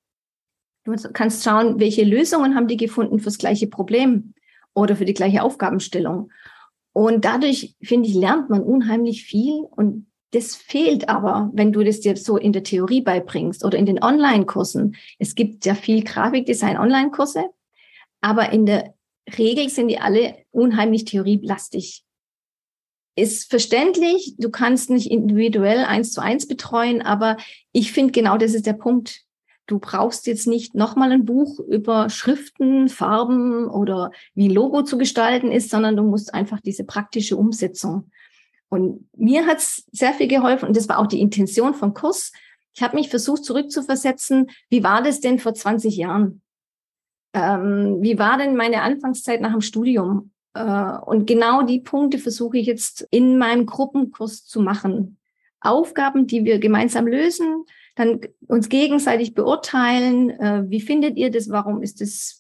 Du 0.85 0.95
kannst 1.13 1.43
schauen, 1.43 1.81
welche 1.81 2.05
Lösungen 2.05 2.55
haben 2.55 2.69
die 2.69 2.77
gefunden 2.77 3.19
fürs 3.19 3.39
gleiche 3.39 3.67
Problem 3.67 4.35
oder 4.75 4.95
für 4.95 5.05
die 5.05 5.15
gleiche 5.15 5.43
Aufgabenstellung. 5.43 6.31
Und 6.93 7.25
dadurch, 7.25 7.75
finde 7.83 8.09
ich, 8.09 8.15
lernt 8.15 8.49
man 8.49 8.63
unheimlich 8.63 9.25
viel 9.25 9.65
und 9.73 10.07
das 10.33 10.55
fehlt 10.55 11.09
aber, 11.09 11.51
wenn 11.55 11.73
du 11.73 11.83
das 11.83 12.01
dir 12.01 12.17
so 12.17 12.37
in 12.37 12.53
der 12.53 12.63
Theorie 12.63 13.01
beibringst 13.01 13.65
oder 13.65 13.77
in 13.77 13.87
den 13.87 14.03
Online-Kursen. 14.03 14.97
Es 15.19 15.35
gibt 15.35 15.65
ja 15.67 15.75
viel 15.75 16.05
Grafikdesign-Online-Kurse, 16.05 17.45
aber 18.21 18.53
in 18.53 18.67
der 18.67 18.95
Regel 19.37 19.69
sind 19.69 19.89
die 19.89 19.99
alle 19.99 20.37
unheimlich 20.51 21.05
theorielastig 21.05 22.05
ist 23.21 23.51
verständlich. 23.51 24.35
Du 24.39 24.51
kannst 24.51 24.91
nicht 24.91 25.11
individuell 25.11 25.85
eins 25.85 26.13
zu 26.13 26.21
eins 26.21 26.47
betreuen, 26.47 27.03
aber 27.03 27.37
ich 27.73 27.93
finde 27.93 28.13
genau 28.13 28.37
das 28.39 28.55
ist 28.55 28.67
der 28.67 28.73
Punkt. 28.73 29.23
Du 29.67 29.79
brauchst 29.79 30.27
jetzt 30.27 30.47
nicht 30.47 30.75
nochmal 30.75 31.13
ein 31.13 31.25
Buch 31.25 31.61
über 31.61 32.09
Schriften, 32.09 32.89
Farben 32.89 33.69
oder 33.69 34.11
wie 34.35 34.49
Logo 34.49 34.83
zu 34.83 34.99
gestalten 34.99 35.53
ist, 35.53 35.71
sondern 35.71 35.97
du 35.97 36.03
musst 36.03 36.35
einfach 36.35 36.61
diese 36.61 36.85
praktische 36.85 37.37
Umsetzung. 37.37 38.11
Und 38.71 39.09
mir 39.17 39.47
hat 39.47 39.59
es 39.59 39.85
sehr 39.91 40.15
viel 40.15 40.29
geholfen 40.29 40.69
und 40.69 40.77
das 40.77 40.89
war 40.89 40.99
auch 40.99 41.09
die 41.09 41.21
Intention 41.21 41.75
vom 41.75 41.93
Kurs. 41.93 42.33
Ich 42.73 42.83
habe 42.83 42.97
mich 42.97 43.11
versucht 43.11 43.45
zurückzuversetzen. 43.45 44.49
Wie 44.71 44.85
war 44.85 45.03
das 45.03 45.21
denn 45.21 45.41
vor 45.41 45.55
20 45.55 45.97
Jahren? 45.97 46.41
Ähm, 47.35 47.99
wie 48.01 48.19
war 48.19 48.39
denn 48.39 48.57
meine 48.57 48.83
Anfangszeit 48.83 49.41
nach 49.41 49.53
dem 49.53 49.61
Studium? 49.61 50.31
Äh, 50.55 50.99
und 51.05 51.27
genau 51.27 51.63
die 51.63 51.81
Punkte 51.81 52.19
versuche 52.19 52.59
ich 52.59 52.67
jetzt 52.67 53.07
in 53.11 53.39
meinem 53.39 53.67
Gruppenkurs 53.67 54.47
zu 54.47 54.61
machen. 54.61 55.19
Aufgaben, 55.61 56.27
die 56.27 56.45
wir 56.45 56.59
gemeinsam 56.59 57.07
lösen, 57.07 57.65
dann 57.97 58.21
uns 58.47 58.69
gegenseitig 58.69 59.35
beurteilen. 59.35 60.31
Äh, 60.31 60.65
wie 60.69 60.81
findet 60.81 61.17
ihr 61.17 61.31
das? 61.31 61.51
Warum 61.51 61.83
ist 61.83 62.01
es 62.01 62.40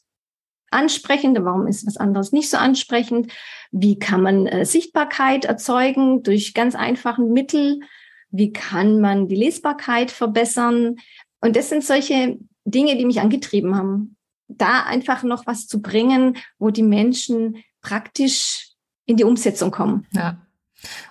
ansprechend? 0.70 1.38
Warum 1.42 1.66
ist 1.66 1.86
was 1.86 1.96
anderes 1.96 2.32
nicht 2.32 2.50
so 2.50 2.56
ansprechend? 2.56 3.32
Wie 3.70 3.98
kann 3.98 4.22
man 4.22 4.46
äh, 4.46 4.64
Sichtbarkeit 4.64 5.44
erzeugen 5.44 6.22
durch 6.22 6.54
ganz 6.54 6.74
einfachen 6.74 7.32
Mittel? 7.32 7.80
Wie 8.30 8.52
kann 8.52 9.00
man 9.00 9.28
die 9.28 9.36
Lesbarkeit 9.36 10.10
verbessern? 10.10 10.96
Und 11.40 11.56
das 11.56 11.68
sind 11.68 11.84
solche 11.84 12.38
Dinge, 12.64 12.96
die 12.96 13.04
mich 13.04 13.20
angetrieben 13.20 13.76
haben, 13.76 14.16
da 14.48 14.84
einfach 14.84 15.22
noch 15.22 15.46
was 15.46 15.66
zu 15.66 15.80
bringen, 15.80 16.36
wo 16.58 16.70
die 16.70 16.82
Menschen 16.82 17.62
praktisch 17.80 18.70
in 19.06 19.16
die 19.16 19.24
Umsetzung 19.24 19.70
kommen. 19.70 20.06
Ja. 20.12 20.38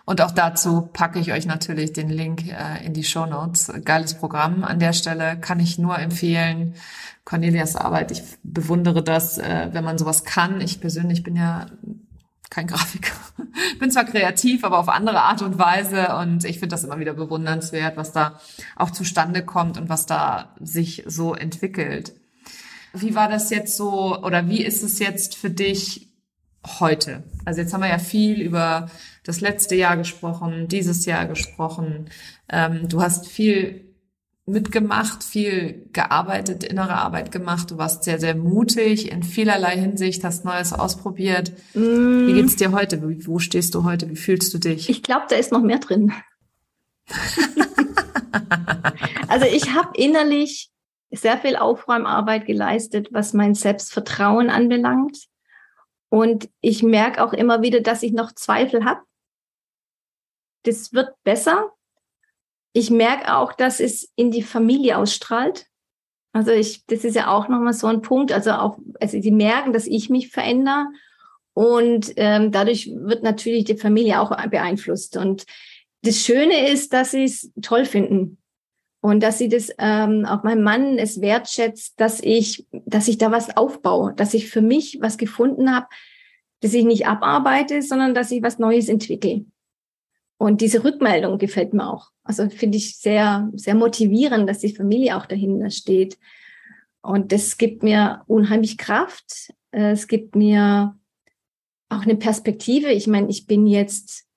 Und 0.05 0.21
auch 0.21 0.31
dazu 0.31 0.89
packe 0.93 1.19
ich 1.19 1.31
euch 1.31 1.45
natürlich 1.45 1.93
den 1.93 2.09
Link 2.09 2.47
äh, 2.47 2.85
in 2.85 2.93
die 2.93 3.03
Show 3.03 3.25
Notes. 3.25 3.71
Geiles 3.85 4.15
Programm 4.15 4.63
an 4.63 4.79
der 4.79 4.93
Stelle 4.93 5.39
kann 5.39 5.59
ich 5.59 5.77
nur 5.77 5.97
empfehlen. 5.97 6.75
Cornelias 7.25 7.75
Arbeit, 7.75 8.11
ich 8.11 8.23
bewundere 8.43 9.03
das, 9.03 9.37
äh, 9.37 9.69
wenn 9.71 9.83
man 9.83 9.97
sowas 9.97 10.23
kann. 10.23 10.61
Ich 10.61 10.81
persönlich 10.81 11.21
bin 11.21 11.35
ja 11.35 11.67
kein 12.49 12.67
Grafiker. 12.67 13.13
bin 13.79 13.91
zwar 13.91 14.05
kreativ, 14.05 14.63
aber 14.63 14.79
auf 14.79 14.89
andere 14.89 15.21
Art 15.21 15.41
und 15.41 15.59
Weise 15.59 16.15
und 16.15 16.45
ich 16.45 16.59
finde 16.59 16.73
das 16.73 16.83
immer 16.83 16.99
wieder 16.99 17.13
bewundernswert, 17.13 17.97
was 17.97 18.11
da 18.11 18.39
auch 18.75 18.91
zustande 18.91 19.45
kommt 19.45 19.77
und 19.77 19.89
was 19.89 20.05
da 20.05 20.55
sich 20.59 21.03
so 21.05 21.35
entwickelt. 21.35 22.13
Wie 22.93 23.13
war 23.13 23.29
das 23.29 23.51
jetzt 23.51 23.77
so 23.77 24.17
oder 24.23 24.49
wie 24.49 24.63
ist 24.63 24.83
es 24.83 24.97
jetzt 24.99 25.35
für 25.35 25.51
dich 25.51 26.11
heute? 26.79 27.23
Also 27.45 27.61
jetzt 27.61 27.73
haben 27.73 27.81
wir 27.81 27.89
ja 27.89 27.99
viel 27.99 28.41
über 28.41 28.89
das 29.29 29.41
letzte 29.41 29.75
Jahr 29.75 29.95
gesprochen, 29.95 30.67
dieses 30.67 31.05
Jahr 31.05 31.27
gesprochen. 31.27 32.09
Ähm, 32.51 32.89
du 32.89 32.99
hast 32.99 33.27
viel 33.27 33.85
mitgemacht, 34.47 35.23
viel 35.23 35.87
gearbeitet, 35.93 36.63
innere 36.63 36.95
Arbeit 36.95 37.31
gemacht. 37.31 37.69
Du 37.69 37.77
warst 37.77 38.03
sehr, 38.03 38.19
sehr 38.19 38.33
mutig 38.33 39.11
in 39.11 39.21
vielerlei 39.21 39.77
Hinsicht, 39.77 40.23
hast 40.23 40.45
Neues 40.45 40.73
ausprobiert. 40.73 41.51
Mm. 41.75 42.25
Wie 42.25 42.33
geht's 42.33 42.55
dir 42.55 42.71
heute? 42.71 43.03
Wo 43.27 43.37
stehst 43.37 43.75
du 43.75 43.83
heute? 43.83 44.09
Wie 44.09 44.15
fühlst 44.15 44.51
du 44.51 44.57
dich? 44.57 44.89
Ich 44.89 45.03
glaube, 45.03 45.27
da 45.29 45.35
ist 45.35 45.51
noch 45.51 45.61
mehr 45.61 45.77
drin. 45.77 46.11
also 49.27 49.45
ich 49.45 49.75
habe 49.75 49.91
innerlich 49.93 50.71
sehr 51.11 51.37
viel 51.37 51.55
Aufräumarbeit 51.55 52.47
geleistet, 52.47 53.09
was 53.11 53.33
mein 53.33 53.53
Selbstvertrauen 53.53 54.49
anbelangt. 54.49 55.27
Und 56.09 56.49
ich 56.61 56.81
merke 56.81 57.23
auch 57.23 57.33
immer 57.33 57.61
wieder, 57.61 57.81
dass 57.81 58.01
ich 58.01 58.13
noch 58.13 58.31
Zweifel 58.31 58.85
habe. 58.85 59.01
Das 60.63 60.93
wird 60.93 61.11
besser. 61.23 61.71
Ich 62.73 62.91
merke 62.91 63.35
auch, 63.35 63.53
dass 63.53 63.79
es 63.79 64.11
in 64.15 64.31
die 64.31 64.43
Familie 64.43 64.97
ausstrahlt. 64.97 65.65
Also 66.31 66.51
ich, 66.51 66.85
das 66.85 67.03
ist 67.03 67.15
ja 67.15 67.29
auch 67.29 67.47
nochmal 67.47 67.73
so 67.73 67.87
ein 67.87 68.01
Punkt. 68.01 68.31
Also 68.31 68.51
auch, 68.51 68.77
also 68.99 69.19
sie 69.19 69.31
merken, 69.31 69.73
dass 69.73 69.87
ich 69.87 70.09
mich 70.09 70.29
verändere. 70.29 70.85
Und 71.53 72.13
ähm, 72.15 72.51
dadurch 72.51 72.91
wird 72.93 73.23
natürlich 73.23 73.65
die 73.65 73.77
Familie 73.77 74.21
auch 74.21 74.35
beeinflusst. 74.49 75.17
Und 75.17 75.45
das 76.03 76.17
Schöne 76.17 76.69
ist, 76.69 76.93
dass 76.93 77.11
sie 77.11 77.23
es 77.23 77.51
toll 77.61 77.85
finden. 77.85 78.37
Und 79.01 79.23
dass 79.23 79.37
sie 79.37 79.47
das 79.47 79.69
ähm, 79.77 80.25
auch 80.25 80.43
mein 80.43 80.61
Mann 80.61 80.97
es 80.97 81.21
wertschätzt, 81.21 81.99
dass 81.99 82.19
ich, 82.19 82.67
dass 82.71 83.07
ich 83.07 83.17
da 83.17 83.31
was 83.31 83.55
aufbaue, 83.55 84.13
dass 84.13 84.33
ich 84.33 84.49
für 84.49 84.61
mich 84.61 84.99
was 85.01 85.17
gefunden 85.17 85.73
habe, 85.73 85.87
dass 86.59 86.73
ich 86.73 86.83
nicht 86.83 87.07
abarbeite, 87.07 87.81
sondern 87.81 88.13
dass 88.13 88.31
ich 88.31 88.43
was 88.43 88.59
Neues 88.59 88.89
entwickle. 88.89 89.45
Und 90.39 90.61
diese 90.61 90.85
Rückmeldung 90.85 91.37
gefällt 91.37 91.73
mir 91.73 91.91
auch. 91.91 92.11
Also 92.23 92.49
finde 92.49 92.77
ich 92.77 92.97
sehr, 92.97 93.51
sehr 93.55 93.75
motivierend, 93.75 94.49
dass 94.49 94.59
die 94.59 94.73
Familie 94.73 95.17
auch 95.17 95.25
dahinter 95.25 95.69
steht. 95.69 96.17
Und 97.01 97.33
das 97.33 97.57
gibt 97.57 97.83
mir 97.83 98.23
unheimlich 98.25 98.77
Kraft. 98.77 99.53
Es 99.71 100.07
gibt 100.07 100.37
mir 100.37 100.97
auch 101.89 102.03
eine 102.03 102.15
Perspektive. 102.15 102.87
Ich 102.87 103.05
meine, 103.05 103.29
ich 103.29 103.47
bin 103.47 103.67
jetzt 103.67 104.27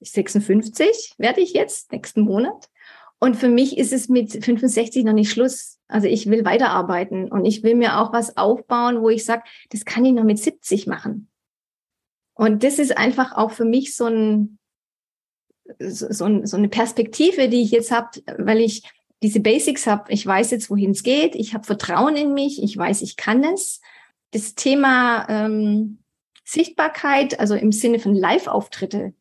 56, 0.00 1.14
werde 1.16 1.42
ich 1.42 1.52
jetzt 1.52 1.92
nächsten 1.92 2.22
Monat. 2.22 2.68
Und 3.20 3.36
für 3.36 3.48
mich 3.48 3.78
ist 3.78 3.92
es 3.92 4.08
mit 4.08 4.44
65 4.44 5.04
noch 5.04 5.12
nicht 5.12 5.30
Schluss. 5.30 5.78
Also 5.86 6.08
ich 6.08 6.28
will 6.28 6.44
weiterarbeiten 6.44 7.30
und 7.30 7.44
ich 7.44 7.62
will 7.62 7.76
mir 7.76 8.00
auch 8.00 8.12
was 8.12 8.36
aufbauen, 8.36 9.00
wo 9.00 9.10
ich 9.10 9.24
sage, 9.24 9.44
das 9.68 9.84
kann 9.84 10.04
ich 10.04 10.12
noch 10.12 10.24
mit 10.24 10.40
70 10.40 10.88
machen. 10.88 11.28
Und 12.34 12.64
das 12.64 12.80
ist 12.80 12.96
einfach 12.96 13.36
auch 13.36 13.52
für 13.52 13.64
mich 13.64 13.94
so, 13.94 14.06
ein, 14.06 14.58
so, 15.78 16.44
so 16.44 16.56
eine 16.56 16.68
Perspektive, 16.68 17.48
die 17.48 17.62
ich 17.62 17.70
jetzt 17.70 17.90
habe, 17.90 18.08
weil 18.38 18.58
ich 18.58 18.82
diese 19.22 19.40
Basics 19.40 19.86
habe. 19.86 20.12
Ich 20.12 20.26
weiß 20.26 20.50
jetzt, 20.50 20.70
wohin 20.70 20.92
es 20.92 21.02
geht. 21.02 21.34
Ich 21.34 21.54
habe 21.54 21.64
Vertrauen 21.64 22.16
in 22.16 22.32
mich. 22.34 22.62
Ich 22.62 22.76
weiß, 22.76 23.02
ich 23.02 23.16
kann 23.16 23.44
es. 23.44 23.80
Das 24.30 24.54
Thema 24.54 25.26
ähm, 25.28 25.98
Sichtbarkeit, 26.44 27.38
also 27.38 27.54
im 27.54 27.72
Sinne 27.72 27.98
von 27.98 28.14
Live-Auftritte, 28.14 29.12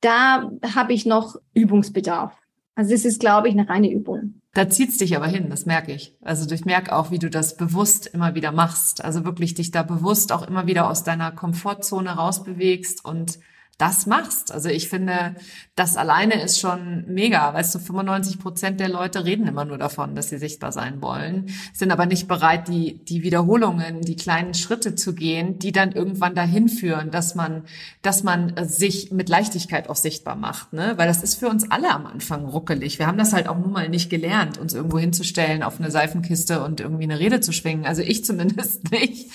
da 0.00 0.50
habe 0.74 0.92
ich 0.92 1.06
noch 1.06 1.36
Übungsbedarf. 1.54 2.36
Also 2.74 2.94
es 2.94 3.04
ist, 3.04 3.20
glaube 3.20 3.48
ich, 3.48 3.54
eine 3.54 3.68
reine 3.68 3.90
Übung. 3.90 4.40
Da 4.54 4.68
zieht's 4.68 4.98
dich 4.98 5.16
aber 5.16 5.26
hin, 5.26 5.48
das 5.48 5.66
merke 5.66 5.92
ich. 5.92 6.14
Also 6.20 6.50
ich 6.52 6.64
merke 6.64 6.94
auch, 6.94 7.10
wie 7.10 7.18
du 7.18 7.30
das 7.30 7.56
bewusst 7.56 8.06
immer 8.06 8.34
wieder 8.34 8.52
machst. 8.52 9.04
Also 9.04 9.24
wirklich 9.24 9.54
dich 9.54 9.70
da 9.70 9.82
bewusst 9.82 10.32
auch 10.32 10.46
immer 10.46 10.66
wieder 10.66 10.90
aus 10.90 11.04
deiner 11.04 11.32
Komfortzone 11.32 12.10
rausbewegst 12.10 13.04
und 13.04 13.38
das 13.82 14.06
machst. 14.06 14.52
Also 14.52 14.68
ich 14.68 14.88
finde, 14.88 15.34
das 15.74 15.96
alleine 15.96 16.40
ist 16.40 16.60
schon 16.60 17.04
mega. 17.08 17.52
Weißt 17.52 17.74
du, 17.74 17.80
95 17.80 18.38
Prozent 18.38 18.78
der 18.78 18.88
Leute 18.88 19.24
reden 19.24 19.48
immer 19.48 19.64
nur 19.64 19.76
davon, 19.76 20.14
dass 20.14 20.28
sie 20.28 20.38
sichtbar 20.38 20.70
sein 20.70 21.02
wollen, 21.02 21.46
sind 21.74 21.90
aber 21.90 22.06
nicht 22.06 22.28
bereit, 22.28 22.68
die, 22.68 23.04
die 23.04 23.24
Wiederholungen, 23.24 24.02
die 24.02 24.14
kleinen 24.14 24.54
Schritte 24.54 24.94
zu 24.94 25.16
gehen, 25.16 25.58
die 25.58 25.72
dann 25.72 25.90
irgendwann 25.90 26.36
dahin 26.36 26.68
führen, 26.68 27.10
dass 27.10 27.34
man, 27.34 27.64
dass 28.02 28.22
man 28.22 28.54
sich 28.68 29.10
mit 29.10 29.28
Leichtigkeit 29.28 29.90
auch 29.90 29.96
sichtbar 29.96 30.36
macht, 30.36 30.72
ne? 30.72 30.94
Weil 30.96 31.08
das 31.08 31.24
ist 31.24 31.40
für 31.40 31.48
uns 31.48 31.68
alle 31.72 31.90
am 31.90 32.06
Anfang 32.06 32.44
ruckelig. 32.44 33.00
Wir 33.00 33.08
haben 33.08 33.18
das 33.18 33.32
halt 33.32 33.48
auch 33.48 33.58
nun 33.58 33.72
mal 33.72 33.88
nicht 33.88 34.10
gelernt, 34.10 34.58
uns 34.58 34.74
irgendwo 34.74 35.00
hinzustellen 35.00 35.64
auf 35.64 35.80
eine 35.80 35.90
Seifenkiste 35.90 36.62
und 36.62 36.78
irgendwie 36.78 37.04
eine 37.04 37.18
Rede 37.18 37.40
zu 37.40 37.52
schwingen. 37.52 37.84
Also 37.84 38.02
ich 38.02 38.24
zumindest 38.32 38.92
nicht. 38.92 39.28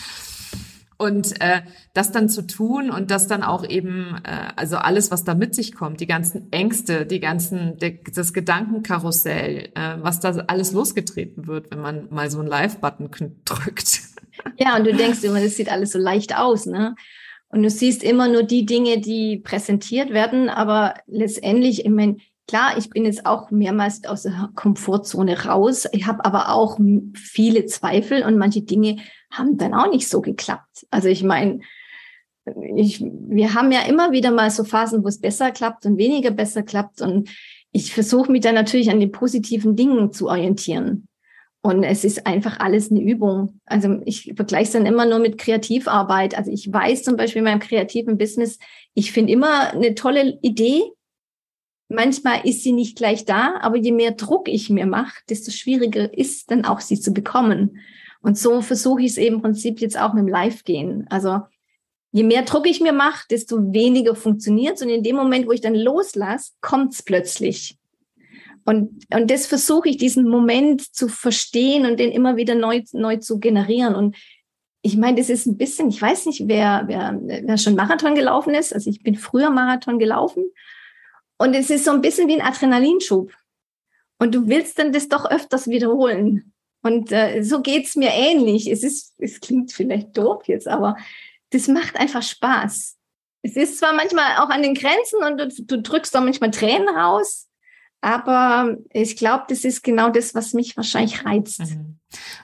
Und 0.99 1.39
äh, 1.41 1.61
das 1.93 2.11
dann 2.11 2.27
zu 2.27 2.41
tun 2.41 2.89
und 2.89 3.11
das 3.11 3.27
dann 3.27 3.43
auch 3.43 3.63
eben, 3.67 4.15
äh, 4.23 4.51
also 4.55 4.77
alles, 4.77 5.11
was 5.11 5.23
da 5.23 5.35
mit 5.35 5.53
sich 5.53 5.75
kommt, 5.75 5.99
die 5.99 6.07
ganzen 6.07 6.51
Ängste, 6.51 7.05
die 7.05 7.19
ganzen, 7.19 7.77
der, 7.77 7.99
das 8.13 8.33
Gedankenkarussell, 8.33 9.69
äh, 9.75 9.97
was 10.01 10.19
da 10.19 10.31
alles 10.47 10.71
losgetreten 10.71 11.45
wird, 11.45 11.69
wenn 11.69 11.81
man 11.81 12.07
mal 12.09 12.31
so 12.31 12.39
einen 12.39 12.47
Live-Button 12.47 13.11
drückt. 13.45 14.01
Ja, 14.57 14.75
und 14.75 14.85
du 14.85 14.93
denkst 14.93 15.23
immer, 15.23 15.39
das 15.39 15.55
sieht 15.55 15.69
alles 15.71 15.91
so 15.91 15.99
leicht 15.99 16.35
aus, 16.35 16.65
ne? 16.65 16.95
Und 17.49 17.63
du 17.63 17.69
siehst 17.69 18.03
immer 18.03 18.27
nur 18.27 18.43
die 18.43 18.65
Dinge, 18.65 18.99
die 18.99 19.37
präsentiert 19.37 20.09
werden, 20.09 20.49
aber 20.49 20.95
letztendlich, 21.07 21.85
ich 21.85 21.91
meine, 21.91 22.17
klar, 22.47 22.77
ich 22.77 22.89
bin 22.89 23.05
jetzt 23.05 23.25
auch 23.25 23.51
mehrmals 23.51 24.03
aus 24.05 24.23
der 24.23 24.49
Komfortzone 24.55 25.45
raus. 25.45 25.87
Ich 25.91 26.07
habe 26.07 26.25
aber 26.25 26.53
auch 26.53 26.79
viele 27.13 27.65
Zweifel 27.65 28.23
und 28.23 28.37
manche 28.37 28.61
Dinge 28.61 28.97
haben 29.31 29.57
dann 29.57 29.73
auch 29.73 29.91
nicht 29.91 30.07
so 30.07 30.21
geklappt. 30.21 30.87
Also 30.89 31.09
ich 31.09 31.23
meine, 31.23 31.59
ich, 32.75 33.01
wir 33.01 33.53
haben 33.53 33.71
ja 33.71 33.81
immer 33.81 34.11
wieder 34.11 34.31
mal 34.31 34.49
so 34.49 34.63
Phasen, 34.63 35.03
wo 35.03 35.07
es 35.07 35.19
besser 35.19 35.51
klappt 35.51 35.85
und 35.85 35.97
weniger 35.97 36.31
besser 36.31 36.63
klappt. 36.63 37.01
Und 37.01 37.29
ich 37.71 37.93
versuche 37.93 38.31
mich 38.31 38.41
dann 38.41 38.55
natürlich 38.55 38.89
an 38.89 38.99
den 38.99 39.11
positiven 39.11 39.75
Dingen 39.75 40.13
zu 40.13 40.27
orientieren. 40.27 41.07
Und 41.61 41.83
es 41.83 42.05
ist 42.05 42.25
einfach 42.25 42.59
alles 42.59 42.91
eine 42.91 43.01
Übung. 43.01 43.59
Also 43.65 43.99
ich 44.05 44.31
vergleiche 44.35 44.63
es 44.63 44.71
dann 44.71 44.85
immer 44.85 45.05
nur 45.05 45.19
mit 45.19 45.37
Kreativarbeit. 45.37 46.37
Also 46.37 46.49
ich 46.51 46.71
weiß 46.71 47.03
zum 47.03 47.17
Beispiel 47.17 47.39
in 47.39 47.45
meinem 47.45 47.59
kreativen 47.59 48.17
Business, 48.17 48.57
ich 48.93 49.11
finde 49.11 49.33
immer 49.33 49.73
eine 49.73 49.93
tolle 49.95 50.39
Idee. 50.41 50.81
Manchmal 51.89 52.45
ist 52.45 52.63
sie 52.63 52.73
nicht 52.73 52.97
gleich 52.97 53.25
da, 53.25 53.55
aber 53.61 53.77
je 53.77 53.91
mehr 53.91 54.11
Druck 54.11 54.49
ich 54.49 54.69
mir 54.69 54.85
mache, 54.85 55.21
desto 55.29 55.51
schwieriger 55.51 56.15
ist 56.17 56.51
dann 56.51 56.65
auch 56.65 56.81
sie 56.81 56.99
zu 56.99 57.13
bekommen. 57.13 57.79
Und 58.21 58.37
so 58.37 58.61
versuche 58.61 59.01
ich 59.01 59.11
es 59.11 59.17
eben 59.17 59.37
im 59.37 59.41
Prinzip 59.41 59.79
jetzt 59.79 59.97
auch 59.97 60.13
mit 60.13 60.23
dem 60.23 60.27
Live-Gehen. 60.27 61.05
Also 61.09 61.41
je 62.11 62.23
mehr 62.23 62.41
Druck 62.41 62.67
ich 62.67 62.81
mir 62.81 62.93
mache, 62.93 63.25
desto 63.29 63.71
weniger 63.71 64.15
funktioniert 64.15 64.81
Und 64.81 64.89
in 64.89 65.03
dem 65.03 65.15
Moment, 65.15 65.47
wo 65.47 65.51
ich 65.51 65.61
dann 65.61 65.75
loslasse, 65.75 66.51
kommt 66.59 66.93
es 66.93 67.03
plötzlich. 67.03 67.77
Und, 68.65 69.05
und 69.13 69.31
das 69.31 69.45
versuche 69.45 69.87
ich, 69.87 69.95
diesen 69.97 70.27
Moment 70.27 70.93
zu 70.93 71.07
verstehen 71.07 71.85
und 71.85 72.01
den 72.01 72.11
immer 72.11 72.35
wieder 72.35 72.53
neu, 72.53 72.83
neu 72.91 73.15
zu 73.15 73.39
generieren. 73.39 73.95
Und 73.95 74.17
ich 74.81 74.97
meine, 74.97 75.17
das 75.17 75.29
ist 75.29 75.45
ein 75.45 75.57
bisschen, 75.57 75.87
ich 75.87 76.01
weiß 76.01 76.25
nicht, 76.25 76.47
wer, 76.47 76.83
wer, 76.87 77.17
wer 77.21 77.57
schon 77.57 77.75
Marathon 77.75 78.13
gelaufen 78.13 78.53
ist. 78.53 78.73
Also 78.73 78.89
ich 78.89 79.03
bin 79.03 79.15
früher 79.15 79.51
Marathon 79.51 79.99
gelaufen. 79.99 80.43
Und 81.37 81.53
es 81.53 81.69
ist 81.69 81.85
so 81.85 81.91
ein 81.91 82.01
bisschen 82.01 82.27
wie 82.27 82.39
ein 82.39 82.47
Adrenalinschub. 82.47 83.31
Und 84.19 84.33
du 84.33 84.47
willst 84.47 84.79
dann 84.79 84.91
das 84.91 85.07
doch 85.07 85.29
öfters 85.29 85.67
wiederholen. 85.67 86.53
Und 86.81 87.11
äh, 87.11 87.43
so 87.43 87.61
geht's 87.61 87.95
mir 87.95 88.11
ähnlich. 88.11 88.69
Es 88.69 88.83
ist, 88.83 89.13
es 89.17 89.39
klingt 89.39 89.71
vielleicht 89.71 90.17
doof 90.17 90.47
jetzt, 90.47 90.67
aber 90.67 90.95
das 91.51 91.67
macht 91.67 91.95
einfach 91.97 92.23
Spaß. 92.23 92.97
Es 93.43 93.55
ist 93.55 93.77
zwar 93.77 93.93
manchmal 93.93 94.37
auch 94.37 94.49
an 94.49 94.61
den 94.61 94.73
Grenzen 94.73 95.23
und 95.23 95.37
du, 95.37 95.47
du 95.47 95.81
drückst 95.81 96.15
auch 96.17 96.21
manchmal 96.21 96.51
Tränen 96.51 96.89
raus, 96.89 97.47
aber 98.01 98.77
ich 98.91 99.17
glaube, 99.17 99.45
das 99.49 99.63
ist 99.63 99.83
genau 99.83 100.09
das, 100.09 100.35
was 100.35 100.53
mich 100.53 100.77
wahrscheinlich 100.77 101.25
reizt. 101.25 101.59
Mhm. 101.59 101.97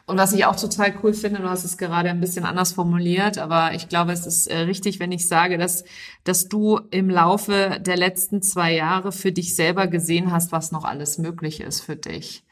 Und 0.06 0.18
was 0.18 0.34
ich 0.34 0.45
auch 0.45 0.56
total 0.56 0.93
cool 1.01 1.14
finde, 1.14 1.41
du 1.41 1.49
hast 1.49 1.64
es 1.64 1.78
gerade 1.78 2.10
ein 2.10 2.20
bisschen 2.20 2.43
anders 2.43 2.74
formuliert, 2.74 3.38
aber 3.38 3.74
ich 3.74 3.88
glaube, 3.88 4.12
es 4.12 4.26
ist 4.26 4.47
äh, 4.47 4.58
richtig, 4.60 4.99
wenn 4.99 5.12
ich 5.12 5.28
sage, 5.28 5.58
dass, 5.58 5.86
dass 6.24 6.49
du 6.49 6.80
im 6.91 7.10
Laufe 7.10 7.80
der 7.80 7.95
letzten 7.95 8.41
zwei 8.41 8.74
Jahre 8.74 9.12
für 9.12 9.32
dich 9.32 9.56
selber 9.56 9.88
gesehen 9.88 10.32
hast, 10.32 10.51
was 10.51 10.72
noch 10.72 10.84
alles 10.84 11.18
möglich 11.18 11.62
ist 11.62 11.82
für 11.82 11.95
dich 11.95 12.43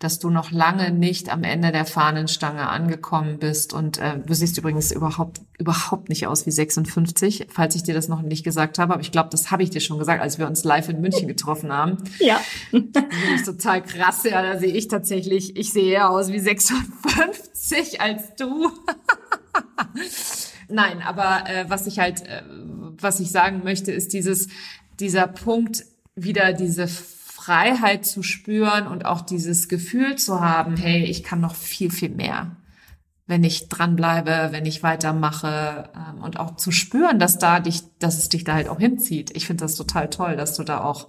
dass 0.00 0.18
du 0.18 0.30
noch 0.30 0.50
lange 0.50 0.90
nicht 0.92 1.30
am 1.30 1.44
Ende 1.44 1.72
der 1.72 1.84
Fahnenstange 1.84 2.66
angekommen 2.68 3.38
bist. 3.38 3.74
Und 3.74 3.98
äh, 3.98 4.18
du 4.18 4.34
siehst 4.34 4.56
übrigens 4.56 4.92
überhaupt, 4.92 5.42
überhaupt 5.58 6.08
nicht 6.08 6.26
aus 6.26 6.46
wie 6.46 6.50
56, 6.50 7.48
falls 7.50 7.74
ich 7.74 7.82
dir 7.82 7.92
das 7.92 8.08
noch 8.08 8.22
nicht 8.22 8.42
gesagt 8.42 8.78
habe. 8.78 8.94
Aber 8.94 9.02
ich 9.02 9.12
glaube, 9.12 9.28
das 9.30 9.50
habe 9.50 9.62
ich 9.62 9.68
dir 9.68 9.80
schon 9.80 9.98
gesagt, 9.98 10.22
als 10.22 10.38
wir 10.38 10.46
uns 10.46 10.64
live 10.64 10.88
in 10.88 11.02
München 11.02 11.28
getroffen 11.28 11.70
haben. 11.70 11.98
Ja. 12.18 12.40
Das 12.72 13.04
ist 13.36 13.44
total 13.44 13.82
krass. 13.82 14.24
Ja, 14.24 14.42
da 14.42 14.58
sehe 14.58 14.72
ich 14.72 14.88
tatsächlich, 14.88 15.56
ich 15.58 15.70
sehe 15.70 15.92
eher 15.92 16.08
aus 16.08 16.32
wie 16.32 16.38
56 16.38 18.00
als 18.00 18.34
du. 18.36 18.70
Nein, 20.70 21.02
aber 21.02 21.44
äh, 21.46 21.66
was 21.68 21.86
ich 21.86 21.98
halt, 21.98 22.26
äh, 22.26 22.42
was 22.48 23.20
ich 23.20 23.30
sagen 23.30 23.62
möchte, 23.64 23.92
ist 23.92 24.14
dieses, 24.14 24.48
dieser 24.98 25.26
Punkt, 25.26 25.84
wieder 26.14 26.54
diese 26.54 26.88
Freiheit 27.40 28.04
zu 28.04 28.22
spüren 28.22 28.86
und 28.86 29.06
auch 29.06 29.22
dieses 29.22 29.68
Gefühl 29.68 30.16
zu 30.16 30.40
haben, 30.40 30.76
hey, 30.76 31.04
ich 31.04 31.22
kann 31.22 31.40
noch 31.40 31.54
viel, 31.54 31.90
viel 31.90 32.10
mehr, 32.10 32.56
wenn 33.26 33.44
ich 33.44 33.68
dranbleibe, 33.68 34.48
wenn 34.50 34.66
ich 34.66 34.82
weitermache 34.82 35.88
ähm, 35.96 36.22
und 36.22 36.38
auch 36.38 36.56
zu 36.56 36.70
spüren, 36.70 37.18
dass 37.18 37.38
da 37.38 37.60
dich, 37.60 37.82
dass 37.98 38.18
es 38.18 38.28
dich 38.28 38.44
da 38.44 38.54
halt 38.54 38.68
auch 38.68 38.78
hinzieht. 38.78 39.34
Ich 39.34 39.46
finde 39.46 39.64
das 39.64 39.76
total 39.76 40.10
toll, 40.10 40.36
dass 40.36 40.54
du 40.54 40.64
da 40.64 40.84
auch 40.84 41.08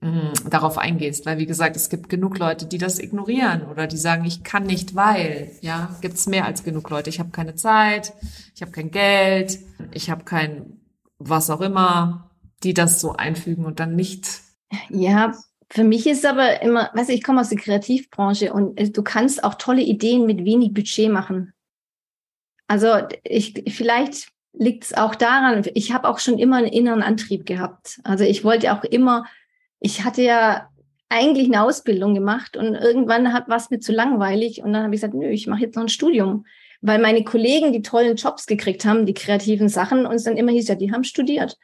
mm, 0.00 0.50
darauf 0.50 0.76
eingehst, 0.76 1.24
weil 1.24 1.38
wie 1.38 1.46
gesagt, 1.46 1.76
es 1.76 1.88
gibt 1.88 2.08
genug 2.08 2.38
Leute, 2.38 2.66
die 2.66 2.78
das 2.78 2.98
ignorieren 2.98 3.62
oder 3.62 3.86
die 3.86 3.96
sagen, 3.96 4.24
ich 4.24 4.42
kann 4.42 4.64
nicht, 4.64 4.96
weil, 4.96 5.52
ja, 5.60 5.94
gibt's 6.00 6.26
mehr 6.26 6.46
als 6.46 6.64
genug 6.64 6.90
Leute. 6.90 7.10
Ich 7.10 7.20
habe 7.20 7.30
keine 7.30 7.54
Zeit, 7.54 8.12
ich 8.56 8.62
habe 8.62 8.72
kein 8.72 8.90
Geld, 8.90 9.60
ich 9.92 10.10
habe 10.10 10.24
kein 10.24 10.80
was 11.18 11.48
auch 11.48 11.60
immer, 11.60 12.30
die 12.64 12.74
das 12.74 13.00
so 13.00 13.12
einfügen 13.12 13.66
und 13.66 13.78
dann 13.78 13.94
nicht 13.94 14.40
ja, 14.88 15.32
für 15.72 15.84
mich 15.84 16.06
ist 16.06 16.26
aber 16.26 16.62
immer, 16.62 16.90
weißt 16.94 17.10
du, 17.10 17.14
ich 17.14 17.22
komme 17.22 17.40
aus 17.40 17.50
der 17.50 17.58
Kreativbranche 17.58 18.52
und 18.52 18.78
äh, 18.78 18.90
du 18.90 19.02
kannst 19.02 19.44
auch 19.44 19.54
tolle 19.54 19.82
Ideen 19.82 20.26
mit 20.26 20.44
wenig 20.44 20.74
Budget 20.74 21.10
machen. 21.10 21.52
Also 22.66 22.88
ich, 23.22 23.64
vielleicht 23.68 24.28
liegt 24.52 24.84
es 24.84 24.94
auch 24.94 25.14
daran, 25.14 25.64
ich 25.74 25.92
habe 25.92 26.08
auch 26.08 26.18
schon 26.18 26.38
immer 26.38 26.56
einen 26.56 26.66
inneren 26.66 27.02
Antrieb 27.02 27.46
gehabt. 27.46 28.00
Also 28.02 28.24
ich 28.24 28.44
wollte 28.44 28.72
auch 28.72 28.82
immer, 28.84 29.26
ich 29.78 30.04
hatte 30.04 30.22
ja 30.22 30.68
eigentlich 31.08 31.46
eine 31.46 31.62
Ausbildung 31.62 32.14
gemacht 32.14 32.56
und 32.56 32.74
irgendwann 32.74 33.24
war 33.24 33.56
es 33.56 33.70
mir 33.70 33.80
zu 33.80 33.92
langweilig 33.92 34.62
und 34.62 34.72
dann 34.72 34.84
habe 34.84 34.94
ich 34.94 35.00
gesagt, 35.00 35.14
nö, 35.14 35.28
ich 35.28 35.46
mache 35.46 35.62
jetzt 35.62 35.76
noch 35.76 35.84
ein 35.84 35.88
Studium. 35.88 36.46
Weil 36.80 37.00
meine 37.00 37.24
Kollegen 37.24 37.72
die 37.72 37.82
tollen 37.82 38.16
Jobs 38.16 38.46
gekriegt 38.46 38.84
haben, 38.84 39.04
die 39.04 39.14
kreativen 39.14 39.68
Sachen, 39.68 40.06
und 40.06 40.14
es 40.14 40.24
dann 40.24 40.36
immer 40.36 40.52
hieß, 40.52 40.68
ja, 40.68 40.76
die 40.76 40.92
haben 40.92 41.04
studiert. 41.04 41.58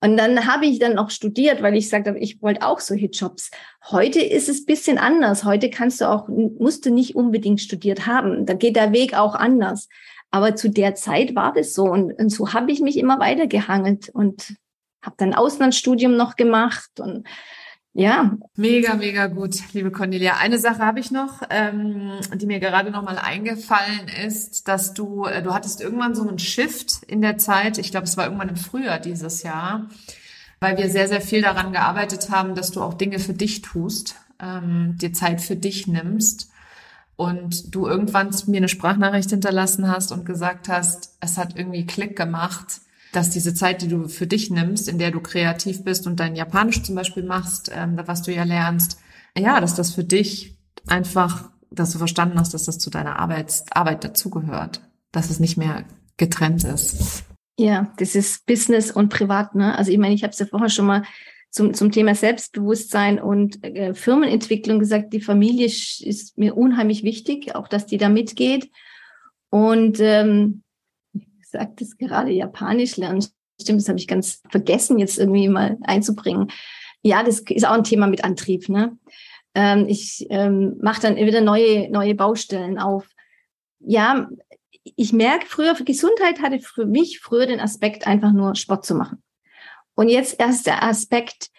Und 0.00 0.16
dann 0.16 0.46
habe 0.46 0.66
ich 0.66 0.78
dann 0.78 0.96
auch 0.96 1.10
studiert, 1.10 1.62
weil 1.62 1.76
ich 1.76 1.88
sagte, 1.88 2.16
ich 2.18 2.40
wollte 2.40 2.64
auch 2.64 2.78
solche 2.78 3.06
Jobs. 3.06 3.50
Heute 3.90 4.20
ist 4.20 4.48
es 4.48 4.64
bisschen 4.64 4.96
anders. 4.96 5.44
Heute 5.44 5.70
kannst 5.70 6.00
du 6.00 6.08
auch, 6.08 6.28
musst 6.28 6.86
du 6.86 6.90
nicht 6.90 7.16
unbedingt 7.16 7.60
studiert 7.60 8.06
haben. 8.06 8.46
Da 8.46 8.54
geht 8.54 8.76
der 8.76 8.92
Weg 8.92 9.14
auch 9.14 9.34
anders. 9.34 9.88
Aber 10.30 10.54
zu 10.54 10.70
der 10.70 10.94
Zeit 10.94 11.34
war 11.34 11.52
das 11.52 11.74
so. 11.74 11.84
Und, 11.84 12.12
und 12.12 12.28
so 12.28 12.52
habe 12.52 12.70
ich 12.70 12.80
mich 12.80 12.96
immer 12.96 13.18
weiter 13.18 13.46
gehangelt 13.48 14.08
und 14.10 14.54
habe 15.02 15.16
dann 15.18 15.34
Auslandsstudium 15.34 16.16
noch 16.16 16.36
gemacht 16.36 17.00
und 17.00 17.26
ja. 17.98 18.36
Mega, 18.54 18.94
mega 18.94 19.26
gut, 19.26 19.56
liebe 19.72 19.90
Cornelia. 19.90 20.36
Eine 20.38 20.58
Sache 20.58 20.78
habe 20.78 21.00
ich 21.00 21.10
noch, 21.10 21.42
ähm, 21.50 22.12
die 22.34 22.46
mir 22.46 22.60
gerade 22.60 22.92
noch 22.92 23.02
mal 23.02 23.18
eingefallen 23.18 24.08
ist, 24.24 24.68
dass 24.68 24.94
du, 24.94 25.24
äh, 25.24 25.42
du 25.42 25.52
hattest 25.52 25.80
irgendwann 25.80 26.14
so 26.14 26.26
einen 26.26 26.38
Shift 26.38 27.02
in 27.08 27.22
der 27.22 27.38
Zeit. 27.38 27.76
Ich 27.76 27.90
glaube, 27.90 28.04
es 28.04 28.16
war 28.16 28.24
irgendwann 28.26 28.50
im 28.50 28.56
Frühjahr 28.56 29.00
dieses 29.00 29.42
Jahr, 29.42 29.88
weil 30.60 30.76
wir 30.78 30.88
sehr, 30.88 31.08
sehr 31.08 31.20
viel 31.20 31.42
daran 31.42 31.72
gearbeitet 31.72 32.30
haben, 32.30 32.54
dass 32.54 32.70
du 32.70 32.82
auch 32.82 32.94
Dinge 32.94 33.18
für 33.18 33.34
dich 33.34 33.62
tust, 33.62 34.14
ähm, 34.40 34.96
dir 34.98 35.12
Zeit 35.12 35.40
für 35.40 35.56
dich 35.56 35.88
nimmst 35.88 36.52
und 37.16 37.74
du 37.74 37.88
irgendwann 37.88 38.30
mir 38.46 38.58
eine 38.58 38.68
Sprachnachricht 38.68 39.30
hinterlassen 39.30 39.88
hast 39.88 40.12
und 40.12 40.24
gesagt 40.24 40.68
hast, 40.68 41.16
es 41.18 41.36
hat 41.36 41.56
irgendwie 41.56 41.84
Klick 41.84 42.16
gemacht 42.16 42.80
dass 43.12 43.30
diese 43.30 43.54
Zeit, 43.54 43.82
die 43.82 43.88
du 43.88 44.08
für 44.08 44.26
dich 44.26 44.50
nimmst, 44.50 44.88
in 44.88 44.98
der 44.98 45.10
du 45.10 45.20
kreativ 45.20 45.84
bist 45.84 46.06
und 46.06 46.20
dein 46.20 46.36
Japanisch 46.36 46.82
zum 46.82 46.94
Beispiel 46.94 47.22
machst, 47.22 47.70
ähm, 47.74 47.98
was 48.04 48.22
du 48.22 48.32
ja 48.32 48.44
lernst, 48.44 48.98
ja, 49.36 49.60
dass 49.60 49.74
das 49.74 49.94
für 49.94 50.04
dich 50.04 50.56
einfach, 50.86 51.50
dass 51.70 51.92
du 51.92 51.98
verstanden 51.98 52.38
hast, 52.38 52.54
dass 52.54 52.64
das 52.64 52.78
zu 52.78 52.90
deiner 52.90 53.18
Arbeit, 53.18 53.62
Arbeit 53.70 54.04
dazugehört, 54.04 54.80
dass 55.12 55.30
es 55.30 55.40
nicht 55.40 55.56
mehr 55.56 55.84
getrennt 56.16 56.64
ist. 56.64 57.24
Ja, 57.58 57.92
das 57.98 58.14
ist 58.14 58.46
Business 58.46 58.90
und 58.90 59.08
Privat. 59.08 59.54
Ne? 59.54 59.76
Also 59.76 59.90
ich 59.90 59.98
meine, 59.98 60.14
ich 60.14 60.22
habe 60.22 60.32
es 60.32 60.38
ja 60.38 60.46
vorher 60.46 60.68
schon 60.68 60.86
mal 60.86 61.02
zum, 61.50 61.74
zum 61.74 61.90
Thema 61.90 62.14
Selbstbewusstsein 62.14 63.18
und 63.18 63.64
äh, 63.64 63.94
Firmenentwicklung 63.94 64.78
gesagt, 64.78 65.12
die 65.12 65.20
Familie 65.20 65.66
ist 65.66 66.36
mir 66.36 66.56
unheimlich 66.56 67.02
wichtig, 67.02 67.54
auch 67.54 67.68
dass 67.68 67.86
die 67.86 67.98
da 67.98 68.08
mitgeht. 68.08 68.70
Und 69.50 69.98
ähm, 70.00 70.62
sagt 71.50 71.80
es 71.80 71.96
gerade, 71.96 72.30
Japanisch 72.30 72.96
lernen 72.96 73.24
Stimmt, 73.60 73.80
das 73.80 73.88
habe 73.88 73.98
ich 73.98 74.06
ganz 74.06 74.40
vergessen, 74.50 74.98
jetzt 74.98 75.18
irgendwie 75.18 75.48
mal 75.48 75.78
einzubringen. 75.82 76.50
Ja, 77.02 77.22
das 77.22 77.40
ist 77.40 77.66
auch 77.66 77.72
ein 77.72 77.84
Thema 77.84 78.06
mit 78.06 78.22
Antrieb. 78.22 78.68
Ne? 78.68 78.96
Ähm, 79.54 79.86
ich 79.88 80.26
ähm, 80.30 80.76
mache 80.80 81.02
dann 81.02 81.16
wieder 81.16 81.40
neue, 81.40 81.90
neue 81.90 82.14
Baustellen 82.14 82.78
auf. 82.78 83.08
Ja, 83.80 84.28
ich 84.96 85.12
merke 85.12 85.46
früher, 85.46 85.74
Gesundheit 85.74 86.40
hatte 86.40 86.60
für 86.60 86.86
mich 86.86 87.20
früher 87.20 87.46
den 87.46 87.60
Aspekt, 87.60 88.06
einfach 88.06 88.32
nur 88.32 88.54
Sport 88.54 88.86
zu 88.86 88.94
machen. 88.94 89.22
Und 89.94 90.08
jetzt 90.08 90.38
erst 90.38 90.66
der 90.66 90.84
Aspekt, 90.84 91.50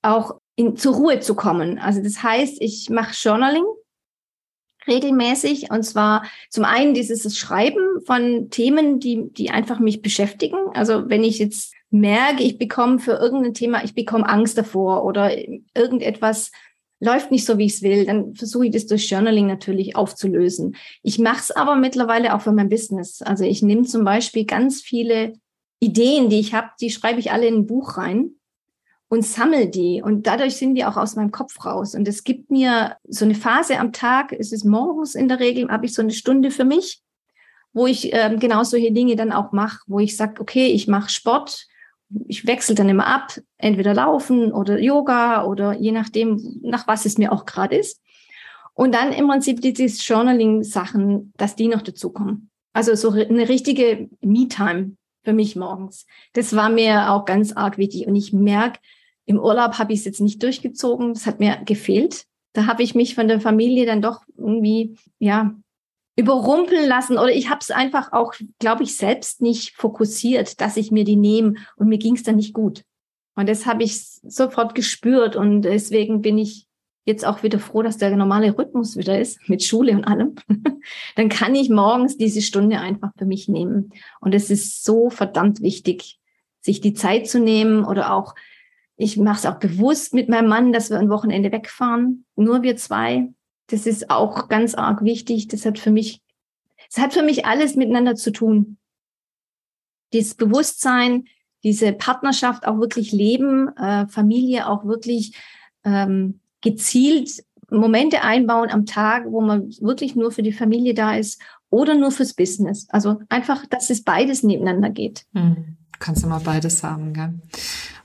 auch 0.00 0.40
in, 0.56 0.76
zur 0.76 0.94
Ruhe 0.94 1.20
zu 1.20 1.34
kommen. 1.34 1.78
Also 1.78 2.02
das 2.02 2.22
heißt, 2.22 2.60
ich 2.60 2.88
mache 2.90 3.14
Journaling 3.14 3.64
regelmäßig 4.86 5.70
und 5.70 5.82
zwar 5.82 6.24
zum 6.50 6.64
einen 6.64 6.94
dieses 6.94 7.36
Schreiben 7.36 8.00
von 8.04 8.50
Themen, 8.50 9.00
die, 9.00 9.30
die 9.32 9.50
einfach 9.50 9.80
mich 9.80 10.02
beschäftigen. 10.02 10.56
Also 10.74 11.08
wenn 11.08 11.24
ich 11.24 11.38
jetzt 11.38 11.74
merke, 11.90 12.42
ich 12.42 12.58
bekomme 12.58 12.98
für 12.98 13.12
irgendein 13.12 13.54
Thema, 13.54 13.84
ich 13.84 13.94
bekomme 13.94 14.28
Angst 14.28 14.58
davor 14.58 15.04
oder 15.04 15.30
irgendetwas 15.74 16.50
läuft 17.00 17.30
nicht 17.30 17.44
so, 17.44 17.58
wie 17.58 17.66
ich 17.66 17.74
es 17.74 17.82
will, 17.82 18.06
dann 18.06 18.34
versuche 18.34 18.66
ich 18.66 18.72
das 18.72 18.86
durch 18.86 19.10
Journaling 19.10 19.46
natürlich 19.46 19.94
aufzulösen. 19.94 20.76
Ich 21.02 21.18
mache 21.18 21.40
es 21.40 21.50
aber 21.50 21.76
mittlerweile 21.76 22.34
auch 22.34 22.40
für 22.40 22.52
mein 22.52 22.68
Business. 22.68 23.20
Also 23.20 23.44
ich 23.44 23.62
nehme 23.62 23.82
zum 23.82 24.04
Beispiel 24.04 24.46
ganz 24.46 24.80
viele 24.80 25.34
Ideen, 25.80 26.30
die 26.30 26.40
ich 26.40 26.54
habe, 26.54 26.68
die 26.80 26.90
schreibe 26.90 27.20
ich 27.20 27.30
alle 27.30 27.46
in 27.46 27.56
ein 27.56 27.66
Buch 27.66 27.98
rein 27.98 28.36
und 29.14 29.24
sammle 29.24 29.68
die. 29.68 30.02
Und 30.02 30.26
dadurch 30.26 30.56
sind 30.56 30.74
die 30.74 30.84
auch 30.84 30.96
aus 30.96 31.16
meinem 31.16 31.30
Kopf 31.30 31.64
raus. 31.64 31.94
Und 31.94 32.06
es 32.08 32.24
gibt 32.24 32.50
mir 32.50 32.96
so 33.08 33.24
eine 33.24 33.34
Phase 33.34 33.78
am 33.78 33.92
Tag, 33.92 34.32
es 34.32 34.52
ist 34.52 34.64
morgens 34.64 35.14
in 35.14 35.28
der 35.28 35.40
Regel, 35.40 35.68
habe 35.68 35.86
ich 35.86 35.94
so 35.94 36.02
eine 36.02 36.10
Stunde 36.10 36.50
für 36.50 36.64
mich, 36.64 37.00
wo 37.72 37.86
ich 37.86 38.12
ähm, 38.12 38.38
genau 38.38 38.64
solche 38.64 38.92
Dinge 38.92 39.16
dann 39.16 39.32
auch 39.32 39.52
mache, 39.52 39.82
wo 39.86 40.00
ich 40.00 40.16
sage, 40.16 40.40
okay, 40.40 40.66
ich 40.66 40.88
mache 40.88 41.10
Sport, 41.10 41.66
ich 42.26 42.46
wechsle 42.46 42.74
dann 42.74 42.88
immer 42.88 43.06
ab, 43.06 43.38
entweder 43.56 43.94
Laufen 43.94 44.52
oder 44.52 44.78
Yoga 44.78 45.44
oder 45.44 45.72
je 45.72 45.92
nachdem, 45.92 46.60
nach 46.62 46.86
was 46.86 47.06
es 47.06 47.16
mir 47.16 47.32
auch 47.32 47.46
gerade 47.46 47.76
ist. 47.76 48.00
Und 48.74 48.94
dann 48.94 49.12
im 49.12 49.28
Prinzip 49.28 49.60
diese 49.60 49.86
Journaling-Sachen, 49.86 51.32
dass 51.36 51.54
die 51.54 51.68
noch 51.68 51.82
dazukommen. 51.82 52.50
Also 52.72 52.96
so 52.96 53.10
eine 53.10 53.48
richtige 53.48 54.08
Me-Time 54.20 54.96
für 55.22 55.32
mich 55.32 55.54
morgens. 55.54 56.06
Das 56.32 56.54
war 56.56 56.68
mir 56.68 57.12
auch 57.12 57.24
ganz 57.24 57.52
arg 57.52 57.78
wichtig. 57.78 58.06
Und 58.06 58.16
ich 58.16 58.32
merke, 58.32 58.80
im 59.26 59.38
Urlaub 59.38 59.78
habe 59.78 59.92
ich 59.92 60.00
es 60.00 60.04
jetzt 60.04 60.20
nicht 60.20 60.42
durchgezogen. 60.42 61.14
Das 61.14 61.26
hat 61.26 61.40
mir 61.40 61.58
gefehlt. 61.64 62.26
Da 62.52 62.66
habe 62.66 62.82
ich 62.82 62.94
mich 62.94 63.14
von 63.14 63.28
der 63.28 63.40
Familie 63.40 63.86
dann 63.86 64.02
doch 64.02 64.22
irgendwie, 64.36 64.96
ja, 65.18 65.54
überrumpeln 66.16 66.88
lassen 66.88 67.18
oder 67.18 67.32
ich 67.32 67.50
habe 67.50 67.58
es 67.60 67.72
einfach 67.72 68.12
auch, 68.12 68.34
glaube 68.60 68.84
ich, 68.84 68.96
selbst 68.96 69.42
nicht 69.42 69.74
fokussiert, 69.76 70.60
dass 70.60 70.76
ich 70.76 70.92
mir 70.92 71.04
die 71.04 71.16
nehme 71.16 71.54
und 71.76 71.88
mir 71.88 71.98
ging 71.98 72.14
es 72.14 72.22
dann 72.22 72.36
nicht 72.36 72.54
gut. 72.54 72.84
Und 73.34 73.48
das 73.48 73.66
habe 73.66 73.82
ich 73.82 74.00
sofort 74.22 74.76
gespürt 74.76 75.34
und 75.34 75.62
deswegen 75.62 76.20
bin 76.20 76.38
ich 76.38 76.66
jetzt 77.04 77.26
auch 77.26 77.42
wieder 77.42 77.58
froh, 77.58 77.82
dass 77.82 77.98
der 77.98 78.16
normale 78.16 78.56
Rhythmus 78.56 78.96
wieder 78.96 79.18
ist 79.18 79.40
mit 79.48 79.62
Schule 79.62 79.92
und 79.92 80.04
allem. 80.04 80.36
dann 81.16 81.28
kann 81.28 81.54
ich 81.54 81.68
morgens 81.68 82.16
diese 82.16 82.42
Stunde 82.42 82.78
einfach 82.78 83.10
für 83.18 83.26
mich 83.26 83.48
nehmen. 83.48 83.90
Und 84.20 84.34
es 84.34 84.50
ist 84.50 84.84
so 84.84 85.10
verdammt 85.10 85.60
wichtig, 85.60 86.18
sich 86.60 86.80
die 86.80 86.94
Zeit 86.94 87.28
zu 87.28 87.40
nehmen 87.40 87.84
oder 87.84 88.14
auch, 88.14 88.34
ich 88.96 89.16
mache 89.16 89.38
es 89.38 89.46
auch 89.46 89.58
bewusst 89.58 90.14
mit 90.14 90.28
meinem 90.28 90.48
Mann, 90.48 90.72
dass 90.72 90.90
wir 90.90 90.98
ein 90.98 91.10
Wochenende 91.10 91.50
wegfahren, 91.50 92.24
nur 92.36 92.62
wir 92.62 92.76
zwei, 92.76 93.32
das 93.68 93.86
ist 93.86 94.10
auch 94.10 94.48
ganz 94.48 94.74
arg 94.74 95.02
wichtig. 95.04 95.48
Das 95.48 95.64
hat 95.64 95.78
für 95.78 95.90
mich, 95.90 96.22
es 96.90 96.98
hat 96.98 97.14
für 97.14 97.22
mich 97.22 97.46
alles 97.46 97.76
miteinander 97.76 98.14
zu 98.14 98.30
tun. 98.30 98.76
Dieses 100.12 100.34
Bewusstsein, 100.34 101.24
diese 101.64 101.92
Partnerschaft 101.92 102.66
auch 102.66 102.78
wirklich 102.78 103.10
leben, 103.10 103.74
äh, 103.76 104.06
Familie 104.06 104.68
auch 104.68 104.84
wirklich 104.84 105.34
ähm, 105.84 106.40
gezielt 106.60 107.42
Momente 107.70 108.22
einbauen 108.22 108.70
am 108.70 108.86
Tag, 108.86 109.24
wo 109.26 109.40
man 109.40 109.70
wirklich 109.80 110.14
nur 110.14 110.30
für 110.30 110.42
die 110.42 110.52
Familie 110.52 110.94
da 110.94 111.16
ist 111.16 111.40
oder 111.70 111.94
nur 111.94 112.12
fürs 112.12 112.34
Business. 112.34 112.86
Also 112.90 113.20
einfach, 113.30 113.66
dass 113.66 113.90
es 113.90 114.04
beides 114.04 114.42
nebeneinander 114.42 114.90
geht. 114.90 115.24
Mhm. 115.32 115.78
Kannst 115.98 116.22
du 116.22 116.28
mal 116.28 116.40
beides 116.40 116.82
haben, 116.82 117.12
gell? 117.14 117.34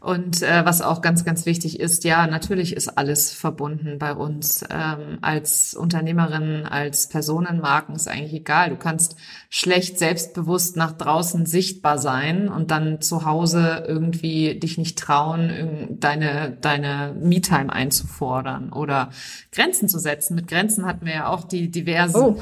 Und 0.01 0.43
äh, 0.43 0.63
was 0.63 0.81
auch 0.81 1.01
ganz, 1.01 1.25
ganz 1.25 1.45
wichtig 1.45 1.79
ist, 1.79 2.05
ja, 2.05 2.25
natürlich 2.25 2.73
ist 2.73 2.97
alles 2.97 3.33
verbunden 3.33 3.99
bei 3.99 4.13
uns. 4.13 4.63
Ähm, 4.69 5.17
als 5.21 5.73
Unternehmerin, 5.73 6.65
als 6.65 7.09
Personenmarken 7.09 7.95
ist 7.95 8.07
eigentlich 8.07 8.33
egal. 8.33 8.69
Du 8.69 8.77
kannst 8.77 9.17
schlecht 9.49 9.99
selbstbewusst 9.99 10.77
nach 10.77 10.93
draußen 10.93 11.45
sichtbar 11.45 11.97
sein 11.97 12.47
und 12.47 12.71
dann 12.71 13.01
zu 13.01 13.25
Hause 13.25 13.83
irgendwie 13.85 14.57
dich 14.57 14.77
nicht 14.77 14.97
trauen, 14.97 15.97
deine, 15.99 16.57
deine 16.61 17.13
Me-Time 17.19 17.73
einzufordern 17.73 18.71
oder 18.71 19.09
Grenzen 19.51 19.89
zu 19.89 19.99
setzen. 19.99 20.35
Mit 20.35 20.47
Grenzen 20.47 20.85
hatten 20.85 21.05
wir 21.05 21.13
ja 21.13 21.27
auch 21.27 21.43
die 21.43 21.69
diversen. 21.69 22.21
Oh. 22.21 22.41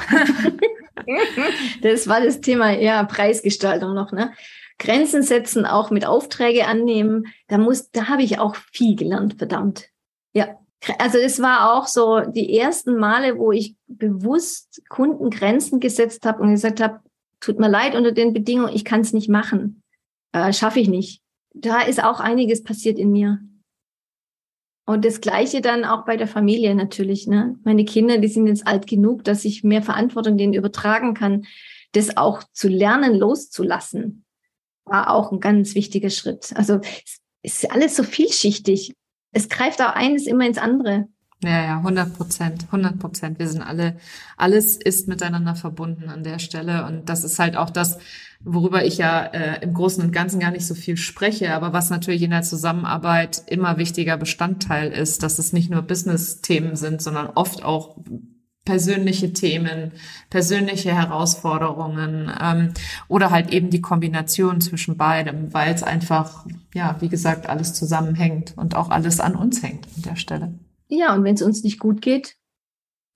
das 1.82 2.08
war 2.08 2.22
das 2.22 2.40
Thema, 2.42 2.70
ja, 2.72 3.04
Preisgestaltung 3.04 3.96
noch, 3.96 4.12
ne? 4.12 4.32
Grenzen 4.80 5.24
setzen, 5.24 5.66
auch 5.66 5.90
mit 5.90 6.06
Aufträge 6.06 6.68
annehmen. 6.68 7.28
Da 7.48 7.58
muss, 7.58 7.90
da 7.92 8.08
habe 8.08 8.24
ich 8.24 8.40
auch 8.40 8.56
viel 8.56 8.96
gelernt, 8.96 9.36
verdammt. 9.38 9.90
Ja. 10.34 10.60
Also 11.00 11.18
es 11.18 11.42
war 11.42 11.74
auch 11.74 11.88
so 11.88 12.20
die 12.20 12.56
ersten 12.58 12.98
Male, 12.98 13.40
wo 13.40 13.52
ich 13.52 13.76
bewusst 13.88 14.84
Kunden 14.90 15.32
Grenzen 15.32 15.80
gesetzt 15.80 16.26
habe 16.26 16.44
und 16.44 16.52
gesagt 16.52 16.80
habe, 16.80 17.00
tut 17.40 17.60
mir 17.60 17.70
leid 17.70 17.96
unter 17.96 18.12
den 18.12 18.34
Bedingungen, 18.34 18.74
ich 18.74 18.86
kann 18.86 19.02
es 19.02 19.14
nicht 19.14 19.30
machen. 19.30 19.82
Äh, 20.34 20.54
Schaffe 20.54 20.80
ich 20.80 20.88
nicht. 20.88 21.22
Da 21.54 21.82
ist 21.82 22.04
auch 22.04 22.20
einiges 22.20 22.64
passiert 22.64 23.00
in 23.00 23.12
mir. 23.12 23.40
Und 24.86 25.04
das 25.04 25.20
Gleiche 25.20 25.62
dann 25.62 25.84
auch 25.84 26.06
bei 26.06 26.16
der 26.16 26.28
Familie 26.28 26.76
natürlich. 26.76 27.28
Ne? 27.28 27.58
Meine 27.64 27.84
Kinder, 27.84 28.20
die 28.20 28.28
sind 28.28 28.48
jetzt 28.48 28.68
alt 28.68 28.86
genug, 28.86 29.24
dass 29.24 29.44
ich 29.46 29.64
mehr 29.64 29.82
Verantwortung 29.82 30.38
denen 30.38 30.54
übertragen 30.54 31.16
kann, 31.16 31.46
das 31.94 32.16
auch 32.16 32.44
zu 32.54 32.68
lernen, 32.68 33.16
loszulassen 33.16 34.27
war 34.90 35.12
auch 35.12 35.32
ein 35.32 35.40
ganz 35.40 35.76
wichtiger 35.76 36.10
Schritt. 36.10 36.54
Also 36.56 36.80
es 37.42 37.64
ist 37.64 37.72
alles 37.72 37.96
so 37.96 38.04
vielschichtig. 38.04 38.94
Es 39.32 39.50
greift 39.50 39.82
auch 39.82 39.94
eines 39.94 40.28
immer 40.28 40.46
ins 40.46 40.58
andere. 40.58 41.08
Ja, 41.44 41.64
ja, 41.64 41.78
100 41.78 42.18
Prozent, 42.18 42.64
100 42.66 42.98
Prozent. 42.98 43.38
Wir 43.38 43.48
sind 43.48 43.62
alle, 43.62 43.98
alles 44.38 44.76
ist 44.76 45.08
miteinander 45.08 45.54
verbunden 45.54 46.10
an 46.10 46.24
der 46.24 46.40
Stelle. 46.40 46.86
Und 46.86 47.10
das 47.10 47.24
ist 47.24 47.38
halt 47.38 47.56
auch 47.56 47.70
das, 47.70 48.00
worüber 48.40 48.84
ich 48.84 48.98
ja 48.98 49.24
äh, 49.24 49.62
im 49.62 49.74
Großen 49.74 50.04
und 50.04 50.12
Ganzen 50.12 50.40
gar 50.40 50.50
nicht 50.50 50.66
so 50.66 50.74
viel 50.74 50.98
spreche, 50.98 51.54
aber 51.54 51.74
was 51.74 51.92
natürlich 51.92 52.24
in 52.24 52.32
der 52.32 52.42
Zusammenarbeit 52.42 53.44
immer 53.46 53.78
wichtiger 53.78 54.18
Bestandteil 54.18 54.92
ist, 54.92 55.22
dass 55.22 55.38
es 55.38 55.54
nicht 55.54 55.70
nur 55.70 55.84
Business-Themen 55.84 56.76
sind, 56.76 57.04
sondern 57.04 57.28
oft 57.28 57.64
auch 57.64 57.98
persönliche 58.68 59.32
Themen, 59.32 59.94
persönliche 60.30 60.94
Herausforderungen 60.94 62.30
ähm, 62.40 62.74
oder 63.08 63.32
halt 63.32 63.54
eben 63.54 63.70
die 63.70 63.80
Kombination 63.80 64.60
zwischen 64.60 64.98
beidem, 64.98 65.54
weil 65.54 65.74
es 65.74 65.84
einfach, 65.84 66.46
ja, 66.74 66.98
wie 67.00 67.08
gesagt, 67.08 67.48
alles 67.48 67.74
zusammenhängt 67.74 68.54
und 68.58 68.76
auch 68.76 68.90
alles 68.90 69.22
an 69.22 69.38
uns 69.38 69.64
hängt 69.64 69.88
an 69.96 70.02
der 70.02 70.18
Stelle. 70.18 70.54
Ja, 70.90 71.16
und 71.16 71.24
wenn 71.24 71.36
es 71.36 71.42
uns 71.42 71.64
nicht 71.64 71.80
gut 71.80 72.02
geht, 72.02 72.36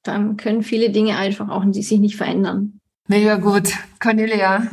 dann 0.04 0.38
können 0.38 0.64
viele 0.64 0.89
Dinge 0.89 1.18
einfach 1.18 1.49
auch 1.49 1.66
sich 1.74 1.91
nicht 1.99 2.16
verändern. 2.16 2.80
Mega 3.10 3.36
gut. 3.36 3.74
Cornelia, 3.99 4.68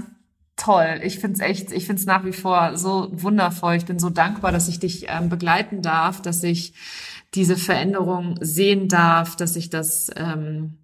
toll. 0.57 1.01
Ich 1.03 1.18
finde 1.18 1.35
es 1.35 1.41
echt, 1.41 1.72
ich 1.72 1.87
finde 1.87 1.99
es 1.99 2.07
nach 2.07 2.24
wie 2.24 2.33
vor 2.33 2.76
so 2.76 3.09
wundervoll. 3.11 3.74
Ich 3.74 3.85
bin 3.85 3.99
so 3.99 4.11
dankbar, 4.11 4.53
dass 4.53 4.68
ich 4.68 4.79
dich 4.79 5.07
ähm, 5.09 5.29
begleiten 5.29 5.83
darf, 5.83 6.22
dass 6.22 6.45
ich 6.45 6.74
diese 7.35 7.57
Veränderung 7.57 8.37
sehen 8.41 8.89
darf, 8.89 9.37
dass 9.37 9.57
ich 9.57 9.70
das 9.70 10.11
ähm, 10.16 10.79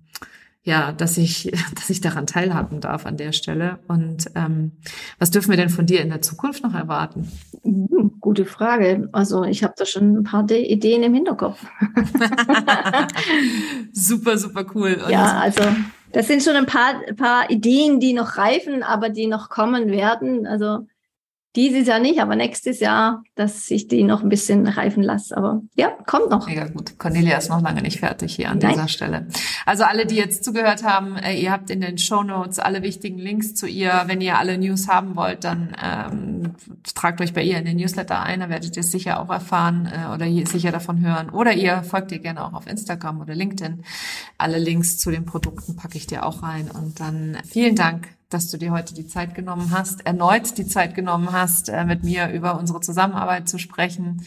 ja, 0.64 0.92
dass 0.92 1.18
ich, 1.18 1.52
dass 1.74 1.90
ich 1.90 2.00
daran 2.00 2.26
teilhaben 2.26 2.80
darf 2.80 3.06
an 3.06 3.16
der 3.16 3.32
Stelle. 3.32 3.78
Und 3.86 4.30
ähm, 4.34 4.72
was 5.18 5.30
dürfen 5.30 5.50
wir 5.50 5.56
denn 5.56 5.68
von 5.68 5.86
dir 5.86 6.00
in 6.00 6.08
der 6.08 6.22
Zukunft 6.22 6.64
noch 6.64 6.74
erwarten? 6.74 7.30
Hm, 7.62 8.16
gute 8.20 8.46
Frage. 8.46 9.08
Also 9.12 9.44
ich 9.44 9.62
habe 9.62 9.74
da 9.76 9.86
schon 9.86 10.16
ein 10.16 10.24
paar 10.24 10.50
Ideen 10.50 11.02
im 11.02 11.14
Hinterkopf. 11.14 11.64
super, 13.92 14.38
super 14.38 14.64
cool. 14.74 15.00
Und 15.04 15.10
ja, 15.10 15.38
also 15.38 15.62
das 16.12 16.26
sind 16.28 16.42
schon 16.42 16.56
ein 16.56 16.66
paar, 16.66 16.94
paar 17.16 17.50
Ideen, 17.50 18.00
die 18.00 18.14
noch 18.14 18.38
reifen, 18.38 18.82
aber 18.82 19.10
die 19.10 19.26
noch 19.26 19.50
kommen 19.50 19.88
werden. 19.88 20.46
Also 20.46 20.86
dieses 21.56 21.86
Jahr 21.86 22.00
nicht, 22.00 22.20
aber 22.20 22.34
nächstes 22.34 22.80
Jahr, 22.80 23.22
dass 23.36 23.70
ich 23.70 23.86
die 23.86 24.02
noch 24.02 24.22
ein 24.22 24.28
bisschen 24.28 24.66
reifen 24.66 25.02
lasse. 25.02 25.36
Aber 25.36 25.62
ja, 25.76 25.90
kommt 26.06 26.30
noch. 26.30 26.48
Mega 26.48 26.66
gut. 26.66 26.98
Cornelia 26.98 27.36
ist 27.36 27.48
noch 27.48 27.62
lange 27.62 27.80
nicht 27.80 28.00
fertig 28.00 28.34
hier 28.34 28.50
an 28.50 28.58
Nein. 28.58 28.72
dieser 28.72 28.88
Stelle. 28.88 29.28
Also 29.64 29.84
alle, 29.84 30.04
die 30.06 30.16
jetzt 30.16 30.44
zugehört 30.44 30.82
haben, 30.82 31.16
äh, 31.16 31.34
ihr 31.40 31.52
habt 31.52 31.70
in 31.70 31.80
den 31.80 31.96
Show 31.98 32.24
Notes 32.24 32.58
alle 32.58 32.82
wichtigen 32.82 33.18
Links 33.18 33.54
zu 33.54 33.66
ihr. 33.66 34.02
Wenn 34.06 34.20
ihr 34.20 34.36
alle 34.36 34.58
News 34.58 34.88
haben 34.88 35.14
wollt, 35.14 35.44
dann 35.44 35.76
ähm, 35.82 36.54
tragt 36.94 37.20
euch 37.20 37.32
bei 37.32 37.42
ihr 37.42 37.58
in 37.58 37.64
den 37.64 37.76
Newsletter 37.76 38.20
ein. 38.20 38.40
Da 38.40 38.48
werdet 38.48 38.76
ihr 38.76 38.80
es 38.80 38.90
sicher 38.90 39.20
auch 39.20 39.30
erfahren 39.30 39.86
äh, 39.86 40.12
oder 40.12 40.26
sicher 40.46 40.72
davon 40.72 41.00
hören. 41.00 41.30
Oder 41.30 41.52
ihr 41.52 41.84
folgt 41.84 42.10
ihr 42.10 42.18
gerne 42.18 42.44
auch 42.44 42.54
auf 42.54 42.66
Instagram 42.66 43.20
oder 43.20 43.34
LinkedIn. 43.34 43.84
Alle 44.38 44.58
Links 44.58 44.98
zu 44.98 45.12
den 45.12 45.24
Produkten 45.24 45.76
packe 45.76 45.98
ich 45.98 46.08
dir 46.08 46.26
auch 46.26 46.42
rein. 46.42 46.68
Und 46.68 46.98
dann 46.98 47.38
vielen 47.48 47.76
Dank 47.76 48.08
dass 48.30 48.50
du 48.50 48.58
dir 48.58 48.72
heute 48.72 48.94
die 48.94 49.06
Zeit 49.06 49.34
genommen 49.34 49.70
hast, 49.70 50.06
erneut 50.06 50.58
die 50.58 50.66
Zeit 50.66 50.94
genommen 50.94 51.32
hast, 51.32 51.68
äh, 51.68 51.84
mit 51.84 52.04
mir 52.04 52.30
über 52.30 52.58
unsere 52.58 52.80
Zusammenarbeit 52.80 53.48
zu 53.48 53.58
sprechen, 53.58 54.22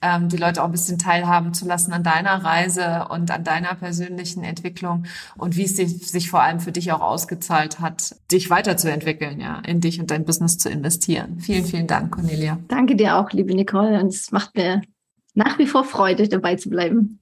ähm, 0.00 0.28
die 0.28 0.36
Leute 0.36 0.62
auch 0.62 0.66
ein 0.66 0.72
bisschen 0.72 0.98
teilhaben 0.98 1.54
zu 1.54 1.66
lassen 1.66 1.92
an 1.92 2.02
deiner 2.02 2.44
Reise 2.44 3.06
und 3.10 3.30
an 3.30 3.44
deiner 3.44 3.74
persönlichen 3.74 4.44
Entwicklung 4.44 5.04
und 5.36 5.56
wie 5.56 5.64
es 5.64 5.76
sich 5.76 6.30
vor 6.30 6.42
allem 6.42 6.60
für 6.60 6.72
dich 6.72 6.92
auch 6.92 7.00
ausgezahlt 7.00 7.80
hat, 7.80 8.16
dich 8.30 8.50
weiterzuentwickeln, 8.50 9.40
ja, 9.40 9.60
in 9.60 9.80
dich 9.80 10.00
und 10.00 10.10
dein 10.10 10.24
Business 10.24 10.58
zu 10.58 10.68
investieren. 10.68 11.38
Vielen, 11.40 11.64
vielen 11.64 11.86
Dank, 11.86 12.12
Cornelia. 12.12 12.58
Danke 12.68 12.96
dir 12.96 13.16
auch, 13.16 13.30
liebe 13.30 13.54
Nicole. 13.54 14.00
Und 14.00 14.08
es 14.08 14.32
macht 14.32 14.56
mir 14.56 14.82
nach 15.34 15.58
wie 15.58 15.66
vor 15.66 15.84
Freude, 15.84 16.28
dabei 16.28 16.56
zu 16.56 16.68
bleiben. 16.68 17.21